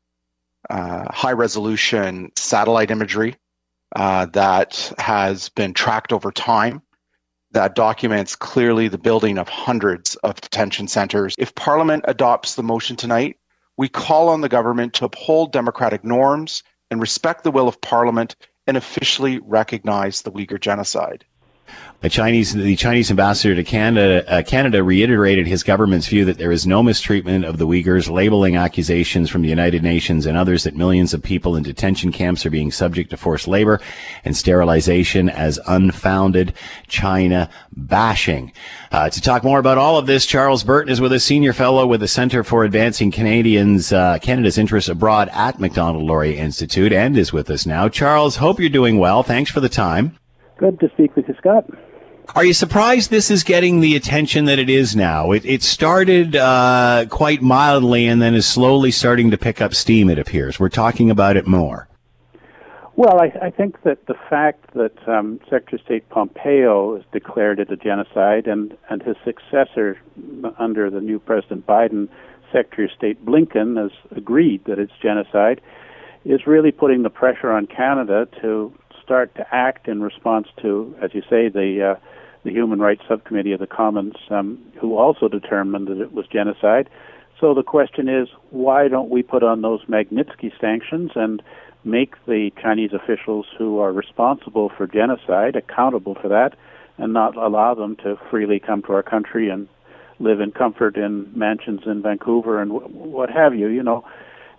uh, 0.69 1.05
high 1.11 1.33
resolution 1.33 2.31
satellite 2.35 2.91
imagery 2.91 3.35
uh, 3.95 4.25
that 4.27 4.93
has 4.97 5.49
been 5.49 5.73
tracked 5.73 6.13
over 6.13 6.31
time. 6.31 6.81
That 7.51 7.75
documents 7.75 8.35
clearly 8.35 8.87
the 8.87 8.97
building 8.97 9.37
of 9.37 9.47
hundreds 9.47 10.15
of 10.17 10.39
detention 10.41 10.87
centers. 10.87 11.33
If 11.37 11.55
Parliament 11.55 12.03
adopts 12.07 12.55
the 12.55 12.63
motion 12.63 12.97
tonight, 12.97 13.37
we 13.77 13.87
call 13.87 14.29
on 14.29 14.41
the 14.41 14.49
government 14.49 14.93
to 14.95 15.05
uphold 15.05 15.53
democratic 15.53 16.03
norms 16.03 16.61
and 16.91 16.99
respect 16.99 17.43
the 17.43 17.51
will 17.51 17.67
of 17.67 17.79
Parliament 17.81 18.35
and 18.67 18.75
officially 18.75 19.39
recognize 19.39 20.21
the 20.21 20.31
Uyghur 20.31 20.59
genocide. 20.59 21.23
A 22.03 22.09
Chinese, 22.09 22.53
the 22.53 22.75
Chinese 22.75 23.09
ambassador 23.09 23.55
to 23.55 23.63
Canada, 23.63 24.23
uh, 24.31 24.43
Canada 24.43 24.83
reiterated 24.83 25.47
his 25.47 25.63
government's 25.63 26.07
view 26.07 26.25
that 26.25 26.37
there 26.37 26.51
is 26.51 26.67
no 26.67 26.83
mistreatment 26.83 27.43
of 27.43 27.57
the 27.57 27.65
Uyghurs, 27.65 28.07
labeling 28.07 28.55
accusations 28.55 29.31
from 29.31 29.41
the 29.41 29.49
United 29.49 29.81
Nations 29.81 30.27
and 30.27 30.37
others 30.37 30.63
that 30.63 30.75
millions 30.75 31.15
of 31.15 31.23
people 31.23 31.55
in 31.55 31.63
detention 31.63 32.11
camps 32.11 32.45
are 32.45 32.51
being 32.51 32.71
subject 32.71 33.09
to 33.09 33.17
forced 33.17 33.47
labor 33.47 33.81
and 34.23 34.37
sterilization 34.37 35.27
as 35.27 35.59
unfounded 35.65 36.53
China 36.87 37.49
bashing. 37.71 38.53
Uh, 38.91 39.09
to 39.09 39.19
talk 39.19 39.43
more 39.43 39.57
about 39.57 39.79
all 39.79 39.97
of 39.97 40.05
this, 40.05 40.27
Charles 40.27 40.63
Burton 40.63 40.91
is 40.91 41.01
with 41.01 41.11
us, 41.11 41.23
senior 41.23 41.51
fellow 41.51 41.87
with 41.87 42.01
the 42.01 42.07
Center 42.07 42.43
for 42.43 42.63
Advancing 42.63 43.09
Canadians, 43.09 43.91
uh, 43.91 44.19
Canada's 44.19 44.59
Interests 44.59 44.87
Abroad 44.87 45.29
at 45.33 45.59
Macdonald-Laurier 45.59 46.39
Institute, 46.39 46.93
and 46.93 47.17
is 47.17 47.33
with 47.33 47.49
us 47.49 47.65
now. 47.65 47.89
Charles, 47.89 48.35
hope 48.35 48.59
you're 48.59 48.69
doing 48.69 48.99
well. 48.99 49.23
Thanks 49.23 49.49
for 49.49 49.61
the 49.61 49.67
time. 49.67 50.15
Good 50.57 50.79
to 50.79 50.89
speak 50.89 51.15
with 51.15 51.27
you, 51.27 51.35
Scott. 51.37 51.65
Are 52.35 52.43
you 52.43 52.53
surprised 52.53 53.09
this 53.09 53.31
is 53.31 53.43
getting 53.43 53.79
the 53.79 53.95
attention 53.95 54.45
that 54.45 54.59
it 54.59 54.69
is 54.69 54.95
now? 54.95 55.31
It, 55.31 55.45
it 55.45 55.63
started 55.63 56.35
uh, 56.35 57.05
quite 57.09 57.41
mildly 57.41 58.05
and 58.05 58.21
then 58.21 58.35
is 58.35 58.45
slowly 58.45 58.91
starting 58.91 59.31
to 59.31 59.37
pick 59.37 59.61
up 59.61 59.73
steam, 59.73 60.09
it 60.09 60.19
appears. 60.19 60.59
We're 60.59 60.69
talking 60.69 61.09
about 61.09 61.37
it 61.37 61.47
more. 61.47 61.87
Well, 62.95 63.21
I, 63.21 63.45
I 63.45 63.49
think 63.51 63.83
that 63.83 64.07
the 64.07 64.15
fact 64.29 64.73
that 64.73 65.07
um, 65.07 65.39
Secretary 65.49 65.79
of 65.79 65.85
State 65.85 66.09
Pompeo 66.09 66.95
has 66.95 67.05
declared 67.13 67.59
it 67.59 67.71
a 67.71 67.77
genocide 67.77 68.47
and, 68.47 68.75
and 68.89 69.01
his 69.03 69.15
successor 69.23 69.99
under 70.57 70.89
the 70.89 70.99
new 70.99 71.19
President 71.19 71.65
Biden, 71.65 72.09
Secretary 72.51 72.85
of 72.85 72.91
State 72.97 73.23
Blinken, 73.23 73.81
has 73.81 73.91
agreed 74.15 74.65
that 74.65 74.79
it's 74.79 74.93
genocide 75.01 75.61
is 76.25 76.45
really 76.45 76.71
putting 76.71 77.03
the 77.03 77.09
pressure 77.09 77.51
on 77.51 77.67
Canada 77.67 78.27
to 78.41 78.73
start 79.07 79.33
to 79.35 79.45
act 79.55 79.87
in 79.87 80.01
response 80.01 80.47
to, 80.61 80.93
as 81.01 81.11
you 81.13 81.21
say, 81.29 81.47
the 81.47 81.95
uh, 81.95 81.99
the 82.43 82.51
Human 82.51 82.79
Rights 82.79 83.03
Subcommittee 83.07 83.53
of 83.53 83.59
the 83.61 83.67
Commons, 83.67 84.15
um, 84.29 84.61
who 84.79 84.97
also 84.97 85.27
determined 85.29 85.87
that 85.87 85.99
it 86.01 86.13
was 86.13 86.27
genocide. 86.27 86.89
So 87.39 87.53
the 87.53 87.63
question 87.63 88.09
is, 88.09 88.27
why 88.51 88.87
don't 88.89 89.09
we 89.09 89.23
put 89.23 89.43
on 89.43 89.61
those 89.61 89.83
Magnitsky 89.85 90.51
sanctions 90.59 91.11
and 91.15 91.41
make 91.85 92.13
the 92.25 92.51
Chinese 92.61 92.91
officials 92.93 93.45
who 93.57 93.79
are 93.79 93.93
responsible 93.93 94.69
for 94.75 94.87
genocide 94.87 95.55
accountable 95.55 96.15
for 96.15 96.27
that, 96.27 96.55
and 96.97 97.13
not 97.13 97.37
allow 97.37 97.73
them 97.73 97.95
to 98.03 98.17
freely 98.29 98.59
come 98.59 98.81
to 98.83 98.93
our 98.93 99.03
country 99.03 99.49
and 99.49 99.67
live 100.19 100.41
in 100.41 100.51
comfort 100.51 100.97
in 100.97 101.31
mansions 101.33 101.81
in 101.85 102.01
Vancouver 102.01 102.61
and 102.61 102.71
w- 102.71 102.93
what 102.93 103.29
have 103.29 103.55
you? 103.55 103.67
You 103.67 103.83
know, 103.83 104.03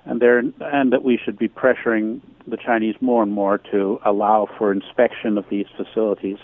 and 0.07 0.21
there 0.23 0.39
and 0.39 0.93
that 0.93 1.05
we 1.05 1.19
should 1.23 1.39
be 1.39 1.49
pressuring 1.49 2.21
the 2.51 2.57
Chinese 2.57 2.97
more 3.01 3.23
and 3.23 3.33
more 3.33 3.59
to 3.59 4.01
allow 4.05 4.49
for 4.59 4.73
inspection 4.73 5.39
of 5.39 5.45
these 5.51 5.67
facilities. 5.77 6.39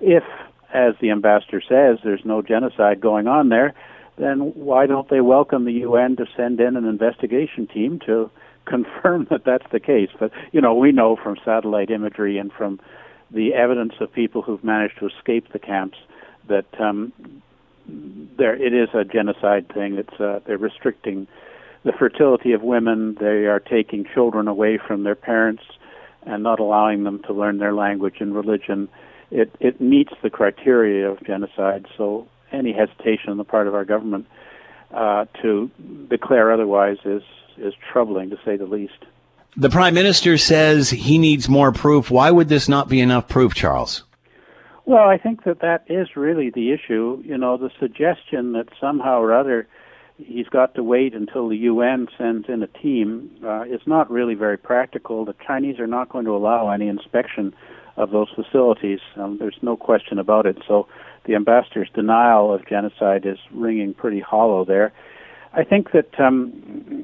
If, 0.00 0.24
as 0.72 0.94
the 1.00 1.10
ambassador 1.10 1.60
says, 1.60 1.98
there's 2.02 2.24
no 2.24 2.42
genocide 2.42 3.00
going 3.00 3.26
on 3.26 3.48
there, 3.48 3.74
then 4.16 4.52
why 4.54 4.86
don't 4.86 5.08
they 5.08 5.20
welcome 5.20 5.64
the 5.64 5.72
UN 5.72 6.16
to 6.16 6.26
send 6.36 6.60
in 6.60 6.76
an 6.76 6.84
investigation 6.84 7.66
team 7.66 8.00
to 8.06 8.30
confirm 8.64 9.26
that 9.30 9.44
that's 9.44 9.70
the 9.72 9.80
case? 9.80 10.10
But 10.18 10.32
you 10.52 10.60
know, 10.60 10.74
we 10.74 10.92
know 10.92 11.16
from 11.16 11.36
satellite 11.44 11.90
imagery 11.90 12.38
and 12.38 12.52
from 12.52 12.80
the 13.30 13.54
evidence 13.54 13.94
of 14.00 14.12
people 14.12 14.42
who've 14.42 14.62
managed 14.62 14.98
to 14.98 15.08
escape 15.08 15.52
the 15.52 15.58
camps 15.58 15.98
that 16.48 16.66
um, 16.78 17.12
there 17.86 18.54
it 18.54 18.74
is 18.74 18.88
a 18.94 19.04
genocide 19.04 19.72
thing. 19.72 19.96
It's 19.96 20.20
uh, 20.20 20.40
they're 20.46 20.58
restricting 20.58 21.26
the 21.84 21.92
fertility 21.92 22.52
of 22.52 22.62
women. 22.62 23.16
They 23.18 23.46
are 23.46 23.60
taking 23.60 24.04
children 24.14 24.48
away 24.48 24.78
from 24.78 25.04
their 25.04 25.14
parents 25.14 25.62
and 26.24 26.42
not 26.42 26.60
allowing 26.60 27.04
them 27.04 27.20
to 27.26 27.32
learn 27.32 27.58
their 27.58 27.74
language 27.74 28.16
and 28.20 28.34
religion. 28.34 28.88
It 29.30 29.54
it 29.60 29.80
meets 29.80 30.12
the 30.22 30.30
criteria 30.30 31.10
of 31.10 31.24
genocide. 31.24 31.86
So 31.96 32.28
any 32.52 32.72
hesitation 32.72 33.30
on 33.30 33.38
the 33.38 33.44
part 33.44 33.66
of 33.66 33.74
our 33.74 33.84
government 33.84 34.26
uh, 34.92 35.24
to 35.40 35.70
declare 36.08 36.52
otherwise 36.52 36.98
is 37.04 37.22
is 37.56 37.74
troubling 37.92 38.30
to 38.30 38.38
say 38.44 38.56
the 38.56 38.66
least. 38.66 39.06
The 39.56 39.68
prime 39.68 39.94
minister 39.94 40.38
says 40.38 40.90
he 40.90 41.18
needs 41.18 41.48
more 41.48 41.72
proof. 41.72 42.10
Why 42.10 42.30
would 42.30 42.48
this 42.48 42.68
not 42.68 42.88
be 42.88 43.00
enough 43.00 43.28
proof, 43.28 43.54
Charles? 43.54 44.04
Well, 44.86 45.08
I 45.08 45.18
think 45.18 45.44
that 45.44 45.60
that 45.60 45.84
is 45.88 46.16
really 46.16 46.50
the 46.50 46.72
issue. 46.72 47.22
You 47.24 47.36
know, 47.36 47.56
the 47.56 47.70
suggestion 47.78 48.52
that 48.52 48.68
somehow 48.80 49.20
or 49.20 49.34
other 49.34 49.68
he's 50.18 50.48
got 50.48 50.74
to 50.74 50.82
wait 50.82 51.14
until 51.14 51.48
the 51.48 51.56
UN 51.56 52.08
sends 52.18 52.48
in 52.48 52.62
a 52.62 52.66
team 52.66 53.30
uh, 53.44 53.62
is 53.62 53.80
not 53.86 54.10
really 54.10 54.34
very 54.34 54.56
practical. 54.56 55.24
The 55.24 55.34
Chinese 55.46 55.78
are 55.78 55.86
not 55.86 56.08
going 56.08 56.24
to 56.24 56.36
allow 56.36 56.70
any 56.70 56.88
inspection 56.88 57.54
of 57.96 58.10
those 58.10 58.28
facilities. 58.34 59.00
Um, 59.16 59.38
there's 59.38 59.58
no 59.62 59.76
question 59.76 60.18
about 60.18 60.46
it. 60.46 60.58
So 60.66 60.86
the 61.24 61.34
ambassador's 61.34 61.90
denial 61.94 62.52
of 62.52 62.66
genocide 62.66 63.26
is 63.26 63.38
ringing 63.52 63.94
pretty 63.94 64.20
hollow 64.20 64.64
there. 64.64 64.92
I 65.52 65.64
think 65.64 65.92
that 65.92 66.18
um, 66.18 66.52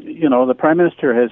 you 0.03 0.29
know 0.29 0.47
the 0.47 0.55
prime 0.55 0.79
minister 0.79 1.15
has 1.15 1.31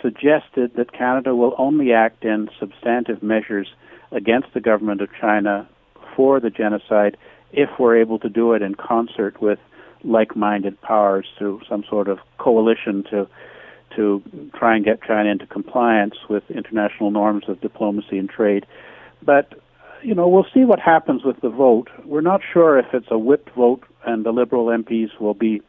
suggested 0.00 0.72
that 0.76 0.92
Canada 0.92 1.34
will 1.34 1.54
only 1.58 1.92
act 1.92 2.24
in 2.24 2.48
substantive 2.60 3.22
measures 3.22 3.68
against 4.10 4.48
the 4.52 4.60
government 4.60 5.00
of 5.00 5.08
China 5.18 5.68
for 6.14 6.40
the 6.40 6.50
genocide 6.50 7.16
if 7.52 7.70
we're 7.78 7.96
able 7.96 8.18
to 8.18 8.28
do 8.28 8.52
it 8.52 8.62
in 8.62 8.74
concert 8.74 9.40
with 9.40 9.58
like-minded 10.04 10.80
powers 10.80 11.26
through 11.38 11.60
some 11.68 11.84
sort 11.88 12.08
of 12.08 12.18
coalition 12.38 13.04
to 13.10 13.28
to 13.96 14.22
try 14.54 14.74
and 14.74 14.84
get 14.84 15.02
China 15.02 15.28
into 15.28 15.46
compliance 15.46 16.14
with 16.28 16.42
international 16.50 17.10
norms 17.10 17.44
of 17.46 17.60
diplomacy 17.60 18.16
and 18.16 18.28
trade. 18.28 18.64
But 19.22 19.52
you 20.02 20.14
know, 20.14 20.28
we'll 20.28 20.46
see 20.52 20.64
what 20.64 20.80
happens 20.80 21.22
with 21.24 21.40
the 21.40 21.48
vote. 21.48 21.88
We're 22.04 22.22
not 22.22 22.40
sure 22.52 22.78
if 22.78 22.86
it's 22.92 23.06
a 23.10 23.18
whipped 23.18 23.50
vote 23.50 23.84
and 24.04 24.24
the 24.24 24.32
Liberal 24.32 24.66
MPs 24.66 25.20
will 25.20 25.34
be 25.34 25.62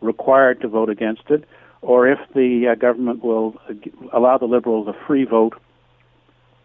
required 0.00 0.60
to 0.62 0.68
vote 0.68 0.88
against 0.88 1.22
it, 1.28 1.44
or 1.82 2.08
if 2.08 2.18
the 2.34 2.68
uh, 2.72 2.74
government 2.74 3.22
will 3.22 3.54
uh, 3.68 3.74
allow 4.12 4.38
the 4.38 4.46
Liberals 4.46 4.88
a 4.88 5.06
free 5.06 5.24
vote. 5.24 5.54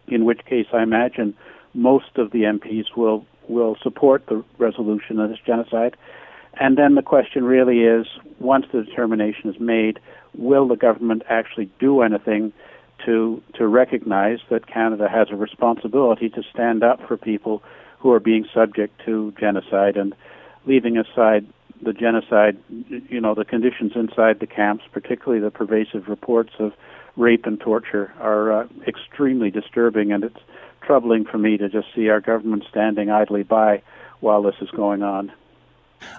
In 0.08 0.24
which 0.24 0.44
case, 0.44 0.66
I 0.72 0.82
imagine 0.82 1.36
most 1.74 2.16
of 2.16 2.30
the 2.30 2.42
MPs 2.42 2.96
will 2.96 3.26
will 3.48 3.76
support 3.82 4.26
the 4.26 4.42
resolution 4.58 5.20
of 5.20 5.30
this 5.30 5.38
genocide 5.44 5.96
and 6.58 6.76
then 6.76 6.94
the 6.94 7.02
question 7.02 7.44
really 7.44 7.80
is, 7.80 8.06
once 8.38 8.66
the 8.72 8.82
determination 8.82 9.50
is 9.50 9.60
made, 9.60 10.00
will 10.34 10.68
the 10.68 10.76
government 10.76 11.22
actually 11.28 11.70
do 11.78 12.02
anything 12.02 12.52
to 13.04 13.42
to 13.54 13.66
recognize 13.66 14.38
that 14.48 14.66
Canada 14.66 15.08
has 15.08 15.28
a 15.30 15.36
responsibility 15.36 16.30
to 16.30 16.42
stand 16.52 16.82
up 16.82 17.06
for 17.06 17.16
people 17.16 17.62
who 17.98 18.10
are 18.10 18.20
being 18.20 18.46
subject 18.54 19.00
to 19.04 19.34
genocide 19.38 19.96
and 19.96 20.14
leaving 20.64 20.96
aside 20.96 21.46
the 21.82 21.92
genocide, 21.92 22.56
you 22.88 23.20
know, 23.20 23.34
the 23.34 23.44
conditions 23.44 23.92
inside 23.94 24.40
the 24.40 24.46
camps, 24.46 24.84
particularly 24.92 25.42
the 25.42 25.50
pervasive 25.50 26.08
reports 26.08 26.52
of 26.58 26.72
rape 27.16 27.44
and 27.44 27.60
torture, 27.60 28.12
are 28.18 28.62
uh, 28.62 28.66
extremely 28.86 29.50
disturbing, 29.50 30.12
and 30.12 30.24
it's 30.24 30.40
troubling 30.80 31.24
for 31.24 31.38
me 31.38 31.56
to 31.58 31.68
just 31.68 31.88
see 31.94 32.08
our 32.08 32.20
government 32.20 32.64
standing 32.70 33.10
idly 33.10 33.42
by 33.42 33.82
while 34.20 34.42
this 34.42 34.54
is 34.60 34.70
going 34.70 35.02
on. 35.02 35.30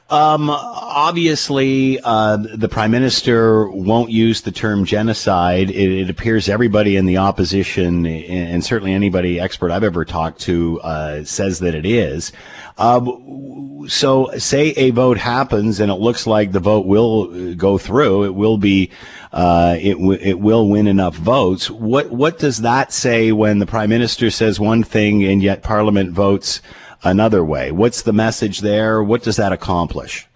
Um, 0.09 0.49
obviously, 0.49 1.99
uh, 2.01 2.37
the 2.37 2.69
prime 2.69 2.91
minister 2.91 3.67
won't 3.67 4.09
use 4.09 4.39
the 4.41 4.53
term 4.53 4.85
genocide. 4.85 5.69
It, 5.69 5.91
it, 5.91 6.09
appears 6.09 6.47
everybody 6.47 6.95
in 6.95 7.05
the 7.05 7.17
opposition, 7.17 8.05
and 8.05 8.63
certainly 8.63 8.93
anybody 8.93 9.37
expert 9.37 9.69
I've 9.69 9.83
ever 9.83 10.05
talked 10.05 10.39
to, 10.41 10.79
uh, 10.79 11.23
says 11.25 11.59
that 11.59 11.75
it 11.75 11.85
is. 11.85 12.31
Um, 12.77 13.85
so, 13.89 14.31
say 14.37 14.69
a 14.77 14.91
vote 14.91 15.17
happens, 15.17 15.81
and 15.81 15.91
it 15.91 15.95
looks 15.95 16.25
like 16.25 16.53
the 16.53 16.61
vote 16.61 16.85
will 16.85 17.53
go 17.55 17.77
through. 17.77 18.23
It 18.23 18.33
will 18.33 18.57
be, 18.57 18.91
uh, 19.33 19.75
it 19.77 19.93
w- 19.93 20.19
it 20.21 20.39
will 20.39 20.69
win 20.69 20.87
enough 20.87 21.15
votes. 21.15 21.69
What 21.69 22.11
what 22.11 22.39
does 22.39 22.59
that 22.59 22.93
say 22.93 23.33
when 23.33 23.59
the 23.59 23.65
prime 23.65 23.89
minister 23.89 24.29
says 24.29 24.57
one 24.57 24.83
thing 24.83 25.25
and 25.25 25.43
yet 25.43 25.63
Parliament 25.63 26.11
votes? 26.11 26.61
Another 27.03 27.43
way. 27.43 27.71
What's 27.71 28.01
the 28.01 28.13
message 28.13 28.59
there? 28.59 29.03
What 29.03 29.23
does 29.23 29.37
that 29.37 29.51
accomplish? 29.51 30.27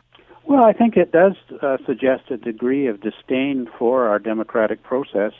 Well, 0.46 0.66
I 0.66 0.74
think 0.74 0.98
it 0.98 1.12
does 1.12 1.34
uh, 1.62 1.78
suggest 1.86 2.30
a 2.30 2.38
degree 2.38 2.88
of 2.88 3.00
disdain 3.00 3.70
for 3.80 4.08
our 4.10 4.20
democratic 4.20 4.84
process. 4.84 5.32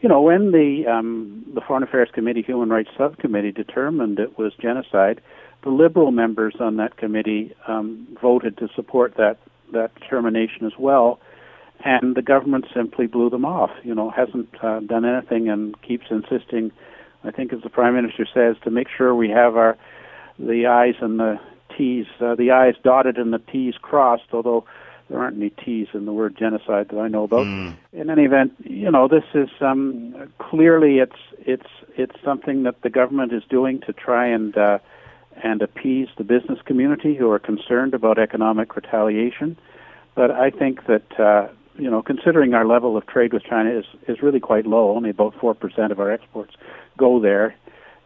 You 0.00 0.08
know, 0.08 0.22
when 0.22 0.52
the 0.52 0.86
um, 0.86 1.44
the 1.54 1.60
Foreign 1.60 1.82
Affairs 1.82 2.08
Committee 2.12 2.42
Human 2.42 2.68
Rights 2.68 2.90
Subcommittee 2.96 3.52
determined 3.52 4.18
it 4.18 4.38
was 4.38 4.54
genocide, 4.54 5.20
the 5.64 5.70
Liberal 5.70 6.12
members 6.12 6.54
on 6.60 6.76
that 6.76 6.96
committee 6.96 7.54
um, 7.66 8.06
voted 8.22 8.56
to 8.58 8.68
support 8.74 9.16
that 9.16 9.38
that 9.72 9.94
determination 9.96 10.64
as 10.64 10.72
well, 10.78 11.20
and 11.84 12.14
the 12.14 12.22
government 12.22 12.66
simply 12.72 13.06
blew 13.06 13.28
them 13.28 13.44
off. 13.44 13.70
You 13.82 13.94
know, 13.94 14.08
hasn't 14.08 14.48
uh, 14.62 14.80
done 14.80 15.04
anything 15.04 15.48
and 15.48 15.80
keeps 15.82 16.06
insisting. 16.10 16.70
I 17.24 17.32
think, 17.32 17.52
as 17.52 17.62
the 17.62 17.68
Prime 17.68 17.94
Minister 17.94 18.26
says, 18.32 18.56
to 18.62 18.70
make 18.70 18.86
sure 18.88 19.14
we 19.14 19.28
have 19.30 19.56
our 19.56 19.76
the 20.38 20.66
I's 20.66 20.94
and 21.00 21.18
the 21.18 21.38
T's, 21.76 22.06
uh, 22.20 22.34
the 22.34 22.50
I's 22.50 22.74
dotted 22.82 23.16
and 23.18 23.32
the 23.32 23.38
T's 23.38 23.74
crossed, 23.80 24.28
although 24.32 24.64
there 25.08 25.18
aren't 25.20 25.36
any 25.36 25.50
T's 25.50 25.88
in 25.94 26.04
the 26.04 26.12
word 26.12 26.36
genocide 26.36 26.88
that 26.90 26.98
I 26.98 27.08
know 27.08 27.24
about. 27.24 27.46
Mm. 27.46 27.76
In 27.92 28.10
any 28.10 28.24
event, 28.24 28.52
you 28.64 28.90
know, 28.90 29.08
this 29.08 29.24
is 29.34 29.48
um, 29.60 30.30
clearly 30.38 30.98
it's 30.98 31.16
it's 31.38 31.70
it's 31.96 32.16
something 32.24 32.64
that 32.64 32.82
the 32.82 32.90
government 32.90 33.32
is 33.32 33.42
doing 33.48 33.80
to 33.82 33.92
try 33.92 34.26
and 34.26 34.56
uh, 34.56 34.78
and 35.42 35.62
appease 35.62 36.08
the 36.18 36.24
business 36.24 36.58
community 36.64 37.14
who 37.14 37.30
are 37.30 37.38
concerned 37.38 37.94
about 37.94 38.18
economic 38.18 38.76
retaliation. 38.76 39.56
But 40.14 40.30
I 40.30 40.50
think 40.50 40.86
that 40.86 41.18
uh, 41.18 41.48
you 41.78 41.90
know, 41.90 42.02
considering 42.02 42.52
our 42.54 42.66
level 42.66 42.96
of 42.96 43.06
trade 43.06 43.32
with 43.32 43.44
China 43.44 43.70
is 43.70 43.86
is 44.08 44.22
really 44.22 44.40
quite 44.40 44.66
low, 44.66 44.94
only 44.94 45.10
about 45.10 45.34
four 45.40 45.54
percent 45.54 45.90
of 45.90 46.00
our 46.00 46.10
exports 46.10 46.54
go 46.98 47.20
there 47.20 47.54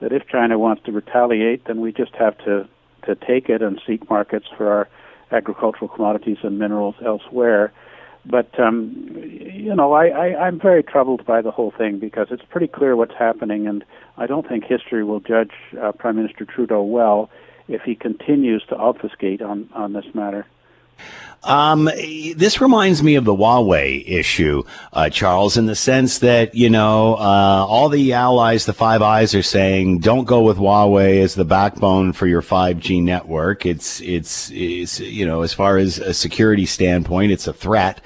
that 0.02 0.12
if 0.12 0.26
China 0.26 0.58
wants 0.58 0.82
to 0.84 0.92
retaliate, 0.92 1.64
then 1.66 1.80
we 1.80 1.92
just 1.92 2.14
have 2.16 2.36
to 2.38 2.68
to 3.04 3.14
take 3.16 3.48
it 3.48 3.62
and 3.62 3.80
seek 3.84 4.08
markets 4.08 4.46
for 4.56 4.70
our 4.70 4.88
agricultural 5.32 5.88
commodities 5.88 6.36
and 6.44 6.56
minerals 6.58 6.94
elsewhere. 7.04 7.72
But 8.24 8.58
um, 8.60 8.94
you 9.16 9.74
know, 9.74 9.92
I, 9.92 10.06
I, 10.08 10.46
I'm 10.46 10.60
very 10.60 10.82
troubled 10.82 11.24
by 11.24 11.40
the 11.40 11.50
whole 11.50 11.72
thing 11.76 11.98
because 11.98 12.28
it's 12.30 12.44
pretty 12.50 12.68
clear 12.68 12.94
what's 12.94 13.14
happening, 13.18 13.66
and 13.66 13.84
I 14.16 14.26
don't 14.26 14.46
think 14.46 14.64
history 14.64 15.02
will 15.02 15.20
judge 15.20 15.52
uh, 15.80 15.92
Prime 15.92 16.16
Minister 16.16 16.44
Trudeau 16.44 16.82
well 16.82 17.30
if 17.68 17.82
he 17.82 17.94
continues 17.94 18.64
to 18.68 18.76
obfuscate 18.76 19.40
on 19.40 19.68
on 19.74 19.92
this 19.92 20.06
matter. 20.14 20.46
Um, 21.44 21.86
this 22.36 22.60
reminds 22.60 23.02
me 23.02 23.16
of 23.16 23.24
the 23.24 23.34
Huawei 23.34 24.04
issue, 24.06 24.62
uh, 24.92 25.08
Charles, 25.10 25.56
in 25.56 25.66
the 25.66 25.74
sense 25.74 26.20
that, 26.20 26.54
you 26.54 26.70
know, 26.70 27.14
uh, 27.14 27.66
all 27.68 27.88
the 27.88 28.12
allies, 28.12 28.64
the 28.64 28.72
Five 28.72 29.02
Eyes 29.02 29.34
are 29.34 29.42
saying, 29.42 29.98
don't 29.98 30.24
go 30.24 30.42
with 30.42 30.56
Huawei 30.56 31.20
as 31.20 31.34
the 31.34 31.44
backbone 31.44 32.12
for 32.12 32.28
your 32.28 32.42
5G 32.42 33.02
network. 33.02 33.66
It's, 33.66 34.00
it's, 34.02 34.52
it's, 34.52 35.00
you 35.00 35.26
know, 35.26 35.42
as 35.42 35.52
far 35.52 35.78
as 35.78 35.98
a 35.98 36.14
security 36.14 36.64
standpoint, 36.64 37.32
it's 37.32 37.48
a 37.48 37.52
threat. 37.52 38.00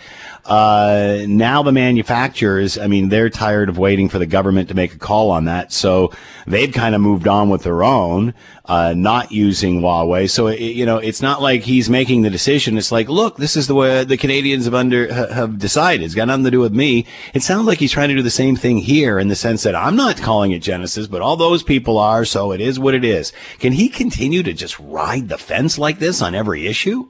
Uh, 0.46 1.24
now 1.26 1.62
the 1.62 1.72
manufacturers, 1.72 2.78
I 2.78 2.86
mean, 2.86 3.08
they're 3.08 3.30
tired 3.30 3.68
of 3.68 3.78
waiting 3.78 4.08
for 4.08 4.18
the 4.18 4.26
government 4.26 4.68
to 4.68 4.74
make 4.74 4.94
a 4.94 4.98
call 4.98 5.30
on 5.30 5.46
that. 5.46 5.72
So 5.72 6.12
they've 6.46 6.72
kind 6.72 6.94
of 6.94 7.00
moved 7.00 7.26
on 7.26 7.48
with 7.48 7.64
their 7.64 7.82
own, 7.82 8.32
uh, 8.64 8.94
not 8.96 9.32
using 9.32 9.80
Huawei. 9.80 10.30
So, 10.30 10.46
it, 10.46 10.60
you 10.60 10.86
know, 10.86 10.98
it's 10.98 11.20
not 11.20 11.42
like 11.42 11.62
he's 11.62 11.90
making 11.90 12.22
the 12.22 12.30
decision. 12.30 12.78
It's 12.78 12.92
like, 12.92 13.08
look, 13.08 13.36
this 13.36 13.56
is 13.56 13.66
the 13.66 13.74
way 13.74 14.04
the 14.04 14.16
Canadians 14.16 14.66
have 14.66 14.74
under, 14.74 15.12
have 15.12 15.58
decided. 15.58 16.04
It's 16.04 16.14
got 16.14 16.28
nothing 16.28 16.44
to 16.44 16.50
do 16.50 16.60
with 16.60 16.72
me. 16.72 17.06
It 17.34 17.42
sounds 17.42 17.66
like 17.66 17.78
he's 17.78 17.92
trying 17.92 18.10
to 18.10 18.14
do 18.14 18.22
the 18.22 18.30
same 18.30 18.54
thing 18.54 18.78
here 18.78 19.18
in 19.18 19.26
the 19.28 19.34
sense 19.34 19.64
that 19.64 19.74
I'm 19.74 19.96
not 19.96 20.22
calling 20.22 20.52
it 20.52 20.62
Genesis, 20.62 21.08
but 21.08 21.22
all 21.22 21.36
those 21.36 21.64
people 21.64 21.98
are. 21.98 22.24
So 22.24 22.52
it 22.52 22.60
is 22.60 22.78
what 22.78 22.94
it 22.94 23.04
is. 23.04 23.32
Can 23.58 23.72
he 23.72 23.88
continue 23.88 24.44
to 24.44 24.52
just 24.52 24.78
ride 24.78 25.28
the 25.28 25.38
fence 25.38 25.76
like 25.76 25.98
this 25.98 26.22
on 26.22 26.36
every 26.36 26.66
issue? 26.66 27.08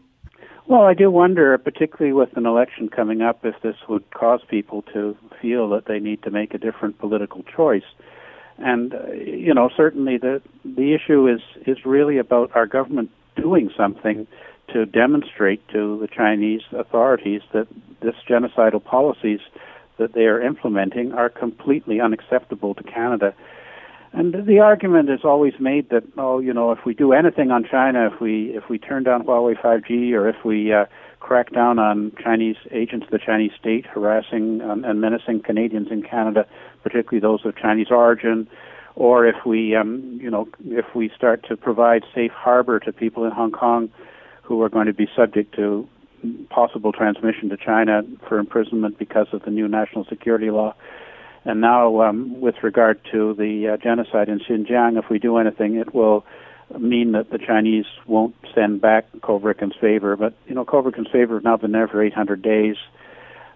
Well, 0.68 0.82
I 0.82 0.94
do 0.94 1.12
wonder, 1.12 1.56
particularly 1.58 2.12
with 2.12 2.36
an 2.36 2.44
election 2.44 2.88
coming 2.88 3.22
up, 3.22 3.44
if 3.44 3.54
this 3.62 3.76
would 3.88 4.10
cause 4.10 4.40
people 4.48 4.82
to 4.92 5.16
feel 5.40 5.68
that 5.70 5.84
they 5.86 6.00
need 6.00 6.24
to 6.24 6.30
make 6.30 6.54
a 6.54 6.58
different 6.58 6.98
political 6.98 7.44
choice. 7.44 7.84
And 8.58 8.92
uh, 8.92 9.12
you 9.12 9.54
know, 9.54 9.70
certainly 9.76 10.18
the 10.18 10.42
the 10.64 10.92
issue 10.92 11.28
is 11.28 11.40
is 11.66 11.84
really 11.84 12.18
about 12.18 12.50
our 12.56 12.66
government 12.66 13.10
doing 13.36 13.70
something 13.76 14.26
to 14.72 14.86
demonstrate 14.86 15.66
to 15.68 15.98
the 16.00 16.08
Chinese 16.08 16.62
authorities 16.72 17.42
that 17.52 17.68
this 18.00 18.16
genocidal 18.28 18.82
policies 18.82 19.40
that 19.98 20.14
they 20.14 20.24
are 20.24 20.42
implementing 20.42 21.12
are 21.12 21.28
completely 21.28 22.00
unacceptable 22.00 22.74
to 22.74 22.82
Canada 22.82 23.34
and 24.16 24.46
the 24.46 24.60
argument 24.60 25.10
is 25.10 25.20
always 25.24 25.52
made 25.60 25.90
that 25.90 26.02
oh, 26.16 26.38
you 26.38 26.52
know, 26.52 26.72
if 26.72 26.84
we 26.86 26.94
do 26.94 27.12
anything 27.12 27.50
on 27.50 27.64
China, 27.70 28.10
if 28.12 28.20
we 28.20 28.56
if 28.56 28.68
we 28.70 28.78
turn 28.78 29.04
down 29.04 29.24
Huawei 29.24 29.60
5G, 29.60 30.12
or 30.12 30.28
if 30.28 30.44
we 30.44 30.72
uh, 30.72 30.86
crack 31.20 31.52
down 31.52 31.78
on 31.78 32.12
Chinese 32.22 32.56
agents 32.70 33.04
of 33.06 33.12
the 33.12 33.18
Chinese 33.18 33.52
state 33.58 33.84
harassing 33.84 34.62
um, 34.62 34.84
and 34.84 35.02
menacing 35.02 35.42
Canadians 35.42 35.88
in 35.90 36.02
Canada, 36.02 36.46
particularly 36.82 37.20
those 37.20 37.44
of 37.44 37.56
Chinese 37.56 37.88
origin, 37.90 38.48
or 38.94 39.26
if 39.26 39.44
we, 39.44 39.76
um, 39.76 40.18
you 40.22 40.30
know, 40.30 40.48
if 40.64 40.86
we 40.94 41.10
start 41.14 41.44
to 41.48 41.56
provide 41.56 42.02
safe 42.14 42.32
harbor 42.32 42.80
to 42.80 42.92
people 42.92 43.24
in 43.24 43.32
Hong 43.32 43.52
Kong 43.52 43.90
who 44.42 44.62
are 44.62 44.70
going 44.70 44.86
to 44.86 44.94
be 44.94 45.08
subject 45.14 45.54
to 45.56 45.86
possible 46.48 46.92
transmission 46.92 47.50
to 47.50 47.56
China 47.58 48.02
for 48.26 48.38
imprisonment 48.38 48.98
because 48.98 49.26
of 49.32 49.42
the 49.42 49.50
new 49.50 49.68
national 49.68 50.06
security 50.06 50.50
law 50.50 50.74
and 51.47 51.61
now, 51.61 52.03
um, 52.03 52.40
with 52.40 52.57
regard 52.62 53.01
to 53.12 53.32
the 53.34 53.68
uh, 53.68 53.76
genocide 53.76 54.28
in 54.28 54.40
Xinjiang, 54.40 54.99
if 54.99 55.09
we 55.09 55.20
do 55.20 55.36
anything, 55.38 55.76
it 55.76 55.94
will 55.94 56.26
mean 56.76 57.12
that 57.12 57.30
the 57.30 57.38
Chinese 57.38 57.84
won't 58.07 58.34
send 58.53 58.80
back 58.80 59.05
Kovrig 59.20 59.62
and 59.62 59.72
Spavor. 59.72 60.18
But 60.18 60.34
you 60.49 60.57
know, 60.57 60.64
Kovrig 60.64 60.99
and 60.99 61.07
Spavor 61.07 61.34
has 61.34 61.44
now 61.44 61.57
been 61.57 61.70
there 61.70 61.86
for 61.86 62.03
800 62.03 62.42
days. 62.42 62.74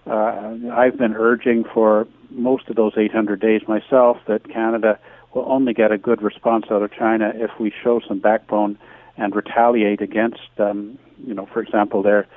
Uh, 0.07 0.55
I've 0.72 0.97
been 0.97 1.14
urging 1.14 1.64
for 1.64 2.07
most 2.30 2.68
of 2.68 2.76
those 2.76 2.93
800 2.97 3.41
days 3.41 3.62
myself 3.66 4.18
that 4.28 4.49
Canada 4.49 4.99
will 5.34 5.51
only 5.51 5.74
get 5.74 5.91
a 5.91 5.99
good 5.99 6.22
response 6.22 6.66
out 6.70 6.82
of 6.82 6.93
China 6.93 7.32
if 7.34 7.51
we 7.59 7.72
show 7.82 8.01
some 8.07 8.20
backbone 8.20 8.78
and 9.16 9.34
retaliate 9.34 10.01
against, 10.01 10.49
um, 10.59 10.97
you 11.26 11.34
know, 11.34 11.47
for 11.53 11.61
example, 11.61 12.03
their 12.03 12.28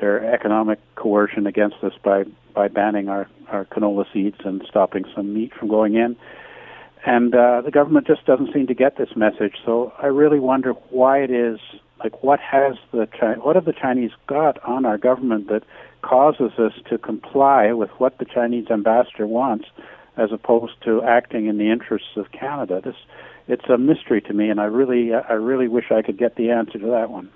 their 0.00 0.32
economic 0.34 0.78
coercion 0.94 1.46
against 1.46 1.76
us 1.82 1.92
by 2.02 2.24
by 2.54 2.68
banning 2.68 3.08
our 3.08 3.28
our 3.48 3.64
canola 3.66 4.04
seeds 4.12 4.38
and 4.44 4.62
stopping 4.68 5.04
some 5.14 5.32
meat 5.32 5.52
from 5.54 5.68
going 5.68 5.94
in. 5.94 6.16
And 7.04 7.34
uh, 7.34 7.62
the 7.62 7.70
government 7.70 8.06
just 8.06 8.24
doesn't 8.26 8.52
seem 8.52 8.66
to 8.68 8.74
get 8.74 8.96
this 8.96 9.16
message. 9.16 9.56
So 9.64 9.92
I 10.00 10.06
really 10.06 10.38
wonder 10.38 10.72
why 10.90 11.18
it 11.18 11.30
is. 11.30 11.58
Like, 12.02 12.22
what 12.22 12.40
has 12.40 12.74
the 12.90 13.06
what 13.42 13.56
have 13.56 13.64
the 13.64 13.72
Chinese 13.72 14.10
got 14.26 14.62
on 14.64 14.84
our 14.84 14.98
government 14.98 15.48
that 15.48 15.62
causes 16.02 16.52
us 16.58 16.72
to 16.90 16.98
comply 16.98 17.72
with 17.72 17.90
what 17.98 18.18
the 18.18 18.24
Chinese 18.24 18.68
ambassador 18.70 19.26
wants, 19.26 19.66
as 20.16 20.32
opposed 20.32 20.74
to 20.84 21.02
acting 21.02 21.46
in 21.46 21.58
the 21.58 21.70
interests 21.70 22.16
of 22.16 22.32
Canada? 22.32 22.80
This 22.84 22.96
it's 23.48 23.68
a 23.68 23.78
mystery 23.78 24.20
to 24.22 24.32
me, 24.32 24.48
and 24.48 24.60
I 24.60 24.64
really 24.64 25.14
I 25.14 25.34
really 25.34 25.68
wish 25.68 25.90
I 25.90 26.02
could 26.02 26.18
get 26.18 26.36
the 26.36 26.50
answer 26.50 26.78
to 26.78 26.86
that 26.86 27.10
one. 27.10 27.30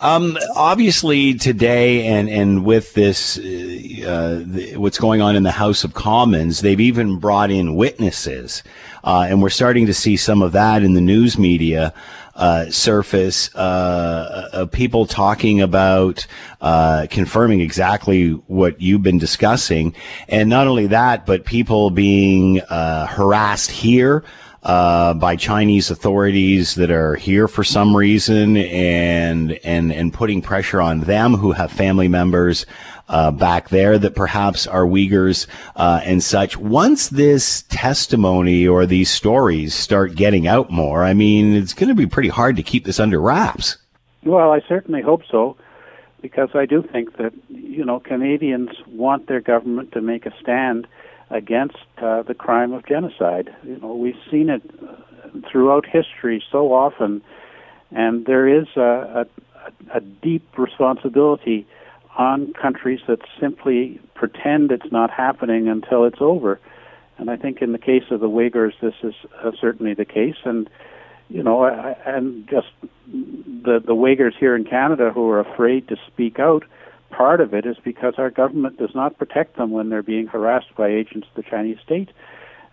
Um, 0.00 0.38
obviously, 0.54 1.34
today 1.34 2.06
and 2.06 2.28
and 2.28 2.64
with 2.64 2.94
this, 2.94 3.36
uh, 3.36 4.44
the, 4.46 4.74
what's 4.76 4.98
going 4.98 5.20
on 5.20 5.34
in 5.34 5.42
the 5.42 5.50
House 5.50 5.82
of 5.82 5.92
Commons, 5.94 6.60
they've 6.60 6.78
even 6.78 7.18
brought 7.18 7.50
in 7.50 7.74
witnesses, 7.74 8.62
uh, 9.02 9.26
and 9.28 9.42
we're 9.42 9.50
starting 9.50 9.86
to 9.86 9.94
see 9.94 10.16
some 10.16 10.40
of 10.40 10.52
that 10.52 10.84
in 10.84 10.94
the 10.94 11.00
news 11.00 11.36
media. 11.36 11.92
Uh, 12.36 12.70
surface 12.70 13.52
uh, 13.56 14.64
people 14.70 15.06
talking 15.06 15.60
about 15.60 16.24
uh, 16.60 17.04
confirming 17.10 17.60
exactly 17.60 18.30
what 18.46 18.80
you've 18.80 19.02
been 19.02 19.18
discussing, 19.18 19.92
and 20.28 20.48
not 20.48 20.68
only 20.68 20.86
that, 20.86 21.26
but 21.26 21.44
people 21.44 21.90
being 21.90 22.60
uh, 22.60 23.08
harassed 23.08 23.72
here 23.72 24.22
uh, 24.62 25.14
by 25.14 25.36
Chinese 25.36 25.90
authorities 25.90 26.74
that 26.74 26.90
are 26.90 27.14
here 27.14 27.48
for 27.48 27.62
some 27.64 27.96
reason 27.96 28.56
and 28.56 29.52
and 29.64 29.92
and 29.92 30.12
putting 30.12 30.42
pressure 30.42 30.80
on 30.80 31.00
them 31.00 31.34
who 31.34 31.52
have 31.52 31.70
family 31.70 32.08
members 32.08 32.66
uh, 33.08 33.30
back 33.30 33.68
there 33.70 33.98
that 33.98 34.14
perhaps 34.14 34.66
are 34.66 34.84
Uyghurs 34.84 35.46
uh, 35.76 36.00
and 36.04 36.22
such. 36.22 36.56
Once 36.56 37.08
this 37.08 37.62
testimony 37.62 38.66
or 38.66 38.84
these 38.86 39.10
stories 39.10 39.74
start 39.74 40.14
getting 40.14 40.46
out 40.46 40.70
more, 40.70 41.04
I 41.04 41.14
mean, 41.14 41.54
it's 41.54 41.72
going 41.72 41.88
to 41.88 41.94
be 41.94 42.06
pretty 42.06 42.28
hard 42.28 42.56
to 42.56 42.62
keep 42.62 42.84
this 42.84 43.00
under 43.00 43.20
wraps. 43.20 43.78
Well, 44.24 44.52
I 44.52 44.60
certainly 44.68 45.00
hope 45.00 45.22
so, 45.30 45.56
because 46.20 46.50
I 46.54 46.66
do 46.66 46.82
think 46.82 47.16
that 47.16 47.32
you 47.48 47.84
know 47.84 48.00
Canadians 48.00 48.70
want 48.86 49.26
their 49.28 49.40
government 49.40 49.92
to 49.92 50.00
make 50.00 50.26
a 50.26 50.32
stand 50.40 50.86
against 51.30 51.76
uh, 51.98 52.22
the 52.22 52.34
crime 52.34 52.72
of 52.72 52.86
genocide. 52.86 53.54
You 53.64 53.78
know, 53.78 53.94
we've 53.94 54.18
seen 54.30 54.48
it 54.48 54.62
throughout 55.50 55.86
history 55.86 56.42
so 56.50 56.72
often, 56.72 57.22
and 57.90 58.26
there 58.26 58.48
is 58.48 58.66
a, 58.76 59.26
a, 59.26 59.96
a 59.96 60.00
deep 60.00 60.46
responsibility 60.56 61.66
on 62.16 62.52
countries 62.54 63.00
that 63.06 63.20
simply 63.40 64.00
pretend 64.14 64.72
it's 64.72 64.90
not 64.90 65.10
happening 65.10 65.68
until 65.68 66.04
it's 66.04 66.20
over. 66.20 66.58
And 67.18 67.30
I 67.30 67.36
think 67.36 67.62
in 67.62 67.72
the 67.72 67.78
case 67.78 68.04
of 68.10 68.20
the 68.20 68.28
Uyghurs, 68.28 68.72
this 68.80 68.94
is 69.02 69.14
uh, 69.42 69.50
certainly 69.60 69.94
the 69.94 70.04
case. 70.04 70.36
And 70.44 70.68
you 71.28 71.42
know, 71.42 71.64
and 72.06 72.48
just 72.48 72.68
the 73.12 73.80
the 73.84 73.94
Uyghurs 73.94 74.36
here 74.38 74.56
in 74.56 74.64
Canada 74.64 75.10
who 75.12 75.28
are 75.28 75.40
afraid 75.40 75.88
to 75.88 75.96
speak 76.06 76.38
out 76.38 76.64
part 77.10 77.40
of 77.40 77.54
it 77.54 77.66
is 77.66 77.76
because 77.82 78.14
our 78.18 78.30
government 78.30 78.78
does 78.78 78.94
not 78.94 79.18
protect 79.18 79.56
them 79.56 79.70
when 79.70 79.88
they're 79.88 80.02
being 80.02 80.26
harassed 80.26 80.74
by 80.76 80.88
agents 80.88 81.26
of 81.28 81.42
the 81.42 81.48
Chinese 81.48 81.78
state. 81.84 82.10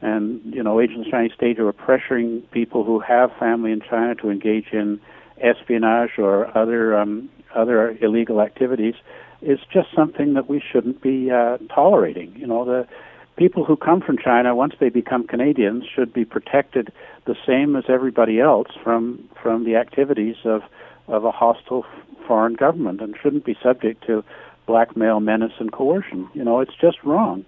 And, 0.01 0.41
you 0.53 0.61
know, 0.61 0.79
agents 0.79 0.99
of 0.99 1.05
the 1.05 1.11
Chinese 1.11 1.33
state 1.33 1.57
who 1.57 1.67
are 1.67 1.73
pressuring 1.73 2.43
people 2.51 2.83
who 2.83 2.99
have 2.99 3.31
family 3.39 3.71
in 3.71 3.81
China 3.81 4.15
to 4.15 4.29
engage 4.29 4.67
in 4.71 4.99
espionage 5.41 6.11
or 6.17 6.55
other 6.57 6.97
um, 6.97 7.29
other 7.55 7.97
illegal 8.01 8.41
activities 8.41 8.95
is 9.41 9.59
just 9.71 9.87
something 9.95 10.33
that 10.33 10.49
we 10.49 10.61
shouldn't 10.61 11.01
be 11.01 11.31
uh, 11.31 11.57
tolerating. 11.73 12.35
You 12.35 12.47
know, 12.47 12.65
the 12.65 12.87
people 13.37 13.63
who 13.63 13.75
come 13.75 14.01
from 14.01 14.17
China, 14.17 14.55
once 14.55 14.73
they 14.79 14.89
become 14.89 15.27
Canadians, 15.27 15.83
should 15.93 16.13
be 16.13 16.25
protected 16.25 16.91
the 17.25 17.35
same 17.45 17.75
as 17.75 17.85
everybody 17.87 18.39
else 18.39 18.69
from 18.83 19.27
from 19.41 19.65
the 19.65 19.75
activities 19.75 20.35
of 20.45 20.61
of 21.07 21.25
a 21.25 21.31
hostile 21.31 21.85
foreign 22.27 22.53
government 22.53 23.01
and 23.01 23.15
shouldn't 23.21 23.45
be 23.45 23.57
subject 23.61 24.05
to 24.07 24.23
blackmail, 24.65 25.19
menace, 25.19 25.53
and 25.59 25.71
coercion. 25.71 26.27
You 26.33 26.43
know, 26.43 26.59
it's 26.59 26.75
just 26.75 27.03
wrong. 27.03 27.45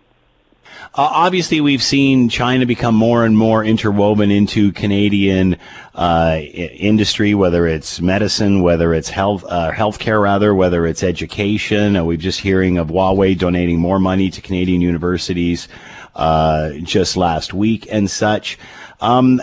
Uh, 0.94 1.10
obviously, 1.12 1.62
we've 1.62 1.82
seen 1.82 2.28
China 2.28 2.66
become 2.66 2.94
more 2.94 3.24
and 3.24 3.38
more 3.38 3.64
interwoven 3.64 4.32
into 4.32 4.72
Canadian 4.74 5.58
uh, 5.96 6.40
industry, 6.42 7.34
whether 7.34 7.66
it's 7.66 8.02
medicine, 8.02 8.62
whether 8.62 8.94
it's 8.94 9.10
health, 9.10 9.46
uh, 9.48 9.72
healthcare, 9.72 10.22
rather, 10.22 10.54
whether 10.54 10.86
it's 10.86 11.04
education. 11.04 11.96
Uh, 11.96 12.04
we've 12.04 12.20
just 12.20 12.42
hearing 12.42 12.78
of 12.78 12.90
Huawei 12.90 13.38
donating 13.38 13.80
more 13.80 14.00
money 14.00 14.30
to 14.30 14.42
Canadian 14.42 14.82
universities 14.82 15.68
uh, 16.16 16.72
just 16.84 17.16
last 17.16 17.54
week 17.54 17.88
and 17.90 18.10
such. 18.10 18.58
Um, 19.00 19.40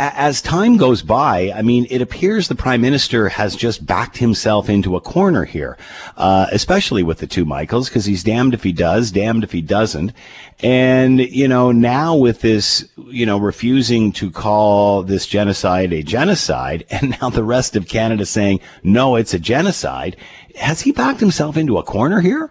as 0.00 0.40
time 0.40 0.78
goes 0.78 1.02
by, 1.02 1.52
I 1.54 1.60
mean, 1.60 1.86
it 1.90 2.00
appears 2.00 2.48
the 2.48 2.54
prime 2.54 2.80
minister 2.80 3.28
has 3.28 3.54
just 3.54 3.84
backed 3.84 4.16
himself 4.16 4.70
into 4.70 4.96
a 4.96 5.00
corner 5.00 5.44
here, 5.44 5.76
uh, 6.16 6.46
especially 6.50 7.02
with 7.02 7.18
the 7.18 7.26
two 7.26 7.44
Michaels, 7.44 7.90
because 7.90 8.06
he's 8.06 8.24
damned 8.24 8.54
if 8.54 8.62
he 8.62 8.72
does, 8.72 9.10
damned 9.10 9.44
if 9.44 9.52
he 9.52 9.60
doesn't. 9.60 10.12
And, 10.62 11.20
you 11.20 11.46
know, 11.46 11.70
now 11.70 12.16
with 12.16 12.40
this, 12.40 12.88
you 13.08 13.26
know, 13.26 13.38
refusing 13.38 14.12
to 14.12 14.30
call 14.30 15.02
this 15.02 15.26
genocide 15.26 15.92
a 15.92 16.02
genocide, 16.02 16.86
and 16.90 17.20
now 17.20 17.28
the 17.28 17.44
rest 17.44 17.76
of 17.76 17.86
Canada 17.86 18.24
saying, 18.24 18.60
no, 18.82 19.16
it's 19.16 19.34
a 19.34 19.38
genocide, 19.38 20.16
has 20.56 20.80
he 20.80 20.92
backed 20.92 21.20
himself 21.20 21.58
into 21.58 21.76
a 21.76 21.82
corner 21.82 22.20
here? 22.20 22.50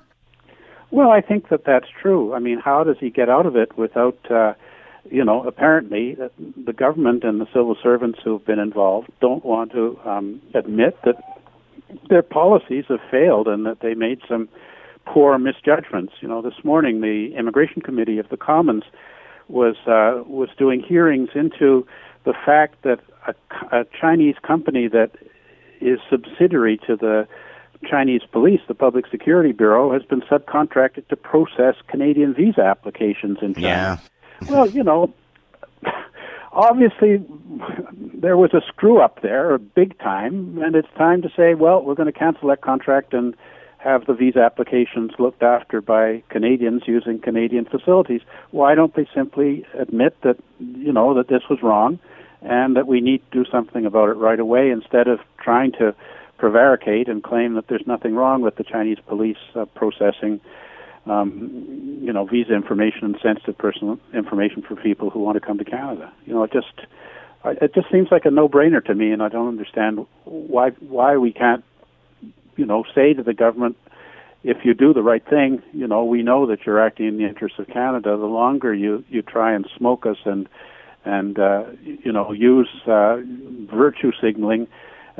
Well, 0.91 1.09
I 1.09 1.21
think 1.21 1.49
that 1.49 1.65
that's 1.65 1.87
true. 2.01 2.33
I 2.33 2.39
mean, 2.39 2.59
how 2.59 2.83
does 2.83 2.97
he 2.99 3.09
get 3.09 3.27
out 3.27 3.47
of 3.47 3.55
it 3.55 3.75
without, 3.75 4.19
uh, 4.29 4.53
you 5.09 5.23
know, 5.23 5.43
apparently 5.43 6.17
the 6.65 6.73
government 6.73 7.23
and 7.23 7.39
the 7.39 7.47
civil 7.47 7.75
servants 7.81 8.19
who've 8.23 8.45
been 8.45 8.59
involved 8.59 9.09
don't 9.21 9.43
want 9.45 9.71
to 9.71 9.99
um, 10.05 10.41
admit 10.53 10.97
that 11.05 11.15
their 12.09 12.21
policies 12.21 12.85
have 12.89 12.99
failed 13.09 13.47
and 13.47 13.65
that 13.65 13.79
they 13.81 13.93
made 13.93 14.19
some 14.27 14.49
poor 15.05 15.37
misjudgments. 15.37 16.13
You 16.21 16.27
know, 16.27 16.41
this 16.41 16.63
morning 16.63 17.01
the 17.01 17.33
Immigration 17.37 17.81
Committee 17.81 18.19
of 18.19 18.29
the 18.29 18.37
Commons 18.37 18.83
was 19.47 19.75
uh, 19.87 20.23
was 20.27 20.49
doing 20.57 20.81
hearings 20.81 21.29
into 21.33 21.87
the 22.25 22.33
fact 22.45 22.83
that 22.83 22.99
a, 23.27 23.33
a 23.75 23.85
Chinese 23.99 24.35
company 24.45 24.87
that 24.87 25.11
is 25.81 25.99
subsidiary 26.09 26.77
to 26.85 26.95
the 26.95 27.27
Chinese 27.89 28.21
police, 28.29 28.59
the 28.67 28.75
Public 28.75 29.05
Security 29.09 29.53
Bureau, 29.53 29.93
has 29.93 30.03
been 30.03 30.21
subcontracted 30.21 31.07
to 31.07 31.15
process 31.15 31.75
Canadian 31.87 32.33
visa 32.33 32.61
applications 32.61 33.37
in 33.41 33.53
China. 33.55 33.67
Yeah 33.67 33.97
well, 34.47 34.69
you 34.69 34.83
know, 34.83 35.13
obviously 36.51 37.23
there 38.13 38.37
was 38.37 38.53
a 38.53 38.61
screw 38.67 39.01
up 39.01 39.21
there, 39.21 39.57
big 39.57 39.97
time, 39.99 40.61
and 40.61 40.75
it's 40.75 40.87
time 40.97 41.21
to 41.21 41.29
say, 41.35 41.55
well, 41.55 41.83
we're 41.83 41.95
going 41.95 42.11
to 42.11 42.17
cancel 42.17 42.49
that 42.49 42.61
contract 42.61 43.13
and 43.13 43.35
have 43.77 44.05
the 44.05 44.13
visa 44.13 44.39
applications 44.39 45.11
looked 45.19 45.41
after 45.41 45.79
by 45.81 46.21
Canadians 46.29 46.83
using 46.85 47.17
Canadian 47.19 47.65
facilities. 47.65 48.21
Why 48.51 48.75
don't 48.75 48.93
they 48.93 49.07
simply 49.15 49.65
admit 49.77 50.17
that, 50.21 50.37
you 50.59 50.91
know, 50.91 51.13
that 51.13 51.29
this 51.29 51.43
was 51.49 51.63
wrong 51.63 51.97
and 52.41 52.75
that 52.75 52.87
we 52.87 52.99
need 52.99 53.21
to 53.31 53.43
do 53.43 53.49
something 53.49 53.85
about 53.85 54.09
it 54.09 54.13
right 54.13 54.39
away 54.39 54.69
instead 54.69 55.07
of 55.07 55.19
trying 55.41 55.71
to 55.73 55.95
prevaricate 56.37 57.09
and 57.09 57.23
claim 57.23 57.53
that 57.53 57.67
there's 57.67 57.85
nothing 57.87 58.15
wrong 58.15 58.41
with 58.41 58.55
the 58.57 58.63
Chinese 58.63 58.97
police 59.07 59.37
uh, 59.55 59.65
processing 59.65 60.41
um, 61.05 61.99
you 62.01 62.13
know, 62.13 62.25
visa 62.25 62.53
information 62.53 63.05
and 63.05 63.17
sensitive 63.21 63.57
personal 63.57 63.99
information 64.13 64.61
for 64.61 64.75
people 64.75 65.09
who 65.09 65.19
want 65.19 65.35
to 65.35 65.45
come 65.45 65.57
to 65.57 65.65
Canada. 65.65 66.11
You 66.25 66.33
know, 66.33 66.43
it 66.43 66.51
just 66.51 66.73
it 67.45 67.73
just 67.73 67.89
seems 67.91 68.09
like 68.11 68.25
a 68.25 68.31
no-brainer 68.31 68.83
to 68.85 68.95
me, 68.95 69.11
and 69.11 69.23
I 69.23 69.29
don't 69.29 69.47
understand 69.47 70.05
why 70.25 70.71
why 70.79 71.17
we 71.17 71.31
can't, 71.31 71.63
you 72.55 72.65
know, 72.65 72.83
say 72.93 73.13
to 73.13 73.23
the 73.23 73.33
government, 73.33 73.77
if 74.43 74.57
you 74.63 74.73
do 74.73 74.93
the 74.93 75.03
right 75.03 75.25
thing, 75.27 75.61
you 75.73 75.87
know, 75.87 76.03
we 76.05 76.23
know 76.23 76.45
that 76.47 76.65
you're 76.65 76.79
acting 76.79 77.07
in 77.07 77.17
the 77.17 77.25
interests 77.25 77.59
of 77.59 77.67
Canada. 77.67 78.17
The 78.17 78.25
longer 78.25 78.73
you 78.73 79.03
you 79.09 79.21
try 79.21 79.53
and 79.53 79.67
smoke 79.77 80.05
us 80.05 80.17
and 80.25 80.47
and 81.05 81.39
uh, 81.39 81.63
you 81.83 82.11
know 82.11 82.31
use 82.31 82.69
uh, 82.87 83.17
virtue 83.73 84.11
signaling 84.21 84.67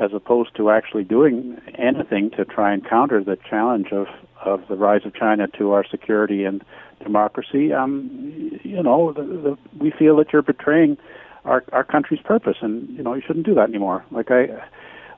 as 0.00 0.12
opposed 0.14 0.56
to 0.56 0.70
actually 0.70 1.04
doing 1.04 1.60
anything 1.78 2.30
to 2.30 2.44
try 2.44 2.72
and 2.72 2.88
counter 2.88 3.22
the 3.22 3.36
challenge 3.48 3.88
of 3.92 4.06
of 4.42 4.62
the 4.68 4.76
rise 4.76 5.02
of 5.04 5.14
China 5.14 5.46
to 5.58 5.72
our 5.72 5.84
security 5.84 6.44
and 6.44 6.64
democracy, 7.02 7.74
um, 7.74 8.58
you 8.62 8.82
know, 8.82 9.12
the, 9.12 9.22
the, 9.22 9.58
we 9.78 9.90
feel 9.90 10.16
that 10.16 10.32
you're 10.32 10.42
betraying 10.42 10.96
our 11.44 11.62
our 11.72 11.84
country's 11.84 12.20
purpose, 12.20 12.56
and 12.62 12.88
you 12.96 13.02
know, 13.02 13.14
you 13.14 13.22
shouldn't 13.26 13.46
do 13.46 13.54
that 13.54 13.68
anymore. 13.68 14.04
Like 14.10 14.30
I, 14.30 14.48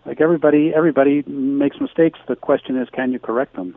like 0.07 0.21
everybody, 0.21 0.73
everybody 0.75 1.23
makes 1.27 1.81
mistakes. 1.81 2.19
The 2.27 2.37
question 2.37 2.77
is, 2.77 2.89
can 2.91 3.13
you 3.13 3.21
correct 3.21 3.55
them? 3.55 3.77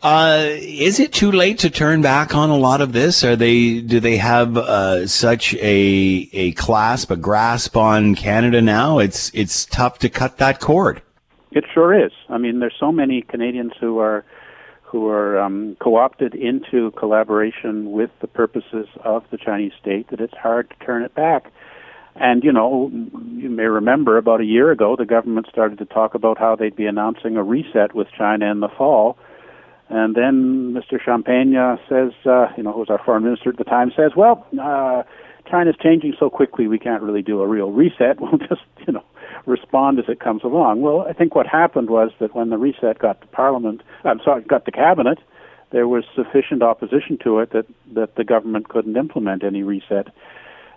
Uh, 0.00 0.46
is 0.50 1.00
it 1.00 1.12
too 1.12 1.32
late 1.32 1.58
to 1.58 1.70
turn 1.70 2.02
back 2.02 2.32
on 2.32 2.50
a 2.50 2.56
lot 2.56 2.80
of 2.80 2.92
this? 2.92 3.24
Are 3.24 3.34
they 3.34 3.80
do 3.80 3.98
they 3.98 4.16
have 4.16 4.56
uh, 4.56 5.06
such 5.08 5.54
a 5.54 6.28
a 6.32 6.52
clasp, 6.52 7.10
a 7.10 7.16
grasp 7.16 7.76
on 7.76 8.14
Canada 8.14 8.62
now? 8.62 9.00
It's 9.00 9.32
it's 9.34 9.66
tough 9.66 9.98
to 10.00 10.08
cut 10.08 10.38
that 10.38 10.60
cord. 10.60 11.02
It 11.50 11.64
sure 11.74 11.92
is. 12.06 12.12
I 12.28 12.38
mean, 12.38 12.60
there's 12.60 12.76
so 12.78 12.92
many 12.92 13.22
Canadians 13.22 13.72
who 13.80 13.98
are 13.98 14.24
who 14.82 15.08
are 15.08 15.38
um, 15.38 15.76
co-opted 15.80 16.34
into 16.34 16.92
collaboration 16.92 17.90
with 17.90 18.10
the 18.20 18.26
purposes 18.26 18.86
of 19.04 19.24
the 19.30 19.36
Chinese 19.36 19.72
state 19.80 20.08
that 20.10 20.20
it's 20.20 20.36
hard 20.36 20.70
to 20.70 20.86
turn 20.86 21.02
it 21.02 21.14
back. 21.14 21.52
And 22.14 22.42
you 22.42 22.52
know, 22.52 22.90
you 23.36 23.48
may 23.48 23.64
remember 23.64 24.16
about 24.16 24.40
a 24.40 24.44
year 24.44 24.70
ago, 24.70 24.96
the 24.96 25.04
government 25.04 25.46
started 25.50 25.78
to 25.78 25.84
talk 25.86 26.14
about 26.14 26.38
how 26.38 26.54
they'd 26.54 26.76
be 26.76 26.86
announcing 26.86 27.36
a 27.36 27.42
reset 27.42 27.94
with 27.94 28.08
China 28.16 28.50
in 28.50 28.60
the 28.60 28.68
fall. 28.68 29.18
And 29.90 30.14
then 30.14 30.74
Mr. 30.74 31.00
Champagne 31.02 31.54
says, 31.88 32.12
uh, 32.26 32.48
you 32.56 32.62
know, 32.62 32.72
who 32.72 32.80
was 32.80 32.90
our 32.90 33.02
foreign 33.02 33.24
minister 33.24 33.50
at 33.50 33.56
the 33.56 33.64
time, 33.64 33.90
says, 33.96 34.12
well, 34.16 34.46
uh, 34.60 35.02
China's 35.50 35.76
changing 35.82 36.14
so 36.18 36.28
quickly 36.28 36.68
we 36.68 36.78
can't 36.78 37.02
really 37.02 37.22
do 37.22 37.40
a 37.40 37.46
real 37.46 37.70
reset. 37.70 38.20
We'll 38.20 38.38
just, 38.38 38.62
you 38.86 38.92
know, 38.92 39.04
respond 39.46 39.98
as 39.98 40.04
it 40.08 40.20
comes 40.20 40.44
along. 40.44 40.82
Well, 40.82 41.06
I 41.08 41.12
think 41.12 41.34
what 41.34 41.46
happened 41.46 41.88
was 41.88 42.10
that 42.20 42.34
when 42.34 42.50
the 42.50 42.58
reset 42.58 42.98
got 42.98 43.20
to 43.22 43.26
Parliament, 43.28 43.82
I'm 44.04 44.20
sorry, 44.22 44.42
got 44.42 44.64
to 44.66 44.70
Cabinet, 44.70 45.18
there 45.70 45.88
was 45.88 46.04
sufficient 46.14 46.62
opposition 46.62 47.18
to 47.24 47.40
it 47.40 47.52
that, 47.52 47.66
that 47.94 48.16
the 48.16 48.24
government 48.24 48.68
couldn't 48.68 48.96
implement 48.96 49.44
any 49.44 49.62
reset. 49.62 50.08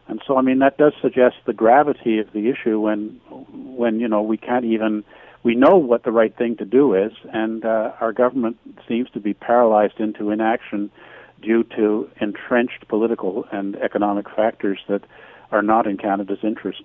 And 0.07 0.21
so, 0.25 0.37
I 0.37 0.41
mean, 0.41 0.59
that 0.59 0.77
does 0.77 0.93
suggest 1.01 1.37
the 1.45 1.53
gravity 1.53 2.19
of 2.19 2.31
the 2.33 2.49
issue 2.49 2.79
when, 2.79 3.19
when 3.53 3.99
you 3.99 4.07
know, 4.07 4.21
we 4.21 4.37
can't 4.37 4.65
even, 4.65 5.03
we 5.43 5.55
know 5.55 5.77
what 5.77 6.03
the 6.03 6.11
right 6.11 6.35
thing 6.35 6.57
to 6.57 6.65
do 6.65 6.93
is, 6.93 7.11
and 7.33 7.65
uh, 7.65 7.93
our 7.99 8.13
government 8.13 8.57
seems 8.87 9.09
to 9.11 9.19
be 9.19 9.33
paralyzed 9.33 9.99
into 9.99 10.29
inaction 10.29 10.91
due 11.41 11.63
to 11.63 12.09
entrenched 12.19 12.87
political 12.87 13.45
and 13.51 13.75
economic 13.77 14.27
factors 14.35 14.79
that 14.87 15.01
are 15.51 15.63
not 15.63 15.87
in 15.87 15.97
Canada's 15.97 16.39
interest. 16.43 16.83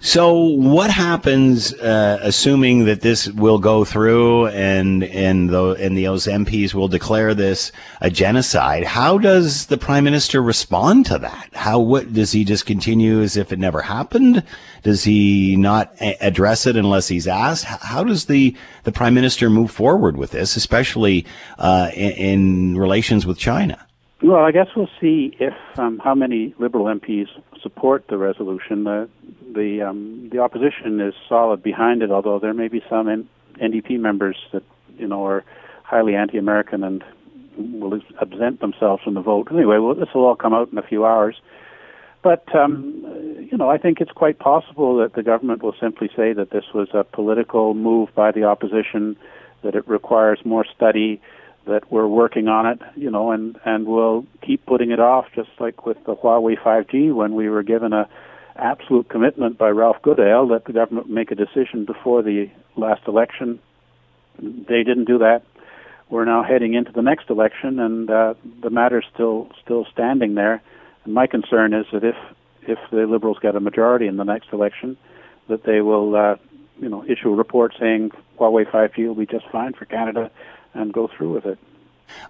So, 0.00 0.34
what 0.38 0.90
happens, 0.90 1.72
uh, 1.74 2.18
assuming 2.22 2.84
that 2.84 3.00
this 3.00 3.28
will 3.28 3.58
go 3.58 3.84
through 3.84 4.48
and 4.48 5.02
and 5.02 5.48
the 5.48 5.70
and 5.80 5.96
those 5.96 6.26
MPs 6.26 6.74
will 6.74 6.88
declare 6.88 7.34
this 7.34 7.72
a 8.00 8.10
genocide? 8.10 8.84
How 8.84 9.18
does 9.18 9.66
the 9.66 9.78
prime 9.78 10.04
minister 10.04 10.42
respond 10.42 11.06
to 11.06 11.18
that? 11.18 11.48
How 11.54 11.78
what 11.78 12.12
does 12.12 12.32
he 12.32 12.44
just 12.44 12.66
continue 12.66 13.22
as 13.22 13.36
if 13.36 13.50
it 13.50 13.58
never 13.58 13.80
happened? 13.80 14.44
Does 14.82 15.04
he 15.04 15.56
not 15.56 15.94
a- 16.00 16.16
address 16.20 16.66
it 16.66 16.76
unless 16.76 17.08
he's 17.08 17.26
asked? 17.26 17.64
How 17.64 18.04
does 18.04 18.26
the 18.26 18.54
the 18.84 18.92
prime 18.92 19.14
minister 19.14 19.48
move 19.48 19.70
forward 19.70 20.16
with 20.16 20.32
this, 20.32 20.54
especially 20.56 21.24
uh, 21.58 21.90
in, 21.94 22.12
in 22.12 22.78
relations 22.78 23.26
with 23.26 23.38
China? 23.38 23.84
Well, 24.22 24.44
I 24.44 24.52
guess 24.52 24.68
we'll 24.74 24.88
see 25.00 25.36
if 25.38 25.52
um, 25.78 25.98
how 25.98 26.14
many 26.14 26.54
Liberal 26.58 26.86
MPs 26.86 27.26
support 27.64 28.06
the 28.08 28.16
resolution. 28.16 28.84
The 28.84 29.08
the 29.52 29.82
um, 29.82 30.28
the 30.30 30.38
opposition 30.38 31.00
is 31.00 31.14
solid 31.28 31.64
behind 31.64 32.02
it, 32.02 32.12
although 32.12 32.38
there 32.38 32.54
may 32.54 32.68
be 32.68 32.80
some 32.88 33.08
N- 33.08 33.28
NDP 33.60 33.98
members 33.98 34.36
that 34.52 34.62
you 34.96 35.08
know 35.08 35.26
are 35.26 35.42
highly 35.82 36.14
anti-American 36.14 36.84
and 36.84 37.02
will 37.56 38.00
absent 38.20 38.60
themselves 38.60 39.02
from 39.02 39.14
the 39.14 39.20
vote. 39.20 39.48
Anyway, 39.50 39.78
well, 39.78 39.94
this 39.94 40.08
will 40.14 40.26
all 40.26 40.36
come 40.36 40.54
out 40.54 40.70
in 40.70 40.78
a 40.78 40.82
few 40.82 41.04
hours. 41.04 41.36
But 42.22 42.54
um, 42.54 43.02
you 43.50 43.58
know, 43.58 43.70
I 43.70 43.78
think 43.78 44.00
it's 44.00 44.12
quite 44.12 44.38
possible 44.38 44.96
that 44.98 45.14
the 45.14 45.22
government 45.22 45.62
will 45.62 45.74
simply 45.80 46.08
say 46.16 46.32
that 46.32 46.50
this 46.50 46.64
was 46.72 46.88
a 46.94 47.04
political 47.04 47.74
move 47.74 48.08
by 48.14 48.30
the 48.32 48.44
opposition, 48.44 49.16
that 49.62 49.74
it 49.74 49.86
requires 49.88 50.38
more 50.44 50.64
study, 50.64 51.20
that 51.66 51.90
we're 51.90 52.06
working 52.06 52.48
on 52.48 52.66
it, 52.66 52.80
you 52.96 53.10
know, 53.10 53.30
and 53.30 53.58
and 53.64 53.86
we'll 53.86 54.26
keep 54.42 54.64
putting 54.66 54.90
it 54.90 55.00
off, 55.00 55.26
just 55.34 55.50
like 55.58 55.86
with 55.86 55.96
the 56.04 56.14
Huawei 56.14 56.58
5G 56.58 57.14
when 57.14 57.34
we 57.34 57.48
were 57.48 57.62
given 57.62 57.92
a 57.92 58.08
absolute 58.56 59.08
commitment 59.08 59.58
by 59.58 59.68
Ralph 59.68 59.96
Goodale 60.02 60.46
that 60.48 60.64
the 60.64 60.72
government 60.72 61.08
would 61.08 61.14
make 61.14 61.30
a 61.30 61.34
decision 61.34 61.84
before 61.84 62.22
the 62.22 62.50
last 62.76 63.02
election. 63.08 63.58
They 64.38 64.82
didn't 64.82 65.06
do 65.06 65.18
that. 65.18 65.42
We're 66.10 66.24
now 66.24 66.42
heading 66.42 66.74
into 66.74 66.92
the 66.92 67.02
next 67.02 67.30
election, 67.30 67.80
and 67.80 68.10
uh, 68.10 68.34
the 68.62 68.70
matter's 68.70 69.06
still 69.12 69.48
still 69.62 69.86
standing 69.92 70.34
there. 70.34 70.62
And 71.04 71.14
my 71.14 71.26
concern 71.26 71.72
is 71.72 71.86
that 71.92 72.04
if 72.04 72.16
if 72.62 72.78
the 72.90 73.06
Liberals 73.06 73.38
get 73.40 73.56
a 73.56 73.60
majority 73.60 74.06
in 74.06 74.16
the 74.16 74.24
next 74.24 74.52
election, 74.52 74.96
that 75.48 75.64
they 75.64 75.80
will, 75.80 76.14
uh, 76.16 76.36
you 76.80 76.88
know, 76.88 77.04
issue 77.04 77.30
a 77.30 77.34
report 77.34 77.74
saying 77.78 78.10
Huawei 78.38 78.70
5G 78.70 79.06
will 79.06 79.14
be 79.14 79.26
just 79.26 79.46
fine 79.50 79.72
for 79.72 79.84
Canada 79.84 80.30
and 80.74 80.92
go 80.92 81.08
through 81.08 81.32
with 81.32 81.46
it. 81.46 81.58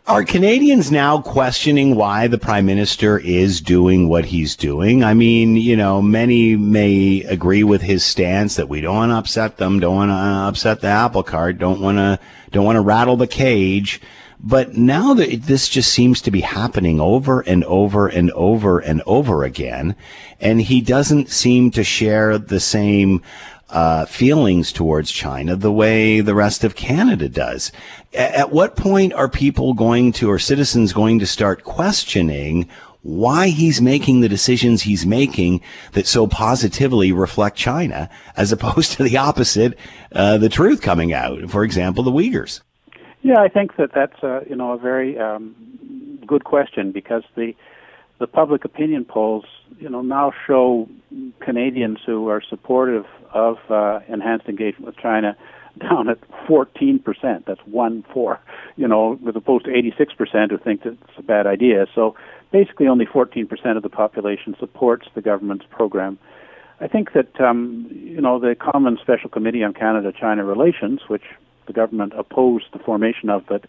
Are 0.07 0.24
Canadians 0.24 0.92
now 0.92 1.20
questioning 1.20 1.95
why 1.95 2.26
the 2.26 2.38
prime 2.38 2.66
minister 2.66 3.18
is 3.18 3.61
doing 3.61 4.09
what 4.09 4.26
he's 4.26 4.55
doing? 4.55 5.03
I 5.03 5.14
mean, 5.14 5.57
you 5.57 5.76
know, 5.76 6.01
many 6.01 6.57
may 6.57 7.22
agree 7.22 7.64
with 7.64 7.82
his 7.82 8.05
stance 8.05 8.57
that 8.57 8.68
we 8.68 8.80
don't 8.80 8.95
want 8.95 9.11
to 9.11 9.16
upset 9.16 9.57
them, 9.57 9.80
don't 9.80 9.97
want 9.97 10.11
to 10.11 10.14
uh, 10.14 10.49
upset 10.49 10.80
the 10.80 10.88
apple 10.88 11.22
cart, 11.22 11.59
don't 11.59 11.80
want 11.80 11.99
to 11.99 12.18
don't 12.51 12.64
want 12.64 12.76
to 12.76 12.82
rattle 12.82 13.16
the 13.16 13.26
cage. 13.26 14.01
But 14.38 14.76
now 14.76 15.14
that 15.14 15.45
this 15.45 15.70
just 15.70 15.90
seems 15.90 16.20
to 16.22 16.30
be 16.30 16.42
happening 16.42 17.01
over 17.01 17.40
and 17.40 17.64
over 17.64 18.07
and 18.07 18.30
over 18.32 18.78
and 18.78 19.03
over 19.07 19.42
again, 19.42 19.97
and 20.38 20.61
he 20.61 20.82
doesn't 20.82 21.30
seem 21.30 21.70
to 21.70 21.82
share 21.82 22.36
the 22.36 22.61
same 22.61 23.22
uh, 23.75 24.07
feelings 24.07 24.72
towards 24.72 25.11
China 25.11 25.57
the 25.57 25.72
way 25.72 26.20
the 26.20 26.35
rest 26.35 26.62
of 26.62 26.77
Canada 26.77 27.29
does. 27.29 27.72
A- 28.14 28.39
at 28.39 28.53
what 28.53 28.77
point 28.77 29.12
are 29.12 29.29
people 29.29 29.75
going 29.75 30.12
to, 30.12 30.31
or 30.31 30.39
citizens 30.39 30.93
going 30.93 31.18
to 31.18 31.27
start 31.27 31.64
questioning 31.64 32.68
why 33.03 33.49
he's 33.49 33.83
making 33.83 34.20
the 34.20 34.29
decisions 34.29 34.83
he's 34.83 35.05
making 35.05 35.61
that 35.93 36.07
so 36.07 36.27
positively 36.27 37.12
reflect 37.12 37.57
China, 37.57 38.09
as 38.37 38.53
opposed 38.53 38.93
to 38.93 39.03
the 39.03 39.18
opposite, 39.18 39.77
uh, 40.12 40.39
the 40.39 40.49
truth 40.49 40.81
coming 40.81 41.12
out? 41.12 41.51
For 41.51 41.64
example, 41.64 42.05
the 42.05 42.12
Uyghurs. 42.12 42.61
Yeah, 43.22 43.41
I 43.41 43.49
think 43.49 43.77
that 43.77 43.91
that's 43.93 44.22
a 44.22 44.43
you 44.49 44.55
know 44.55 44.72
a 44.72 44.79
very 44.79 45.18
um, 45.18 46.18
good 46.25 46.45
question 46.45 46.93
because 46.93 47.25
the 47.35 47.55
the 48.20 48.27
public 48.29 48.64
opinion 48.64 49.05
polls 49.05 49.45
you 49.81 49.89
know 49.89 50.03
now 50.03 50.33
show 50.47 50.89
Canadians 51.41 51.99
who 52.07 52.29
are 52.29 52.41
supportive 52.41 53.07
of 53.35 53.59
uh, 53.68 54.01
enhanced 54.09 54.47
engagement 54.49 54.87
with 54.87 54.97
China 54.97 55.37
down 55.78 56.09
at 56.09 56.18
14%. 56.49 57.45
That's 57.47 57.61
one 57.66 58.05
four, 58.14 58.41
you 58.76 58.87
know, 58.87 59.18
as 59.28 59.37
opposed 59.37 59.64
to 59.64 59.70
86% 59.72 60.51
who 60.51 60.59
think 60.59 60.85
that 60.85 60.93
it's 60.93 61.18
a 61.18 61.22
bad 61.22 61.47
idea. 61.47 61.87
So 61.95 62.14
basically, 62.53 62.87
only 62.87 63.07
14% 63.07 63.76
of 63.76 63.82
the 63.82 63.89
population 63.89 64.55
supports 64.59 65.09
the 65.14 65.20
government's 65.20 65.66
program. 65.70 66.18
I 66.80 66.89
think 66.89 67.12
that 67.12 67.41
um, 67.41 67.87
you 67.91 68.20
know 68.20 68.39
the 68.39 68.55
Common 68.55 68.99
Special 69.01 69.30
Committee 69.30 69.62
on 69.62 69.74
Canada-China 69.74 70.45
Relations, 70.45 71.01
which 71.09 71.22
the 71.66 71.72
government 71.72 72.12
opposed 72.16 72.66
the 72.72 72.78
formation 72.78 73.30
of, 73.30 73.45
but 73.49 73.64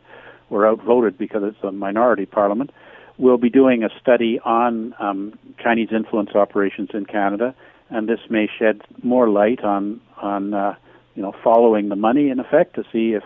were 0.49 0.67
outvoted 0.67 1.17
because 1.17 1.43
it's 1.43 1.63
a 1.63 1.71
minority 1.71 2.25
parliament, 2.25 2.71
will 3.17 3.37
be 3.37 3.49
doing 3.49 3.83
a 3.83 3.89
study 4.01 4.39
on 4.43 4.93
um, 4.99 5.37
Chinese 5.61 5.89
influence 5.91 6.31
operations 6.35 6.89
in 6.93 7.05
Canada 7.05 7.55
and 7.89 8.07
this 8.09 8.19
may 8.29 8.47
shed 8.59 8.81
more 9.03 9.29
light 9.29 9.63
on 9.63 10.01
on 10.17 10.53
uh, 10.53 10.75
you 11.15 11.21
know 11.21 11.33
following 11.43 11.89
the 11.89 11.95
money 11.95 12.29
in 12.29 12.39
effect 12.39 12.75
to 12.75 12.83
see 12.91 13.13
if 13.13 13.23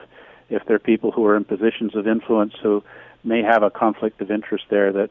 if 0.49 0.65
there 0.65 0.75
are 0.75 0.79
people 0.79 1.11
who 1.11 1.25
are 1.25 1.35
in 1.35 1.43
positions 1.43 1.95
of 1.95 2.07
influence 2.07 2.53
who 2.61 2.83
may 3.23 3.41
have 3.41 3.63
a 3.63 3.69
conflict 3.69 4.21
of 4.21 4.31
interest 4.31 4.65
there 4.69 4.91
that 4.91 5.09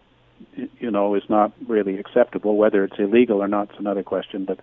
you 0.79 0.91
know 0.91 1.15
is 1.15 1.23
not 1.29 1.53
really 1.67 1.99
acceptable. 1.99 2.57
Whether 2.57 2.85
it's 2.85 2.99
illegal 2.99 3.43
or 3.43 3.49
not 3.49 3.71
is 3.73 3.79
another 3.79 4.03
question, 4.03 4.45
but 4.45 4.61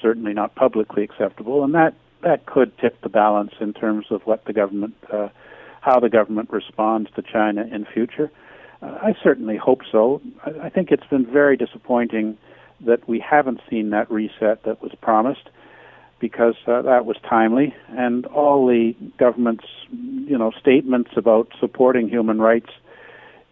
certainly 0.00 0.32
not 0.32 0.54
publicly 0.54 1.02
acceptable, 1.02 1.64
and 1.64 1.74
that 1.74 1.94
that 2.22 2.46
could 2.46 2.76
tip 2.78 3.00
the 3.02 3.08
balance 3.08 3.52
in 3.60 3.72
terms 3.72 4.06
of 4.10 4.22
what 4.26 4.44
the 4.44 4.52
government, 4.52 4.94
uh, 5.12 5.28
how 5.80 5.98
the 5.98 6.08
government 6.08 6.50
responds 6.50 7.10
to 7.16 7.22
China 7.22 7.66
in 7.70 7.84
future. 7.84 8.30
Uh, 8.80 8.98
I 9.02 9.14
certainly 9.22 9.56
hope 9.56 9.80
so. 9.90 10.20
I, 10.44 10.66
I 10.66 10.68
think 10.68 10.90
it's 10.90 11.06
been 11.06 11.26
very 11.26 11.56
disappointing 11.56 12.38
that 12.84 13.08
we 13.08 13.18
haven't 13.18 13.60
seen 13.68 13.90
that 13.90 14.10
reset 14.10 14.64
that 14.64 14.82
was 14.82 14.92
promised 15.00 15.48
because 16.18 16.54
uh, 16.66 16.82
that 16.82 17.04
was 17.04 17.16
timely. 17.28 17.74
And 17.88 18.26
all 18.26 18.66
the 18.66 18.94
government's 19.18 19.66
you 19.90 20.38
know 20.38 20.52
statements 20.60 21.10
about 21.16 21.48
supporting 21.60 22.08
human 22.08 22.40
rights 22.40 22.70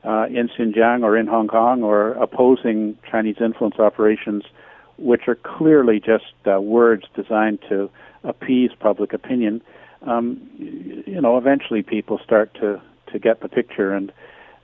uh, 0.04 0.26
in 0.26 0.48
Xinjiang 0.48 1.02
or 1.02 1.16
in 1.16 1.26
Hong 1.26 1.48
Kong 1.48 1.82
or 1.82 2.12
opposing 2.12 2.96
Chinese 3.10 3.36
influence 3.40 3.78
operations 3.78 4.44
which 4.98 5.28
are 5.28 5.34
clearly 5.34 5.98
just 5.98 6.34
uh, 6.46 6.60
words 6.60 7.04
designed 7.16 7.58
to 7.68 7.90
appease 8.22 8.70
public 8.78 9.12
opinion 9.14 9.62
um, 10.06 10.40
you 10.58 11.20
know 11.20 11.36
eventually 11.36 11.82
people 11.82 12.18
start 12.24 12.52
to 12.54 12.80
to 13.12 13.18
get 13.18 13.40
the 13.40 13.48
picture 13.48 13.92
and 13.92 14.12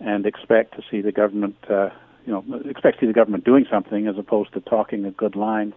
and 0.01 0.27
expect 0.27 0.75
to 0.77 0.83
see 0.91 1.01
the 1.01 1.13
government 1.13 1.57
uh, 1.71 1.89
you 2.27 2.33
know, 2.33 2.45
expect 2.69 2.99
to 2.99 3.03
see 3.03 3.07
the 3.07 3.13
government 3.13 3.45
doing 3.45 3.67
something 3.71 4.07
as 4.07 4.19
opposed 4.19 4.53
to 4.55 4.61
talking 4.61 5.05
a 5.05 5.11
good 5.11 5.37
line. 5.37 5.73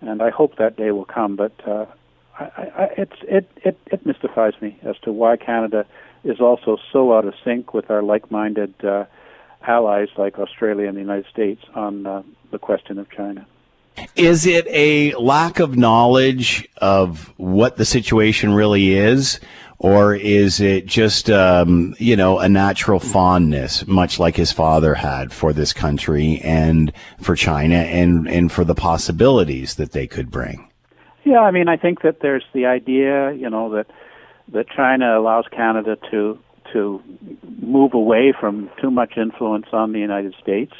And 0.00 0.22
I 0.22 0.30
hope 0.30 0.56
that 0.56 0.76
day 0.76 0.90
will 0.90 1.04
come. 1.04 1.36
But 1.36 1.52
uh, 1.66 1.86
I, 2.38 2.44
I, 2.44 2.84
it's 2.96 3.16
it, 3.22 3.50
it 3.56 3.78
it 3.86 4.04
mystifies 4.06 4.54
me 4.60 4.78
as 4.82 4.96
to 5.02 5.12
why 5.12 5.36
Canada 5.36 5.86
is 6.24 6.40
also 6.40 6.78
so 6.92 7.16
out 7.16 7.24
of 7.24 7.34
sync 7.44 7.74
with 7.74 7.90
our 7.90 8.02
like-minded 8.02 8.74
uh, 8.84 9.04
allies 9.66 10.08
like 10.16 10.38
Australia 10.38 10.88
and 10.88 10.96
the 10.96 11.00
United 11.00 11.26
States 11.26 11.62
on 11.74 12.06
uh, 12.06 12.22
the 12.50 12.58
question 12.58 12.98
of 12.98 13.10
China. 13.10 13.46
Is 14.16 14.46
it 14.46 14.66
a 14.68 15.14
lack 15.14 15.60
of 15.60 15.76
knowledge 15.76 16.68
of 16.78 17.32
what 17.36 17.76
the 17.76 17.84
situation 17.84 18.54
really 18.54 18.94
is? 18.94 19.38
Or 19.82 20.14
is 20.14 20.60
it 20.60 20.86
just, 20.86 21.28
um, 21.28 21.96
you 21.98 22.14
know, 22.14 22.38
a 22.38 22.48
natural 22.48 23.00
fondness, 23.00 23.84
much 23.88 24.20
like 24.20 24.36
his 24.36 24.52
father 24.52 24.94
had 24.94 25.32
for 25.32 25.52
this 25.52 25.72
country 25.72 26.40
and 26.44 26.92
for 27.20 27.34
China 27.34 27.74
and, 27.74 28.28
and 28.28 28.52
for 28.52 28.62
the 28.62 28.76
possibilities 28.76 29.74
that 29.74 29.90
they 29.90 30.06
could 30.06 30.30
bring? 30.30 30.68
Yeah, 31.24 31.40
I 31.40 31.50
mean, 31.50 31.68
I 31.68 31.76
think 31.76 32.02
that 32.02 32.20
there's 32.20 32.44
the 32.52 32.66
idea, 32.66 33.32
you 33.32 33.50
know, 33.50 33.70
that 33.70 33.88
that 34.52 34.68
China 34.68 35.18
allows 35.18 35.46
Canada 35.50 35.96
to 36.12 36.38
to 36.72 37.02
move 37.60 37.94
away 37.94 38.32
from 38.38 38.70
too 38.80 38.90
much 38.90 39.16
influence 39.16 39.66
on 39.72 39.92
the 39.92 39.98
United 39.98 40.34
States, 40.40 40.72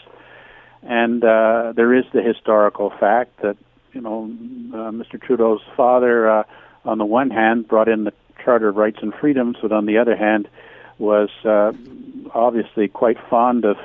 and 0.82 1.24
uh, 1.24 1.72
there 1.74 1.92
is 1.92 2.05
the 2.12 2.22
historical 2.22 2.90
fact 3.00 3.40
that 3.42 3.57
you 3.92 4.00
know, 4.00 4.24
uh, 4.74 4.90
Mr. 4.90 5.20
Trudeau's 5.20 5.61
father, 5.76 6.30
uh, 6.30 6.44
on 6.84 6.98
the 6.98 7.05
one 7.05 7.30
hand, 7.30 7.68
brought 7.68 7.88
in 7.88 8.05
the 8.05 8.12
Charter 8.45 8.68
of 8.68 8.76
Rights 8.76 8.99
and 9.03 9.12
Freedoms, 9.14 9.57
but 9.61 9.72
on 9.72 9.86
the 9.86 9.99
other 9.99 10.16
hand, 10.16 10.49
was 10.99 11.30
uh, 11.45 11.72
obviously 12.34 12.88
quite 12.88 13.18
fond 13.28 13.64
of 13.64 13.76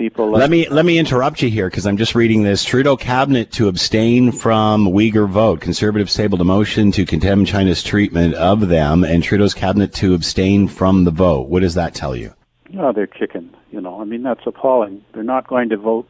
people. 0.00 0.30
Let 0.30 0.50
me 0.50 0.66
let 0.68 0.86
me 0.86 0.98
interrupt 0.98 1.42
you 1.42 1.50
here 1.50 1.68
because 1.68 1.86
I'm 1.86 1.98
just 1.98 2.14
reading 2.14 2.42
this. 2.42 2.64
Trudeau 2.64 2.96
cabinet 2.96 3.52
to 3.52 3.68
abstain 3.68 4.32
from 4.32 4.86
Uyghur 4.86 5.28
vote. 5.28 5.60
Conservatives 5.60 6.14
tabled 6.14 6.40
a 6.40 6.44
motion 6.44 6.90
to 6.92 7.04
condemn 7.04 7.44
China's 7.44 7.82
treatment 7.82 8.34
of 8.34 8.68
them, 8.68 9.04
and 9.04 9.22
Trudeau's 9.22 9.52
cabinet 9.52 9.92
to 9.94 10.14
abstain 10.14 10.68
from 10.68 11.04
the 11.04 11.10
vote. 11.10 11.48
What 11.48 11.60
does 11.60 11.74
that 11.74 11.94
tell 11.94 12.16
you? 12.16 12.32
Oh, 12.78 12.92
they're 12.92 13.06
chicken. 13.06 13.54
You 13.70 13.80
know, 13.80 14.00
I 14.00 14.04
mean 14.04 14.22
that's 14.22 14.46
appalling. 14.46 15.04
They're 15.12 15.22
not 15.22 15.46
going 15.46 15.68
to 15.68 15.76
vote. 15.76 16.08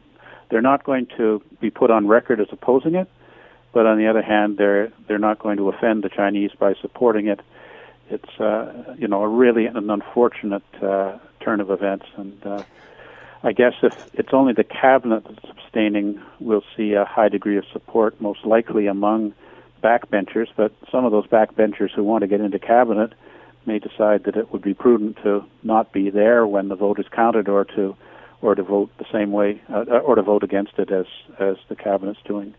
They're 0.49 0.61
not 0.61 0.83
going 0.83 1.07
to 1.17 1.41
be 1.59 1.69
put 1.69 1.91
on 1.91 2.07
record 2.07 2.39
as 2.39 2.47
opposing 2.51 2.95
it, 2.95 3.09
but 3.73 3.85
on 3.85 3.97
the 3.97 4.07
other 4.07 4.21
hand, 4.21 4.57
they're 4.57 4.91
they're 5.07 5.19
not 5.19 5.39
going 5.39 5.57
to 5.57 5.67
offend 5.69 6.03
the 6.03 6.09
Chinese 6.09 6.51
by 6.57 6.75
supporting 6.81 7.27
it. 7.27 7.41
It's 8.11 8.39
uh, 8.39 8.95
you 8.97 9.07
know 9.07 9.23
a 9.23 9.27
really 9.27 9.65
an 9.65 9.89
unfortunate 9.89 10.63
uh, 10.81 11.17
turn 11.39 11.61
of 11.61 11.71
events, 11.71 12.05
and 12.17 12.45
uh, 12.45 12.63
I 13.41 13.53
guess 13.53 13.73
if 13.81 14.13
it's 14.13 14.33
only 14.33 14.53
the 14.53 14.65
cabinet 14.65 15.23
that's 15.23 15.49
abstaining, 15.49 16.21
we'll 16.39 16.63
see 16.75 16.93
a 16.93 17.05
high 17.05 17.29
degree 17.29 17.57
of 17.57 17.65
support, 17.71 18.19
most 18.19 18.45
likely 18.45 18.87
among 18.87 19.33
backbenchers. 19.81 20.47
But 20.55 20.73
some 20.91 21.05
of 21.05 21.11
those 21.11 21.25
backbenchers 21.27 21.91
who 21.91 22.03
want 22.03 22.21
to 22.21 22.27
get 22.27 22.41
into 22.41 22.59
cabinet 22.59 23.13
may 23.65 23.79
decide 23.79 24.25
that 24.25 24.35
it 24.35 24.51
would 24.51 24.61
be 24.61 24.73
prudent 24.73 25.17
to 25.23 25.45
not 25.63 25.93
be 25.93 26.09
there 26.09 26.45
when 26.45 26.67
the 26.67 26.75
vote 26.75 26.99
is 26.99 27.05
counted, 27.09 27.47
or 27.47 27.63
to 27.63 27.95
or 28.41 28.55
to 28.55 28.63
vote 28.63 28.89
the 28.97 29.05
same 29.11 29.31
way, 29.31 29.61
uh, 29.71 29.83
or 29.83 30.15
to 30.15 30.21
vote 30.21 30.43
against 30.43 30.73
it 30.77 30.91
as 30.91 31.05
as 31.39 31.55
the 31.69 31.75
cabinet's 31.75 32.19
doing. 32.25 32.53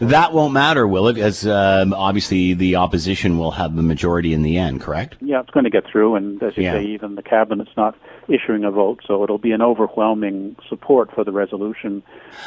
That 0.00 0.32
won't 0.32 0.52
matter, 0.52 0.86
will 0.86 1.08
it? 1.08 1.18
As 1.18 1.46
um, 1.46 1.92
obviously 1.94 2.54
the 2.54 2.76
opposition 2.76 3.38
will 3.38 3.52
have 3.52 3.76
the 3.76 3.82
majority 3.82 4.32
in 4.32 4.42
the 4.42 4.58
end, 4.58 4.80
correct? 4.80 5.16
Yeah, 5.20 5.40
it's 5.40 5.50
going 5.50 5.64
to 5.64 5.70
get 5.70 5.84
through, 5.90 6.16
and 6.16 6.42
as 6.42 6.56
you 6.56 6.64
Yeah. 6.64 6.72
say, 6.74 6.84
even 6.86 7.14
the 7.14 7.22
cabinet's 7.22 7.70
not 7.76 7.94
issuing 8.26 8.64
a 8.64 8.70
vote, 8.70 9.00
so 9.06 9.22
it'll 9.22 9.38
be 9.38 9.52
an 9.52 9.60
overwhelming 9.62 10.56
support 10.68 11.10
for 11.14 11.24
the 11.24 11.32
resolution. 11.32 12.02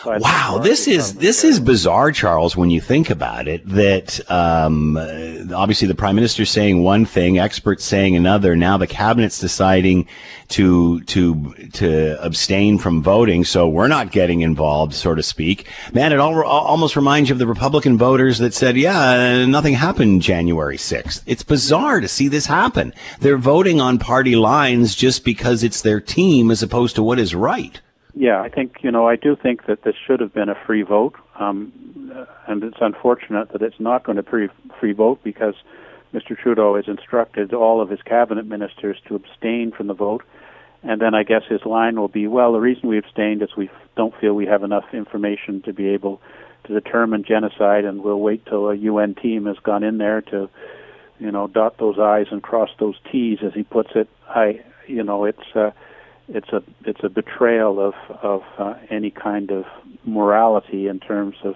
Wow, 0.05 0.59
this 0.61 0.87
is 0.87 1.15
this 1.15 1.43
is 1.43 1.59
bizarre, 1.59 2.11
Charles. 2.11 2.57
When 2.57 2.69
you 2.71 2.81
think 2.81 3.09
about 3.09 3.47
it, 3.47 3.67
that 3.69 4.19
um, 4.31 4.97
obviously 5.53 5.87
the 5.87 5.95
prime 5.95 6.15
minister's 6.15 6.49
saying 6.49 6.83
one 6.83 7.05
thing, 7.05 7.37
experts 7.37 7.85
saying 7.85 8.15
another. 8.15 8.55
Now 8.55 8.77
the 8.77 8.87
cabinet's 8.87 9.39
deciding 9.39 10.07
to 10.49 11.01
to 11.01 11.53
to 11.73 12.17
abstain 12.25 12.77
from 12.79 13.03
voting, 13.03 13.43
so 13.45 13.67
we're 13.67 13.87
not 13.87 14.11
getting 14.11 14.41
involved, 14.41 14.93
so 14.93 15.13
to 15.13 15.21
speak. 15.23 15.67
Man, 15.93 16.11
it 16.11 16.19
all, 16.19 16.41
almost 16.43 16.95
reminds 16.95 17.26
you 17.29 17.33
of 17.33 17.39
the 17.39 17.47
Republican 17.47 17.97
voters 17.97 18.37
that 18.39 18.53
said, 18.53 18.77
"Yeah, 18.77 19.45
nothing 19.45 19.73
happened 19.73 20.21
January 20.21 20.77
6th." 20.77 21.23
It's 21.25 21.43
bizarre 21.43 21.99
to 21.99 22.07
see 22.07 22.27
this 22.27 22.45
happen. 22.45 22.93
They're 23.19 23.37
voting 23.37 23.81
on 23.81 23.97
party 23.97 24.35
lines 24.35 24.95
just 24.95 25.25
because 25.25 25.63
it's 25.63 25.81
their 25.81 25.99
team, 25.99 26.51
as 26.51 26.63
opposed 26.63 26.95
to 26.95 27.03
what 27.03 27.19
is 27.19 27.35
right. 27.35 27.79
Yeah, 28.15 28.41
I 28.41 28.49
think 28.49 28.77
you 28.81 28.91
know 28.91 29.07
I 29.07 29.15
do 29.15 29.35
think 29.35 29.65
that 29.65 29.83
this 29.83 29.95
should 29.95 30.19
have 30.19 30.33
been 30.33 30.49
a 30.49 30.55
free 30.65 30.81
vote, 30.81 31.15
um, 31.39 31.71
uh, 32.15 32.25
and 32.47 32.63
it's 32.63 32.81
unfortunate 32.81 33.51
that 33.51 33.61
it's 33.61 33.79
not 33.79 34.03
going 34.03 34.15
to 34.15 34.23
be 34.23 34.47
free 34.79 34.93
vote 34.93 35.19
because 35.23 35.55
Mr. 36.13 36.37
Trudeau 36.37 36.75
has 36.75 36.87
instructed 36.87 37.53
all 37.53 37.81
of 37.81 37.89
his 37.89 38.01
cabinet 38.01 38.45
ministers 38.45 38.97
to 39.07 39.15
abstain 39.15 39.71
from 39.71 39.87
the 39.87 39.93
vote, 39.93 40.23
and 40.83 41.01
then 41.01 41.13
I 41.13 41.23
guess 41.23 41.43
his 41.47 41.65
line 41.65 41.99
will 41.99 42.07
be, 42.07 42.27
well, 42.27 42.53
the 42.53 42.59
reason 42.59 42.89
we 42.89 42.97
abstained 42.97 43.41
is 43.41 43.49
we 43.57 43.69
don't 43.95 44.13
feel 44.19 44.33
we 44.33 44.45
have 44.45 44.63
enough 44.63 44.85
information 44.93 45.61
to 45.63 45.73
be 45.73 45.89
able 45.89 46.21
to 46.67 46.73
determine 46.73 47.23
genocide, 47.23 47.85
and 47.85 48.03
we'll 48.03 48.19
wait 48.19 48.45
till 48.45 48.69
a 48.69 48.75
UN 48.75 49.15
team 49.15 49.45
has 49.45 49.57
gone 49.63 49.83
in 49.83 49.97
there 49.97 50.21
to, 50.21 50.49
you 51.19 51.31
know, 51.31 51.47
dot 51.47 51.77
those 51.77 51.97
I's 51.99 52.27
and 52.31 52.43
cross 52.43 52.69
those 52.79 52.95
T's, 53.11 53.39
as 53.43 53.53
he 53.53 53.63
puts 53.63 53.89
it. 53.95 54.09
I, 54.27 54.61
you 54.87 55.03
know, 55.03 55.25
it's. 55.25 55.55
Uh, 55.55 55.71
it's 56.29 56.49
a 56.49 56.61
it's 56.85 56.99
a 57.03 57.09
betrayal 57.09 57.79
of 57.79 57.93
of 58.21 58.41
uh, 58.57 58.73
any 58.89 59.11
kind 59.11 59.51
of 59.51 59.65
morality 60.03 60.87
in 60.87 60.99
terms 60.99 61.35
of 61.43 61.55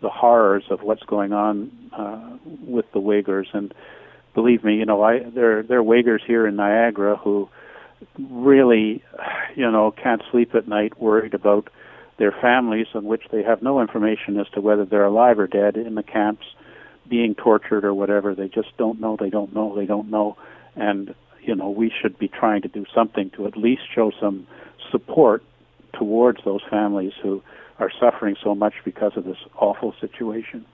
the 0.00 0.08
horrors 0.08 0.64
of 0.70 0.82
what's 0.82 1.02
going 1.02 1.32
on 1.32 1.70
uh, 1.92 2.36
with 2.64 2.84
the 2.92 3.00
Uyghurs. 3.00 3.46
And 3.52 3.74
believe 4.34 4.62
me, 4.62 4.76
you 4.76 4.86
know, 4.86 5.02
I 5.02 5.20
there 5.20 5.62
there 5.62 5.80
are 5.80 5.84
Uyghurs 5.84 6.24
here 6.24 6.46
in 6.46 6.56
Niagara 6.56 7.16
who 7.16 7.48
really, 8.18 9.02
you 9.56 9.70
know, 9.70 9.90
can't 9.90 10.22
sleep 10.30 10.54
at 10.54 10.68
night 10.68 11.00
worried 11.00 11.34
about 11.34 11.68
their 12.18 12.32
families 12.32 12.86
on 12.94 13.04
which 13.04 13.24
they 13.30 13.42
have 13.42 13.62
no 13.62 13.80
information 13.80 14.38
as 14.38 14.48
to 14.50 14.60
whether 14.60 14.84
they're 14.84 15.04
alive 15.04 15.38
or 15.38 15.46
dead 15.46 15.76
in 15.76 15.94
the 15.94 16.02
camps, 16.02 16.46
being 17.08 17.34
tortured 17.34 17.84
or 17.84 17.94
whatever. 17.94 18.34
They 18.34 18.48
just 18.48 18.76
don't 18.78 19.00
know. 19.00 19.16
They 19.18 19.30
don't 19.30 19.54
know. 19.54 19.76
They 19.76 19.86
don't 19.86 20.10
know. 20.10 20.36
And 20.74 21.14
you 21.42 21.54
know, 21.54 21.70
we 21.70 21.92
should 22.02 22.18
be 22.18 22.28
trying 22.28 22.62
to 22.62 22.68
do 22.68 22.84
something 22.94 23.30
to 23.30 23.46
at 23.46 23.56
least 23.56 23.82
show 23.94 24.10
some 24.20 24.46
support 24.90 25.44
towards 25.92 26.42
those 26.44 26.60
families 26.68 27.12
who 27.22 27.42
are 27.78 27.90
suffering 28.00 28.36
so 28.42 28.54
much 28.54 28.74
because 28.84 29.12
of 29.16 29.24
this 29.24 29.36
awful 29.56 29.94
situation. 30.00 30.64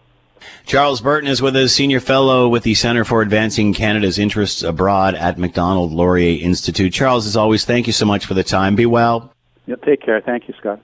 Charles 0.66 1.00
Burton 1.00 1.28
is 1.28 1.40
with 1.40 1.54
us, 1.54 1.72
senior 1.72 2.00
fellow 2.00 2.48
with 2.48 2.64
the 2.64 2.74
Center 2.74 3.04
for 3.04 3.22
Advancing 3.22 3.74
Canada's 3.74 4.18
Interests 4.18 4.62
Abroad 4.62 5.14
at 5.14 5.38
Macdonald 5.38 5.92
Laurier 5.92 6.42
Institute. 6.42 6.92
Charles, 6.92 7.26
as 7.26 7.36
always, 7.36 7.64
thank 7.64 7.86
you 7.86 7.92
so 7.92 8.06
much 8.06 8.26
for 8.26 8.34
the 8.34 8.42
time. 8.42 8.74
Be 8.74 8.86
well. 8.86 9.32
Yeah, 9.66 9.76
take 9.84 10.02
care. 10.02 10.20
Thank 10.20 10.48
you, 10.48 10.54
Scott. 10.58 10.80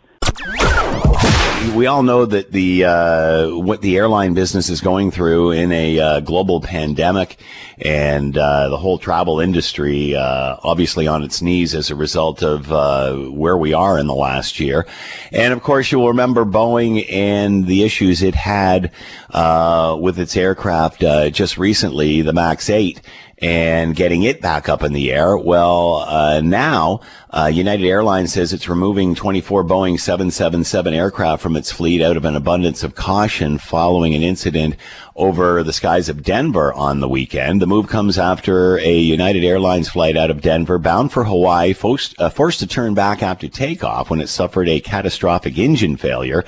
We 1.75 1.87
all 1.87 2.03
know 2.03 2.25
that 2.25 2.53
the 2.53 2.85
uh, 2.85 3.49
what 3.51 3.83
the 3.83 3.97
airline 3.97 4.35
business 4.35 4.69
is 4.69 4.81
going 4.81 5.11
through 5.11 5.53
in 5.53 5.73
a 5.73 5.99
uh, 5.99 6.21
global 6.21 6.61
pandemic, 6.61 7.37
and 7.79 8.37
uh, 8.37 8.69
the 8.69 8.77
whole 8.77 8.99
travel 8.99 9.41
industry 9.41 10.15
uh, 10.15 10.57
obviously 10.63 11.07
on 11.07 11.23
its 11.23 11.43
knees 11.43 11.75
as 11.75 11.91
a 11.91 11.97
result 11.97 12.43
of 12.43 12.73
uh, 12.73 13.15
where 13.17 13.57
we 13.57 13.73
are 13.73 13.99
in 13.99 14.07
the 14.07 14.15
last 14.15 14.61
year. 14.61 14.87
And 15.33 15.53
of 15.53 15.63
course, 15.63 15.91
you 15.91 15.99
will 15.99 16.09
remember 16.09 16.45
Boeing 16.45 17.05
and 17.13 17.67
the 17.67 17.83
issues 17.83 18.23
it 18.23 18.35
had 18.35 18.93
uh, 19.31 19.97
with 20.01 20.19
its 20.19 20.37
aircraft 20.37 21.01
just 21.01 21.59
recently, 21.59 22.23
the 22.23 22.33
Max 22.33 22.71
8 22.71 23.01
and 23.41 23.95
getting 23.95 24.23
it 24.23 24.41
back 24.41 24.69
up 24.69 24.83
in 24.83 24.93
the 24.93 25.13
air. 25.13 25.37
Well, 25.37 26.05
uh, 26.07 26.41
now 26.41 27.01
uh, 27.31 27.51
United 27.53 27.87
Airlines 27.87 28.33
says 28.33 28.53
it's 28.53 28.69
removing 28.69 29.15
24 29.15 29.65
Boeing 29.65 30.01
777 30.01 30.95
aircraft 30.95 31.43
from 31.43 31.57
its 31.57 31.71
fleet 31.71 32.01
out 32.01 32.17
of 32.17 32.25
an 32.25 32.35
abundance 32.35 32.83
of 32.83 32.95
caution 32.95 33.59
following 33.59 34.15
an 34.15 34.23
incident 34.23 34.77
over 35.15 35.63
the 35.63 35.73
skies 35.73 36.09
of 36.09 36.23
Denver 36.23 36.73
on 36.73 37.01
the 37.01 37.09
weekend. 37.09 37.61
The 37.61 37.67
move 37.67 37.89
comes 37.89 38.19
after 38.19 38.79
a 38.79 38.97
United 38.97 39.45
Airlines 39.45 39.89
flight 39.89 40.17
out 40.17 40.31
of 40.31 40.41
Denver 40.41 40.79
bound 40.79 41.13
for 41.13 41.25
Hawaii 41.25 41.75
forced, 41.75 42.19
uh, 42.21 42.31
forced 42.31 42.61
to 42.61 42.67
turn 42.67 42.95
back 42.95 43.23
after 43.23 43.49
takeoff 43.49 44.11
when 44.11 44.21
it 44.21 44.29
suffered 44.29 44.69
a 44.69 44.81
catastrophic 44.81 45.59
engine 45.59 45.97
failure, 45.97 46.45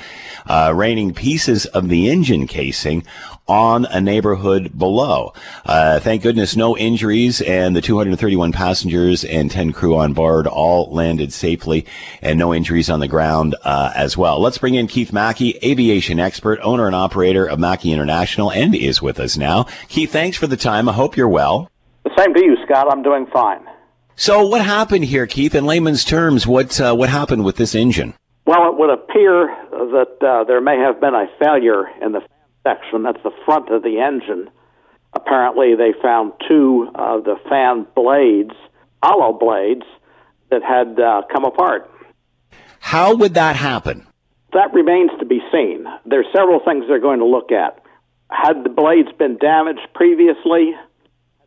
uh, 0.47 0.73
raining 0.75 1.13
pieces 1.13 1.67
of 1.67 1.89
the 1.89 2.09
engine 2.09 2.47
casing 2.47 3.05
on 3.51 3.85
a 3.87 4.01
neighborhood 4.01 4.79
below. 4.79 5.35
Uh, 5.67 5.99
thank 5.99 6.23
goodness 6.23 6.55
no 6.55 6.79
injuries 6.79 7.41
and 7.41 7.75
the 7.75 7.81
231 7.81 8.53
passengers 8.53 9.25
and 9.25 9.51
10 9.51 9.73
crew 9.73 9.97
on 9.97 10.13
board 10.13 10.47
all 10.47 10.89
landed 10.95 11.33
safely 11.33 11.85
and 12.23 12.39
no 12.39 12.55
injuries 12.55 12.89
on 12.89 13.01
the 13.01 13.09
ground 13.09 13.57
uh, 13.65 13.91
as 13.97 14.17
well. 14.17 14.41
Let's 14.41 14.57
bring 14.57 14.77
in 14.77 14.87
Keith 14.87 15.13
Mackey, 15.13 15.59
aviation 15.65 16.21
expert, 16.21 16.61
owner 16.63 16.87
and 16.87 16.95
operator 16.95 17.45
of 17.45 17.59
Mackey 17.59 17.93
International 17.93 18.53
and 18.53 18.73
is 18.73 19.03
with 19.03 19.19
us 19.19 19.37
now. 19.37 19.65
Keith, 19.89 20.13
thanks 20.13 20.37
for 20.37 20.47
the 20.47 20.57
time. 20.57 20.89
I 20.89 20.93
hope 20.93 21.17
you're 21.17 21.29
well. 21.29 21.69
The 22.05 22.13
same 22.17 22.33
to 22.33 22.45
you, 22.45 22.57
Scott. 22.65 22.87
I'm 22.89 23.03
doing 23.03 23.27
fine. 23.33 23.67
So 24.15 24.47
what 24.47 24.65
happened 24.65 25.07
here, 25.07 25.27
Keith? 25.27 25.57
In 25.57 25.67
layman's 25.67 26.05
terms, 26.05 26.47
what 26.47 26.81
uh, 26.81 26.95
what 26.95 27.09
happened 27.09 27.45
with 27.45 27.57
this 27.57 27.75
engine? 27.75 28.15
Well, 28.47 28.69
it 28.69 28.79
would 28.79 28.91
appear 28.91 29.47
that 29.71 30.17
uh, 30.21 30.45
there 30.45 30.61
may 30.61 30.77
have 30.79 31.01
been 31.01 31.15
a 31.15 31.27
failure 31.39 31.89
in 32.01 32.13
the 32.13 32.21
section. 32.63 33.03
That's 33.03 33.23
the 33.23 33.33
front 33.45 33.71
of 33.71 33.83
the 33.83 34.01
engine. 34.01 34.51
Apparently, 35.13 35.75
they 35.75 35.93
found 36.01 36.33
two 36.49 36.89
of 36.95 37.25
the 37.25 37.37
fan 37.49 37.87
blades, 37.95 38.55
hollow 39.03 39.33
blades, 39.33 39.85
that 40.51 40.63
had 40.63 41.01
uh, 41.01 41.23
come 41.33 41.45
apart. 41.45 41.91
How 42.81 43.15
would 43.15 43.35
that 43.35 43.57
happen? 43.57 44.07
That 44.53 44.75
remains 44.75 45.11
to 45.21 45.27
be 45.27 45.41
seen. 45.53 45.85
There's 46.07 46.27
several 46.35 46.61
things 46.65 46.85
they're 46.89 46.99
going 46.99 47.21
to 47.21 47.27
look 47.27 47.53
at. 47.53 47.83
Had 48.31 48.65
the 48.65 48.71
blades 48.71 49.11
been 49.19 49.39
damaged 49.39 49.87
previously? 49.95 50.75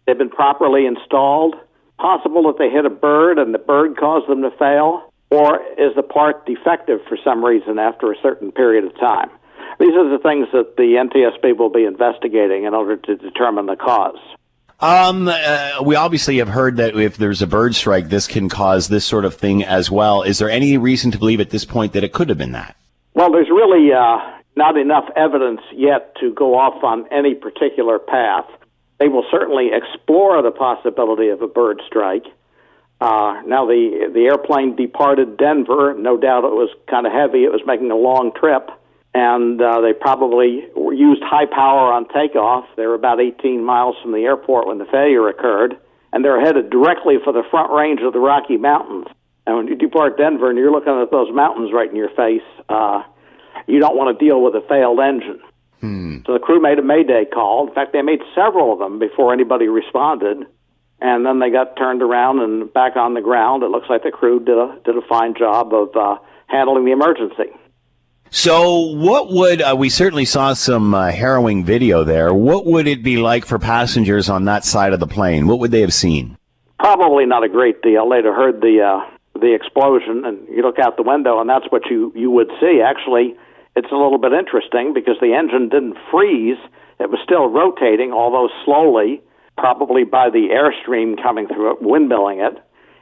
They've 0.05 0.17
been 0.17 0.29
properly 0.29 0.85
installed? 0.85 1.55
Possible 1.97 2.43
that 2.43 2.57
they 2.59 2.69
hit 2.69 2.85
a 2.85 2.89
bird 2.89 3.39
and 3.39 3.53
the 3.53 3.59
bird 3.59 3.97
caused 3.97 4.29
them 4.29 4.41
to 4.41 4.51
fail? 4.51 5.13
Or 5.31 5.59
is 5.77 5.95
the 5.95 6.03
part 6.03 6.45
defective 6.45 6.99
for 7.07 7.17
some 7.23 7.43
reason 7.43 7.79
after 7.79 8.11
a 8.11 8.15
certain 8.21 8.51
period 8.51 8.85
of 8.85 8.95
time? 8.99 9.29
These 9.83 9.95
are 9.95 10.09
the 10.09 10.23
things 10.23 10.47
that 10.53 10.77
the 10.77 10.95
NTSB 10.95 11.57
will 11.57 11.69
be 11.69 11.83
investigating 11.83 12.63
in 12.63 12.73
order 12.73 12.95
to 12.95 13.17
determine 13.17 13.65
the 13.65 13.75
cause. 13.75 14.17
Um, 14.79 15.27
uh, 15.27 15.83
we 15.83 15.97
obviously 15.97 16.37
have 16.37 16.47
heard 16.47 16.77
that 16.77 16.95
if 16.97 17.17
there's 17.17 17.41
a 17.41 17.47
bird 17.47 17.75
strike, 17.75 18.07
this 18.07 18.25
can 18.25 18.47
cause 18.47 18.87
this 18.87 19.03
sort 19.03 19.25
of 19.25 19.35
thing 19.35 19.61
as 19.61 19.91
well. 19.91 20.21
Is 20.21 20.39
there 20.39 20.49
any 20.49 20.77
reason 20.77 21.11
to 21.11 21.17
believe 21.17 21.41
at 21.41 21.49
this 21.49 21.65
point 21.65 21.91
that 21.93 22.05
it 22.05 22.13
could 22.13 22.29
have 22.29 22.37
been 22.37 22.53
that? 22.53 22.77
Well, 23.13 23.29
there's 23.33 23.49
really 23.49 23.91
uh, 23.91 24.19
not 24.55 24.77
enough 24.77 25.09
evidence 25.17 25.59
yet 25.73 26.15
to 26.21 26.33
go 26.33 26.57
off 26.57 26.81
on 26.81 27.05
any 27.11 27.35
particular 27.35 27.99
path. 27.99 28.45
They 28.99 29.09
will 29.09 29.25
certainly 29.29 29.71
explore 29.73 30.41
the 30.41 30.51
possibility 30.51 31.27
of 31.27 31.41
a 31.41 31.47
bird 31.47 31.81
strike. 31.85 32.25
Uh, 33.01 33.41
now, 33.45 33.65
the 33.65 34.09
the 34.13 34.27
airplane 34.27 34.77
departed 34.77 35.35
Denver. 35.35 35.93
No 35.93 36.15
doubt 36.15 36.45
it 36.45 36.55
was 36.55 36.69
kind 36.89 37.05
of 37.05 37.11
heavy. 37.11 37.43
It 37.43 37.51
was 37.51 37.63
making 37.65 37.91
a 37.91 37.97
long 37.97 38.31
trip, 38.33 38.69
and 39.13 39.61
uh, 39.61 39.81
they 39.81 39.93
probably 39.93 40.65
used 40.75 41.21
high 41.23 41.45
power 41.45 41.93
on 41.93 42.07
takeoff. 42.09 42.65
They 42.75 42.87
were 42.87 42.95
about 42.95 43.21
18 43.21 43.63
miles 43.63 43.95
from 44.01 44.11
the 44.11 44.25
airport 44.25 44.67
when 44.67 44.79
the 44.79 44.85
failure 44.85 45.27
occurred, 45.27 45.77
and 46.11 46.25
they're 46.25 46.41
headed 46.41 46.69
directly 46.69 47.17
for 47.23 47.31
the 47.31 47.43
front 47.51 47.71
range 47.71 48.01
of 48.01 48.13
the 48.13 48.19
Rocky 48.19 48.57
Mountains. 48.57 49.07
And 49.45 49.57
when 49.57 49.67
you 49.67 49.75
depart 49.75 50.17
Denver 50.17 50.49
and 50.49 50.57
you're 50.57 50.71
looking 50.71 50.99
at 50.99 51.11
those 51.11 51.33
mountains 51.33 51.71
right 51.73 51.89
in 51.89 51.95
your 51.95 52.09
face, 52.09 52.47
uh, 52.69 53.03
you 53.67 53.79
don't 53.79 53.95
want 53.95 54.17
to 54.17 54.25
deal 54.25 54.41
with 54.41 54.55
a 54.55 54.65
failed 54.67 54.99
engine. 54.99 55.41
Hmm. 55.81 56.17
So 56.25 56.33
the 56.33 56.39
crew 56.39 56.61
made 56.61 56.79
a 56.79 56.81
mayday 56.81 57.25
call. 57.25 57.67
In 57.67 57.73
fact, 57.73 57.93
they 57.93 58.01
made 58.01 58.21
several 58.33 58.73
of 58.73 58.79
them 58.79 58.99
before 58.99 59.33
anybody 59.33 59.67
responded. 59.67 60.47
And 61.01 61.25
then 61.25 61.39
they 61.39 61.49
got 61.49 61.75
turned 61.75 62.01
around 62.01 62.39
and 62.39 62.71
back 62.71 62.95
on 62.95 63.13
the 63.13 63.21
ground. 63.21 63.63
It 63.63 63.69
looks 63.69 63.89
like 63.89 64.03
the 64.03 64.11
crew 64.11 64.39
did 64.39 64.57
a 64.57 64.79
did 64.85 64.95
a 64.95 65.01
fine 65.01 65.35
job 65.35 65.73
of 65.73 65.93
uh, 65.95 66.15
handling 66.47 66.85
the 66.85 66.93
emergency. 66.93 67.51
So, 68.35 68.79
what 68.95 69.31
would 69.31 69.61
uh, 69.61 69.75
we 69.77 69.89
certainly 69.89 70.25
saw 70.25 70.53
some 70.53 70.95
uh, 70.95 71.11
harrowing 71.11 71.63
video 71.63 72.03
there? 72.03 72.33
What 72.33 72.65
would 72.65 72.87
it 72.87 73.03
be 73.03 73.17
like 73.17 73.45
for 73.45 73.59
passengers 73.59 74.27
on 74.27 74.45
that 74.45 74.65
side 74.65 74.91
of 74.91 74.99
the 74.99 75.05
plane? 75.05 75.45
What 75.45 75.59
would 75.59 75.69
they 75.69 75.81
have 75.81 75.93
seen? 75.93 76.35
Probably 76.79 77.27
not 77.27 77.43
a 77.43 77.47
great 77.47 77.83
deal. 77.83 78.09
They'd 78.09 78.25
have 78.25 78.33
heard 78.33 78.59
the 78.59 78.81
uh, 78.81 79.39
the 79.39 79.53
explosion, 79.53 80.25
and 80.25 80.47
you 80.49 80.63
look 80.63 80.79
out 80.79 80.97
the 80.97 81.03
window, 81.03 81.39
and 81.41 81.47
that's 81.47 81.67
what 81.69 81.83
you 81.91 82.11
you 82.15 82.31
would 82.31 82.49
see. 82.59 82.81
Actually, 82.83 83.35
it's 83.75 83.91
a 83.91 83.95
little 83.95 84.17
bit 84.17 84.33
interesting 84.33 84.95
because 84.95 85.17
the 85.21 85.35
engine 85.35 85.69
didn't 85.69 85.97
freeze; 86.09 86.57
it 86.99 87.11
was 87.11 87.19
still 87.23 87.45
rotating, 87.45 88.13
although 88.13 88.49
slowly, 88.65 89.21
probably 89.59 90.05
by 90.05 90.31
the 90.31 90.49
airstream 90.49 91.21
coming 91.21 91.45
through 91.45 91.73
it, 91.73 91.83
windmilling 91.83 92.41
it. 92.41 92.57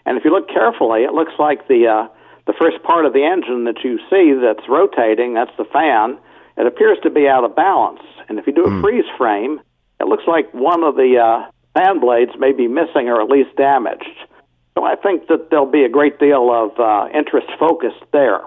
And 0.06 0.18
if 0.18 0.26
you 0.26 0.32
look 0.32 0.50
carefully, 0.50 1.04
it 1.04 1.14
looks 1.14 1.34
like 1.40 1.70
the 1.70 1.88
uh, 1.88 2.08
the 2.48 2.54
first 2.54 2.82
part 2.84 3.06
of 3.06 3.14
the 3.14 3.24
engine 3.24 3.66
that 3.66 3.84
you 3.84 4.00
see 4.10 4.34
that's 4.34 4.68
rotating, 4.68 5.34
that's 5.34 5.56
the 5.58 5.66
fan. 5.66 6.18
It 6.58 6.68
appears 6.68 6.98
to 7.04 7.10
be 7.10 7.28
out 7.28 7.44
of 7.44 7.56
balance, 7.56 8.02
and 8.28 8.38
if 8.38 8.48
you 8.48 8.54
do 8.54 8.66
a 8.66 8.82
freeze 8.82 9.06
frame, 9.18 9.62
it 10.00 10.08
looks 10.08 10.24
like 10.28 10.54
one 10.54 10.84
of 10.84 10.96
the 10.96 11.18
uh, 11.18 11.52
fan 11.74 12.00
blades 12.00 12.32
may 12.38 12.52
be 12.52 12.68
missing 12.68 13.08
or 13.08 13.22
at 13.22 13.30
least 13.30 13.56
damaged. 13.56 14.28
So 14.78 14.84
I 14.84 14.96
think 14.96 15.28
that 15.28 15.50
there'll 15.50 15.70
be 15.70 15.84
a 15.84 15.90
great 15.90 16.20
deal 16.20 16.52
of 16.52 16.80
uh, 16.80 17.08
interest 17.18 17.48
focused 17.60 18.04
there. 18.12 18.42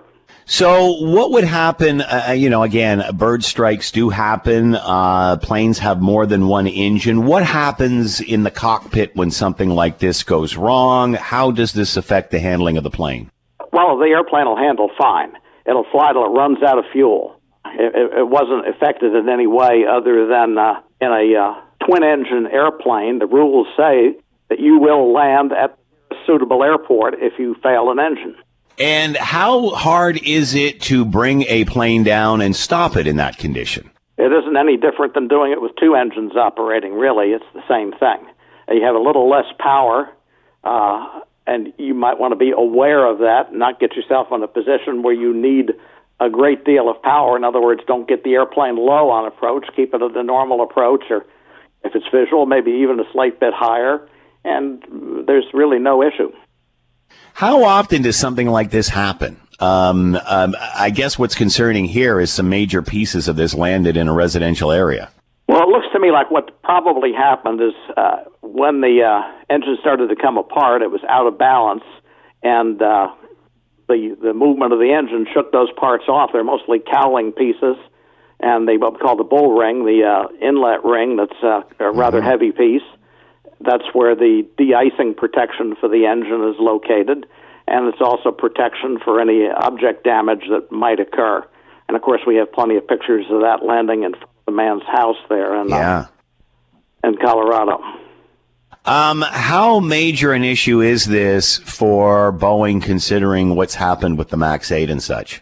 So, 0.47 0.93
what 1.01 1.31
would 1.31 1.45
happen? 1.45 2.03
Uh, 2.03 2.35
you 2.37 2.51
know, 2.51 2.63
again, 2.63 3.03
bird 3.15 3.43
strikes 3.45 3.91
do 3.91 4.11
happen. 4.11 4.75
Uh, 4.75 5.39
planes 5.39 5.79
have 5.79 6.03
more 6.03 6.27
than 6.27 6.49
one 6.49 6.67
engine. 6.67 7.25
What 7.25 7.45
happens 7.45 8.21
in 8.21 8.43
the 8.43 8.51
cockpit 8.51 9.17
when 9.17 9.31
something 9.31 9.71
like 9.71 9.99
this 9.99 10.23
goes 10.23 10.57
wrong? 10.57 11.15
How 11.15 11.51
does 11.51 11.73
this 11.73 11.97
affect 11.97 12.31
the 12.31 12.41
handling 12.41 12.77
of 12.77 12.85
the 12.85 12.91
plane? 12.91 13.31
Well, 13.75 13.99
the 13.99 14.07
airplane 14.07 14.47
will 14.47 14.57
handle 14.57 14.89
fine. 14.97 15.33
It'll 15.67 15.87
fly 15.91 16.13
till 16.13 16.25
it 16.25 16.29
runs 16.29 16.63
out 16.63 16.79
of 16.79 16.85
fuel. 16.93 17.41
It, 17.67 17.93
it, 17.93 18.19
it 18.21 18.29
wasn't 18.29 18.69
affected 18.69 19.17
in 19.17 19.29
any 19.29 19.49
way 19.49 19.85
other 19.91 20.29
than 20.29 20.57
uh, 20.57 20.81
in 21.01 21.09
a 21.09 21.35
uh, 21.35 21.55
twin 21.85 22.05
engine 22.05 22.47
airplane. 22.47 23.19
The 23.19 23.27
rules 23.27 23.67
say 23.77 24.15
that 24.49 24.61
you 24.61 24.79
will 24.79 25.13
land 25.13 25.53
at 25.53 25.77
a 26.13 26.15
suitable 26.25 26.63
airport 26.63 27.15
if 27.19 27.33
you 27.39 27.57
fail 27.65 27.91
an 27.91 27.99
engine. 27.99 28.37
And 28.79 29.17
how 29.17 29.71
hard 29.71 30.23
is 30.23 30.55
it 30.55 30.81
to 30.83 31.05
bring 31.05 31.43
a 31.49 31.65
plane 31.65 32.05
down 32.05 32.43
and 32.43 32.55
stop 32.55 32.97
it 32.97 33.09
in 33.09 33.17
that 33.17 33.39
condition? 33.39 33.91
It 34.19 34.33
isn't 34.33 34.57
any 34.57 34.77
different 34.77 35.15
than 35.15 35.27
doing 35.27 35.51
it 35.51 35.61
with 35.61 35.73
two 35.81 35.97
engines 35.97 36.37
operating, 36.37 36.95
really. 36.95 37.31
It's 37.33 37.45
the 37.55 37.63
same 37.69 37.91
thing. 37.91 38.25
You 38.69 38.85
have 38.85 38.95
a 38.95 39.01
little 39.01 39.29
less 39.29 39.47
power, 39.59 40.09
uh, 40.63 41.21
and 41.47 41.73
you 41.79 41.95
might 41.95 42.19
want 42.19 42.33
to 42.33 42.37
be 42.37 42.53
aware 42.57 43.07
of 43.07 43.19
that, 43.19 43.53
not 43.53 43.81
get 43.81 43.95
yourself 43.95 44.29
in 44.33 44.43
a 44.43 44.49
position 44.49 45.03
where 45.03 45.15
you 45.15 45.35
need 45.35 45.73
a 46.21 46.31
great 46.31 46.65
deal 46.65 46.89
of 46.89 47.03
power. 47.03 47.37
In 47.37 47.45
other 47.45 47.61
words, 47.61 47.83
don't 47.87 48.09
get 48.09 48.25
the 48.25 48.35
airplane 48.35 48.77
low 48.77 49.11
on 49.11 49.27
approach, 49.27 49.67
keep 49.77 49.93
it 49.93 50.03
at 50.03 50.17
a 50.17 50.23
normal 50.23 50.63
approach, 50.63 51.05
or 51.11 51.27
if 51.83 51.95
it's 51.95 52.07
visual, 52.13 52.47
maybe 52.47 52.71
even 52.71 52.99
a 52.99 53.05
slight 53.13 53.41
bit 53.41 53.53
higher, 53.53 54.09
and 54.45 54.83
there's 55.27 55.45
really 55.53 55.79
no 55.79 56.03
issue. 56.03 56.33
How 57.35 57.65
often 57.65 58.03
does 58.03 58.17
something 58.17 58.47
like 58.47 58.71
this 58.71 58.89
happen? 58.89 59.41
Um, 59.61 60.17
um, 60.27 60.55
I 60.77 60.91
guess 60.91 61.19
what's 61.19 61.35
concerning 61.35 61.85
here 61.85 62.21
is 62.21 62.33
some 62.33 62.49
major 62.49 62.83
pieces 62.83 63.29
of 63.29 63.37
this 63.37 63.55
landed 63.55 63.97
in 63.97 64.09
a 64.09 64.13
residential 64.13 64.73
area. 64.73 65.11
Well, 65.47 65.63
it 65.63 65.69
looks 65.69 65.87
to 65.93 66.01
me 66.01 66.11
like 66.11 66.31
what 66.31 66.63
probably 66.63 67.13
happened 67.13 67.61
is 67.61 67.75
uh, 67.97 68.25
when 68.41 68.81
the 68.81 69.03
uh, 69.03 69.53
engine 69.53 69.77
started 69.81 70.09
to 70.09 70.17
come 70.17 70.39
apart, 70.39 70.83
it 70.83 70.91
was 70.91 71.03
out 71.09 71.27
of 71.27 71.39
balance, 71.39 71.85
and 72.43 72.81
uh, 72.81 73.09
the 73.89 74.17
the 74.21 74.33
movement 74.33 74.73
of 74.73 74.79
the 74.79 74.93
engine 74.93 75.27
shook 75.33 75.53
those 75.53 75.71
parts 75.77 76.05
off. 76.09 76.31
They're 76.33 76.45
mostly 76.45 76.81
cowling 76.81 77.33
pieces, 77.33 77.77
and 78.41 78.67
they 78.67 78.79
what 78.79 78.95
we 78.95 79.01
call 79.01 79.17
the 79.17 79.25
bull 79.25 79.53
ring, 79.53 79.85
the 79.85 80.05
uh, 80.05 80.47
inlet 80.47 80.83
ring. 80.83 81.17
That's 81.17 81.43
uh, 81.43 81.61
a 81.79 81.93
rather 81.93 82.23
heavy 82.23 82.51
piece. 82.51 82.89
That's 83.61 83.85
where 83.93 84.15
the 84.15 84.47
de-icing 84.59 85.15
protection 85.15 85.77
for 85.79 85.89
the 85.89 86.07
engine 86.07 86.43
is 86.49 86.57
located, 86.59 87.27
and 87.69 87.89
it's 87.89 88.01
also 88.01 88.31
protection 88.31 88.99
for 89.05 89.21
any 89.21 89.49
object 89.49 90.05
damage 90.05 90.45
that 90.51 90.73
might 90.73 91.01
occur. 91.01 91.47
And 91.87 91.97
of 91.97 92.03
course, 92.03 92.23
we 92.27 92.37
have 92.37 92.51
plenty 92.51 92.77
of 92.77 92.89
pictures 92.89 93.27
of 93.31 93.41
that 93.43 93.65
landing 93.65 94.05
in 94.05 94.15
the 94.47 94.53
man's 94.53 94.83
house 94.85 95.17
there 95.29 95.55
in 95.61 95.73
uh, 95.73 95.77
Yeah. 95.77 96.07
in 97.03 97.17
Colorado. 97.17 97.81
Um, 98.87 99.23
how 99.27 99.81
major 99.81 100.33
an 100.33 100.45
issue 100.45 100.81
is 100.83 101.07
this 101.07 101.57
for 101.59 102.33
Boeing, 102.33 102.83
considering 102.83 103.55
what's 103.57 103.75
happened 103.77 104.19
with 104.19 104.29
the 104.29 104.37
Max 104.37 104.71
8 104.71 104.91
and 104.91 105.03
such? 105.03 105.41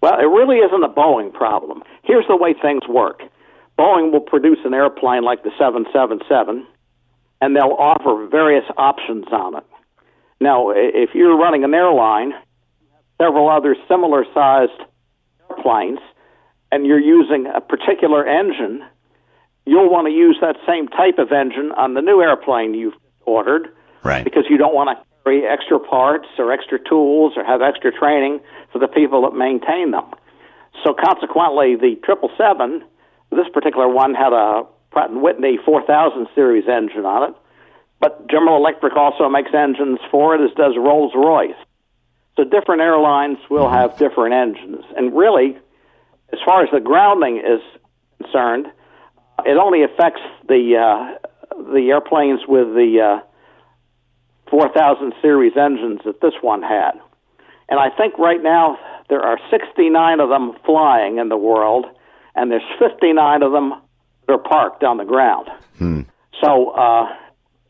Well, 0.00 0.14
it 0.20 0.22
really 0.26 0.58
isn't 0.58 0.84
a 0.84 0.88
Boeing 0.88 1.32
problem. 1.32 1.82
Here's 2.04 2.26
the 2.28 2.36
way 2.36 2.54
things 2.54 2.82
work 2.88 3.22
Boeing 3.76 4.12
will 4.12 4.20
produce 4.20 4.58
an 4.64 4.72
airplane 4.74 5.22
like 5.22 5.42
the 5.42 5.50
777, 5.58 6.64
and 7.40 7.56
they'll 7.56 7.76
offer 7.78 8.26
various 8.30 8.64
options 8.76 9.26
on 9.32 9.56
it. 9.56 9.64
Now, 10.40 10.70
if 10.70 11.10
you're 11.14 11.36
running 11.36 11.64
an 11.64 11.74
airline, 11.74 12.32
several 13.20 13.48
other 13.48 13.74
similar 13.88 14.24
sized 14.32 14.80
airplanes, 15.50 15.98
and 16.70 16.86
you're 16.86 17.00
using 17.00 17.46
a 17.46 17.60
particular 17.60 18.26
engine, 18.26 18.84
you'll 19.66 19.90
want 19.90 20.06
to 20.06 20.12
use 20.12 20.38
that 20.40 20.56
same 20.66 20.88
type 20.88 21.18
of 21.18 21.32
engine 21.32 21.72
on 21.72 21.94
the 21.94 22.00
new 22.00 22.20
airplane 22.22 22.74
you've 22.74 22.96
ordered 23.24 23.68
Right. 24.02 24.24
because 24.24 24.44
you 24.48 24.56
don't 24.56 24.74
want 24.74 24.96
to 24.96 25.04
carry 25.24 25.46
extra 25.46 25.78
parts 25.78 26.28
or 26.38 26.52
extra 26.52 26.78
tools 26.78 27.34
or 27.36 27.44
have 27.44 27.60
extra 27.62 27.92
training 27.92 28.40
for 28.72 28.78
the 28.78 28.88
people 28.88 29.22
that 29.22 29.36
maintain 29.36 29.90
them. 29.90 30.06
So 30.84 30.94
consequently, 30.94 31.74
the 31.76 31.96
777, 32.06 32.84
this 33.30 33.48
particular 33.52 33.88
one 33.88 34.14
had 34.14 34.32
a 34.32 34.64
Pratt 34.90 35.10
& 35.10 35.12
Whitney 35.12 35.58
4000 35.64 36.28
series 36.34 36.64
engine 36.68 37.04
on 37.04 37.30
it, 37.30 37.36
but 38.00 38.28
General 38.30 38.56
Electric 38.56 38.96
also 38.96 39.28
makes 39.28 39.50
engines 39.52 39.98
for 40.10 40.34
it, 40.34 40.40
as 40.40 40.54
does 40.56 40.74
Rolls-Royce. 40.76 41.58
So 42.36 42.44
different 42.44 42.80
airlines 42.80 43.38
will 43.50 43.64
mm-hmm. 43.64 43.74
have 43.74 43.98
different 43.98 44.34
engines. 44.34 44.84
And 44.96 45.14
really, 45.16 45.58
as 46.32 46.38
far 46.44 46.62
as 46.62 46.70
the 46.72 46.80
grounding 46.80 47.38
is 47.38 47.60
concerned, 48.22 48.66
it 49.44 49.56
only 49.56 49.82
affects 49.82 50.20
the 50.46 50.76
uh, 50.76 51.28
the 51.72 51.88
airplanes 51.90 52.40
with 52.46 52.74
the 52.74 53.20
uh, 53.20 54.50
4000 54.50 55.14
series 55.20 55.52
engines 55.56 56.00
that 56.04 56.20
this 56.20 56.34
one 56.40 56.62
had. 56.62 56.92
And 57.68 57.78
I 57.78 57.90
think 57.96 58.18
right 58.18 58.42
now 58.42 58.78
there 59.08 59.20
are 59.20 59.38
69 59.50 60.20
of 60.20 60.28
them 60.28 60.52
flying 60.64 61.18
in 61.18 61.28
the 61.28 61.36
world, 61.36 61.86
and 62.34 62.50
there's 62.50 62.62
59 62.78 63.42
of 63.42 63.52
them 63.52 63.74
that 64.26 64.32
are 64.32 64.38
parked 64.38 64.84
on 64.84 64.96
the 64.96 65.04
ground. 65.04 65.48
So 66.42 66.70
uh, 66.70 67.08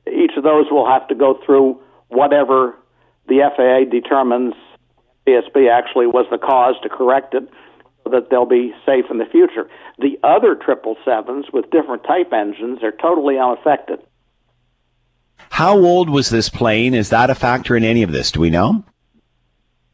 each 0.06 0.32
of 0.36 0.44
those 0.44 0.66
will 0.70 0.88
have 0.88 1.08
to 1.08 1.14
go 1.14 1.40
through 1.44 1.80
whatever 2.08 2.76
the 3.26 3.40
FAA 3.56 3.90
determines 3.90 4.54
ASB 5.26 5.70
actually 5.70 6.06
was 6.06 6.26
the 6.30 6.38
cause 6.38 6.74
to 6.82 6.88
correct 6.88 7.34
it 7.34 7.48
so 8.08 8.20
that 8.20 8.30
they'll 8.30 8.46
be 8.46 8.72
safe 8.86 9.06
in 9.10 9.18
the 9.18 9.26
future. 9.26 9.68
The 9.98 10.18
other 10.22 10.54
777s 10.56 11.52
with 11.52 11.70
different 11.70 12.04
type 12.04 12.32
engines 12.32 12.82
are 12.82 12.92
totally 12.92 13.38
unaffected. 13.38 14.00
How 15.50 15.76
old 15.78 16.10
was 16.10 16.30
this 16.30 16.48
plane? 16.48 16.94
Is 16.94 17.10
that 17.10 17.30
a 17.30 17.34
factor 17.34 17.76
in 17.76 17.84
any 17.84 18.02
of 18.02 18.12
this? 18.12 18.30
Do 18.30 18.40
we 18.40 18.50
know? 18.50 18.84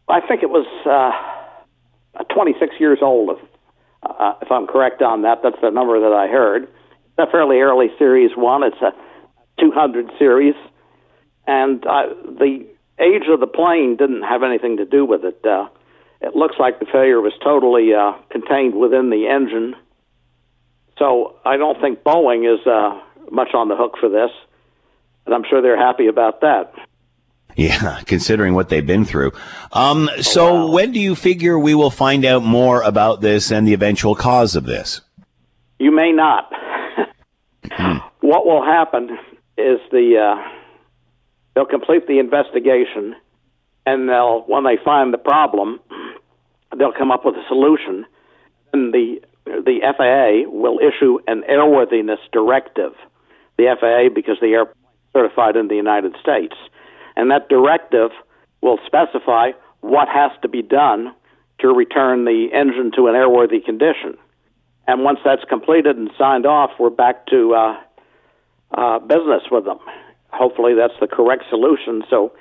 I 0.08 0.20
think 0.20 0.42
it 0.42 0.50
was 0.50 0.66
uh, 0.86 2.24
26 2.34 2.74
years 2.78 2.98
old, 3.00 3.30
if, 3.30 3.48
uh, 4.02 4.34
if 4.42 4.50
I'm 4.50 4.66
correct 4.66 5.00
on 5.02 5.22
that. 5.22 5.40
That's 5.42 5.60
the 5.62 5.70
number 5.70 6.00
that 6.00 6.14
I 6.14 6.26
heard. 6.28 6.64
It's 6.64 7.18
a 7.18 7.30
fairly 7.30 7.60
early 7.60 7.88
Series 7.98 8.32
1. 8.36 8.62
It's 8.64 8.82
a 8.82 8.92
200 9.60 10.10
series. 10.18 10.54
And 11.46 11.84
uh, 11.86 12.08
the 12.24 12.66
age 12.98 13.28
of 13.28 13.40
the 13.40 13.46
plane 13.46 13.96
didn't 13.96 14.22
have 14.22 14.42
anything 14.42 14.78
to 14.78 14.84
do 14.84 15.04
with 15.04 15.24
it. 15.24 15.44
Uh, 15.44 15.68
it 16.24 16.34
looks 16.34 16.56
like 16.58 16.80
the 16.80 16.86
failure 16.86 17.20
was 17.20 17.32
totally 17.42 17.92
uh, 17.94 18.12
contained 18.30 18.74
within 18.74 19.10
the 19.10 19.28
engine. 19.28 19.74
So 20.98 21.36
I 21.44 21.56
don't 21.56 21.80
think 21.80 22.02
Boeing 22.02 22.44
is 22.52 22.66
uh, 22.66 23.00
much 23.30 23.52
on 23.54 23.68
the 23.68 23.76
hook 23.76 23.94
for 24.00 24.08
this, 24.08 24.30
and 25.26 25.34
I'm 25.34 25.44
sure 25.48 25.60
they're 25.62 25.76
happy 25.78 26.06
about 26.06 26.40
that. 26.40 26.72
Yeah, 27.56 28.00
considering 28.06 28.54
what 28.54 28.68
they've 28.68 28.86
been 28.86 29.04
through. 29.04 29.32
Um, 29.72 30.08
so 30.20 30.46
Oh, 30.48 30.54
wow. 30.66 30.72
when 30.72 30.92
do 30.92 31.00
you 31.00 31.14
figure 31.14 31.58
we 31.58 31.74
will 31.74 31.90
find 31.90 32.24
out 32.24 32.42
more 32.42 32.82
about 32.82 33.20
this 33.20 33.50
and 33.52 33.66
the 33.66 33.74
eventual 33.74 34.14
cause 34.14 34.56
of 34.56 34.64
this? 34.64 35.00
You 35.78 35.90
may 35.94 36.12
not. 36.12 36.50
What 38.20 38.46
will 38.46 38.64
happen 38.64 39.18
is 39.58 39.78
the 39.90 40.16
uh, 40.18 40.48
they'll 41.54 41.66
complete 41.66 42.06
the 42.06 42.18
investigation, 42.18 43.14
and 43.86 44.08
they'll 44.08 44.42
when 44.46 44.64
they 44.64 44.76
find 44.84 45.12
the 45.12 45.18
problem, 45.18 45.80
they'll 46.76 46.92
come 46.92 47.10
up 47.10 47.24
with 47.24 47.34
a 47.34 47.44
solution, 47.48 48.06
and 48.72 48.92
the 48.92 49.20
the 49.44 49.80
FAA 49.96 50.50
will 50.50 50.78
issue 50.78 51.18
an 51.26 51.42
airworthiness 51.48 52.18
directive. 52.32 52.92
The 53.56 53.76
FAA 53.80 54.14
because 54.14 54.36
the 54.40 54.48
airplane 54.48 54.74
certified 55.14 55.56
in 55.56 55.68
the 55.68 55.76
United 55.76 56.16
States, 56.20 56.56
and 57.16 57.30
that 57.30 57.48
directive 57.48 58.10
will 58.60 58.78
specify 58.86 59.52
what 59.80 60.08
has 60.08 60.32
to 60.42 60.48
be 60.48 60.62
done 60.62 61.14
to 61.60 61.68
return 61.68 62.24
the 62.24 62.48
engine 62.52 62.90
to 62.96 63.06
an 63.06 63.14
airworthy 63.14 63.64
condition. 63.64 64.16
And 64.86 65.04
once 65.04 65.20
that's 65.24 65.44
completed 65.44 65.96
and 65.96 66.10
signed 66.18 66.46
off, 66.46 66.70
we're 66.78 66.90
back 66.90 67.26
to 67.28 67.54
uh, 67.54 67.80
uh, 68.72 68.98
business 68.98 69.42
with 69.50 69.64
them. 69.64 69.78
Hopefully, 70.30 70.74
that's 70.74 70.98
the 71.00 71.06
correct 71.06 71.44
solution. 71.48 72.02
So 72.10 72.32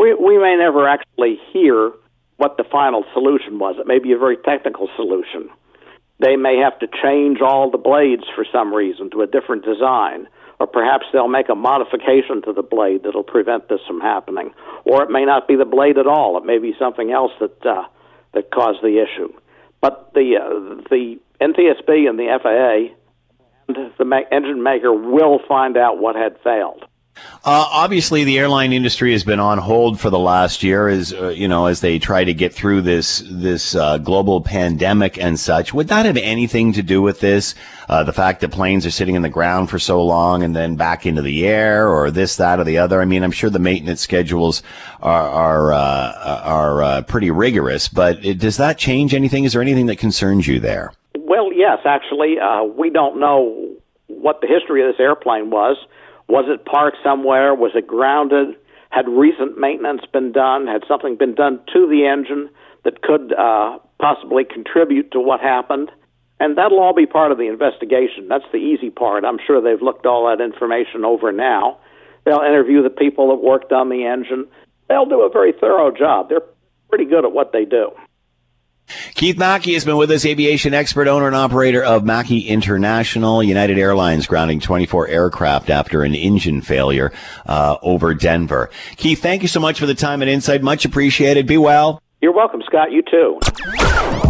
we, 0.00 0.14
we 0.14 0.38
may 0.38 0.56
never 0.56 0.88
actually 0.88 1.38
hear 1.52 1.92
what 2.38 2.56
the 2.56 2.64
final 2.64 3.04
solution 3.12 3.58
was. 3.58 3.76
It 3.78 3.86
may 3.86 3.98
be 3.98 4.12
a 4.12 4.18
very 4.18 4.38
technical 4.38 4.88
solution. 4.96 5.50
They 6.18 6.36
may 6.36 6.56
have 6.56 6.78
to 6.78 6.88
change 7.02 7.40
all 7.40 7.70
the 7.70 7.78
blades 7.78 8.24
for 8.34 8.46
some 8.50 8.72
reason 8.72 9.10
to 9.10 9.20
a 9.20 9.26
different 9.26 9.64
design, 9.64 10.26
or 10.58 10.66
perhaps 10.66 11.04
they'll 11.12 11.28
make 11.28 11.50
a 11.50 11.54
modification 11.54 12.40
to 12.44 12.52
the 12.52 12.62
blade 12.62 13.02
that'll 13.04 13.22
prevent 13.22 13.68
this 13.68 13.80
from 13.86 14.00
happening. 14.00 14.52
Or 14.84 15.02
it 15.02 15.10
may 15.10 15.24
not 15.26 15.46
be 15.46 15.56
the 15.56 15.66
blade 15.66 15.98
at 15.98 16.06
all. 16.06 16.38
It 16.38 16.44
may 16.44 16.58
be 16.58 16.74
something 16.78 17.10
else 17.10 17.32
that 17.40 17.66
uh, 17.66 17.84
that 18.32 18.50
caused 18.50 18.82
the 18.82 19.02
issue. 19.04 19.32
But 19.80 20.12
the 20.14 20.36
uh, 20.36 20.82
the 20.88 21.18
NTSB 21.40 22.08
and 22.08 22.18
the 22.18 22.38
FAA 22.42 22.94
and 23.68 23.92
the 23.98 24.04
ma- 24.04 24.28
engine 24.32 24.62
maker 24.62 24.92
will 24.92 25.40
find 25.46 25.76
out 25.76 25.98
what 25.98 26.16
had 26.16 26.36
failed. 26.42 26.84
Uh, 27.42 27.66
obviously, 27.70 28.22
the 28.24 28.38
airline 28.38 28.72
industry 28.72 29.12
has 29.12 29.24
been 29.24 29.40
on 29.40 29.56
hold 29.56 29.98
for 29.98 30.10
the 30.10 30.18
last 30.18 30.62
year, 30.62 30.88
as 30.88 31.12
uh, 31.12 31.28
you 31.28 31.48
know, 31.48 31.66
as 31.66 31.80
they 31.80 31.98
try 31.98 32.22
to 32.22 32.34
get 32.34 32.52
through 32.52 32.82
this 32.82 33.22
this 33.30 33.74
uh, 33.74 33.96
global 33.98 34.42
pandemic 34.42 35.18
and 35.18 35.40
such. 35.40 35.72
Would 35.72 35.88
that 35.88 36.04
have 36.04 36.18
anything 36.18 36.74
to 36.74 36.82
do 36.82 37.00
with 37.00 37.20
this? 37.20 37.54
Uh, 37.88 38.04
the 38.04 38.12
fact 38.12 38.40
that 38.40 38.50
planes 38.50 38.84
are 38.84 38.90
sitting 38.90 39.14
in 39.14 39.22
the 39.22 39.28
ground 39.28 39.70
for 39.70 39.78
so 39.78 40.04
long 40.04 40.42
and 40.42 40.54
then 40.54 40.76
back 40.76 41.06
into 41.06 41.22
the 41.22 41.46
air, 41.48 41.88
or 41.88 42.10
this, 42.10 42.36
that, 42.36 42.60
or 42.60 42.64
the 42.64 42.78
other? 42.78 43.00
I 43.00 43.06
mean, 43.06 43.24
I'm 43.24 43.32
sure 43.32 43.50
the 43.50 43.58
maintenance 43.58 44.02
schedules 44.02 44.62
are 45.00 45.30
are 45.30 45.72
uh, 45.72 46.40
are 46.44 46.82
uh, 46.82 47.02
pretty 47.02 47.30
rigorous, 47.30 47.88
but 47.88 48.24
it, 48.24 48.38
does 48.38 48.58
that 48.58 48.76
change 48.76 49.14
anything? 49.14 49.44
Is 49.44 49.54
there 49.54 49.62
anything 49.62 49.86
that 49.86 49.96
concerns 49.96 50.46
you 50.46 50.60
there? 50.60 50.92
Well, 51.16 51.52
yes, 51.54 51.78
actually, 51.86 52.36
we 52.76 52.90
don't 52.90 53.18
know 53.18 53.76
what 54.08 54.42
the 54.42 54.46
history 54.46 54.86
of 54.86 54.92
this 54.92 55.00
airplane 55.00 55.50
was. 55.50 55.76
Was 56.30 56.46
it 56.48 56.64
parked 56.64 56.98
somewhere? 57.02 57.54
Was 57.54 57.72
it 57.74 57.86
grounded? 57.86 58.54
Had 58.90 59.08
recent 59.08 59.58
maintenance 59.58 60.02
been 60.12 60.32
done? 60.32 60.66
Had 60.66 60.84
something 60.86 61.16
been 61.16 61.34
done 61.34 61.60
to 61.74 61.88
the 61.88 62.06
engine 62.06 62.48
that 62.84 63.02
could 63.02 63.32
uh, 63.32 63.78
possibly 64.00 64.44
contribute 64.44 65.10
to 65.12 65.20
what 65.20 65.40
happened? 65.40 65.90
And 66.38 66.56
that'll 66.56 66.80
all 66.80 66.94
be 66.94 67.06
part 67.06 67.32
of 67.32 67.38
the 67.38 67.48
investigation. 67.48 68.28
That's 68.28 68.44
the 68.52 68.58
easy 68.58 68.90
part. 68.90 69.24
I'm 69.24 69.38
sure 69.44 69.60
they've 69.60 69.82
looked 69.82 70.06
all 70.06 70.28
that 70.28 70.42
information 70.42 71.04
over 71.04 71.32
now. 71.32 71.78
They'll 72.24 72.40
interview 72.40 72.82
the 72.82 72.90
people 72.90 73.28
that 73.28 73.44
worked 73.44 73.72
on 73.72 73.88
the 73.88 74.06
engine. 74.06 74.46
They'll 74.88 75.06
do 75.06 75.22
a 75.22 75.30
very 75.30 75.52
thorough 75.52 75.90
job. 75.90 76.28
They're 76.28 76.46
pretty 76.88 77.04
good 77.04 77.24
at 77.24 77.32
what 77.32 77.52
they 77.52 77.64
do. 77.64 77.90
Keith 79.14 79.38
Mackey 79.38 79.74
has 79.74 79.84
been 79.84 79.96
with 79.96 80.10
us, 80.10 80.24
aviation 80.24 80.74
expert, 80.74 81.08
owner, 81.08 81.26
and 81.26 81.36
operator 81.36 81.82
of 81.82 82.04
Mackey 82.04 82.48
International. 82.48 83.42
United 83.42 83.78
Airlines 83.78 84.26
grounding 84.26 84.60
24 84.60 85.08
aircraft 85.08 85.70
after 85.70 86.02
an 86.02 86.14
engine 86.14 86.60
failure 86.60 87.12
uh, 87.46 87.76
over 87.82 88.14
Denver. 88.14 88.70
Keith, 88.96 89.20
thank 89.20 89.42
you 89.42 89.48
so 89.48 89.60
much 89.60 89.78
for 89.78 89.86
the 89.86 89.94
time 89.94 90.22
and 90.22 90.30
insight. 90.30 90.62
Much 90.62 90.84
appreciated. 90.84 91.46
Be 91.46 91.58
well. 91.58 92.02
You're 92.20 92.34
welcome, 92.34 92.62
Scott. 92.66 92.92
You 92.92 93.02
too. 93.02 94.29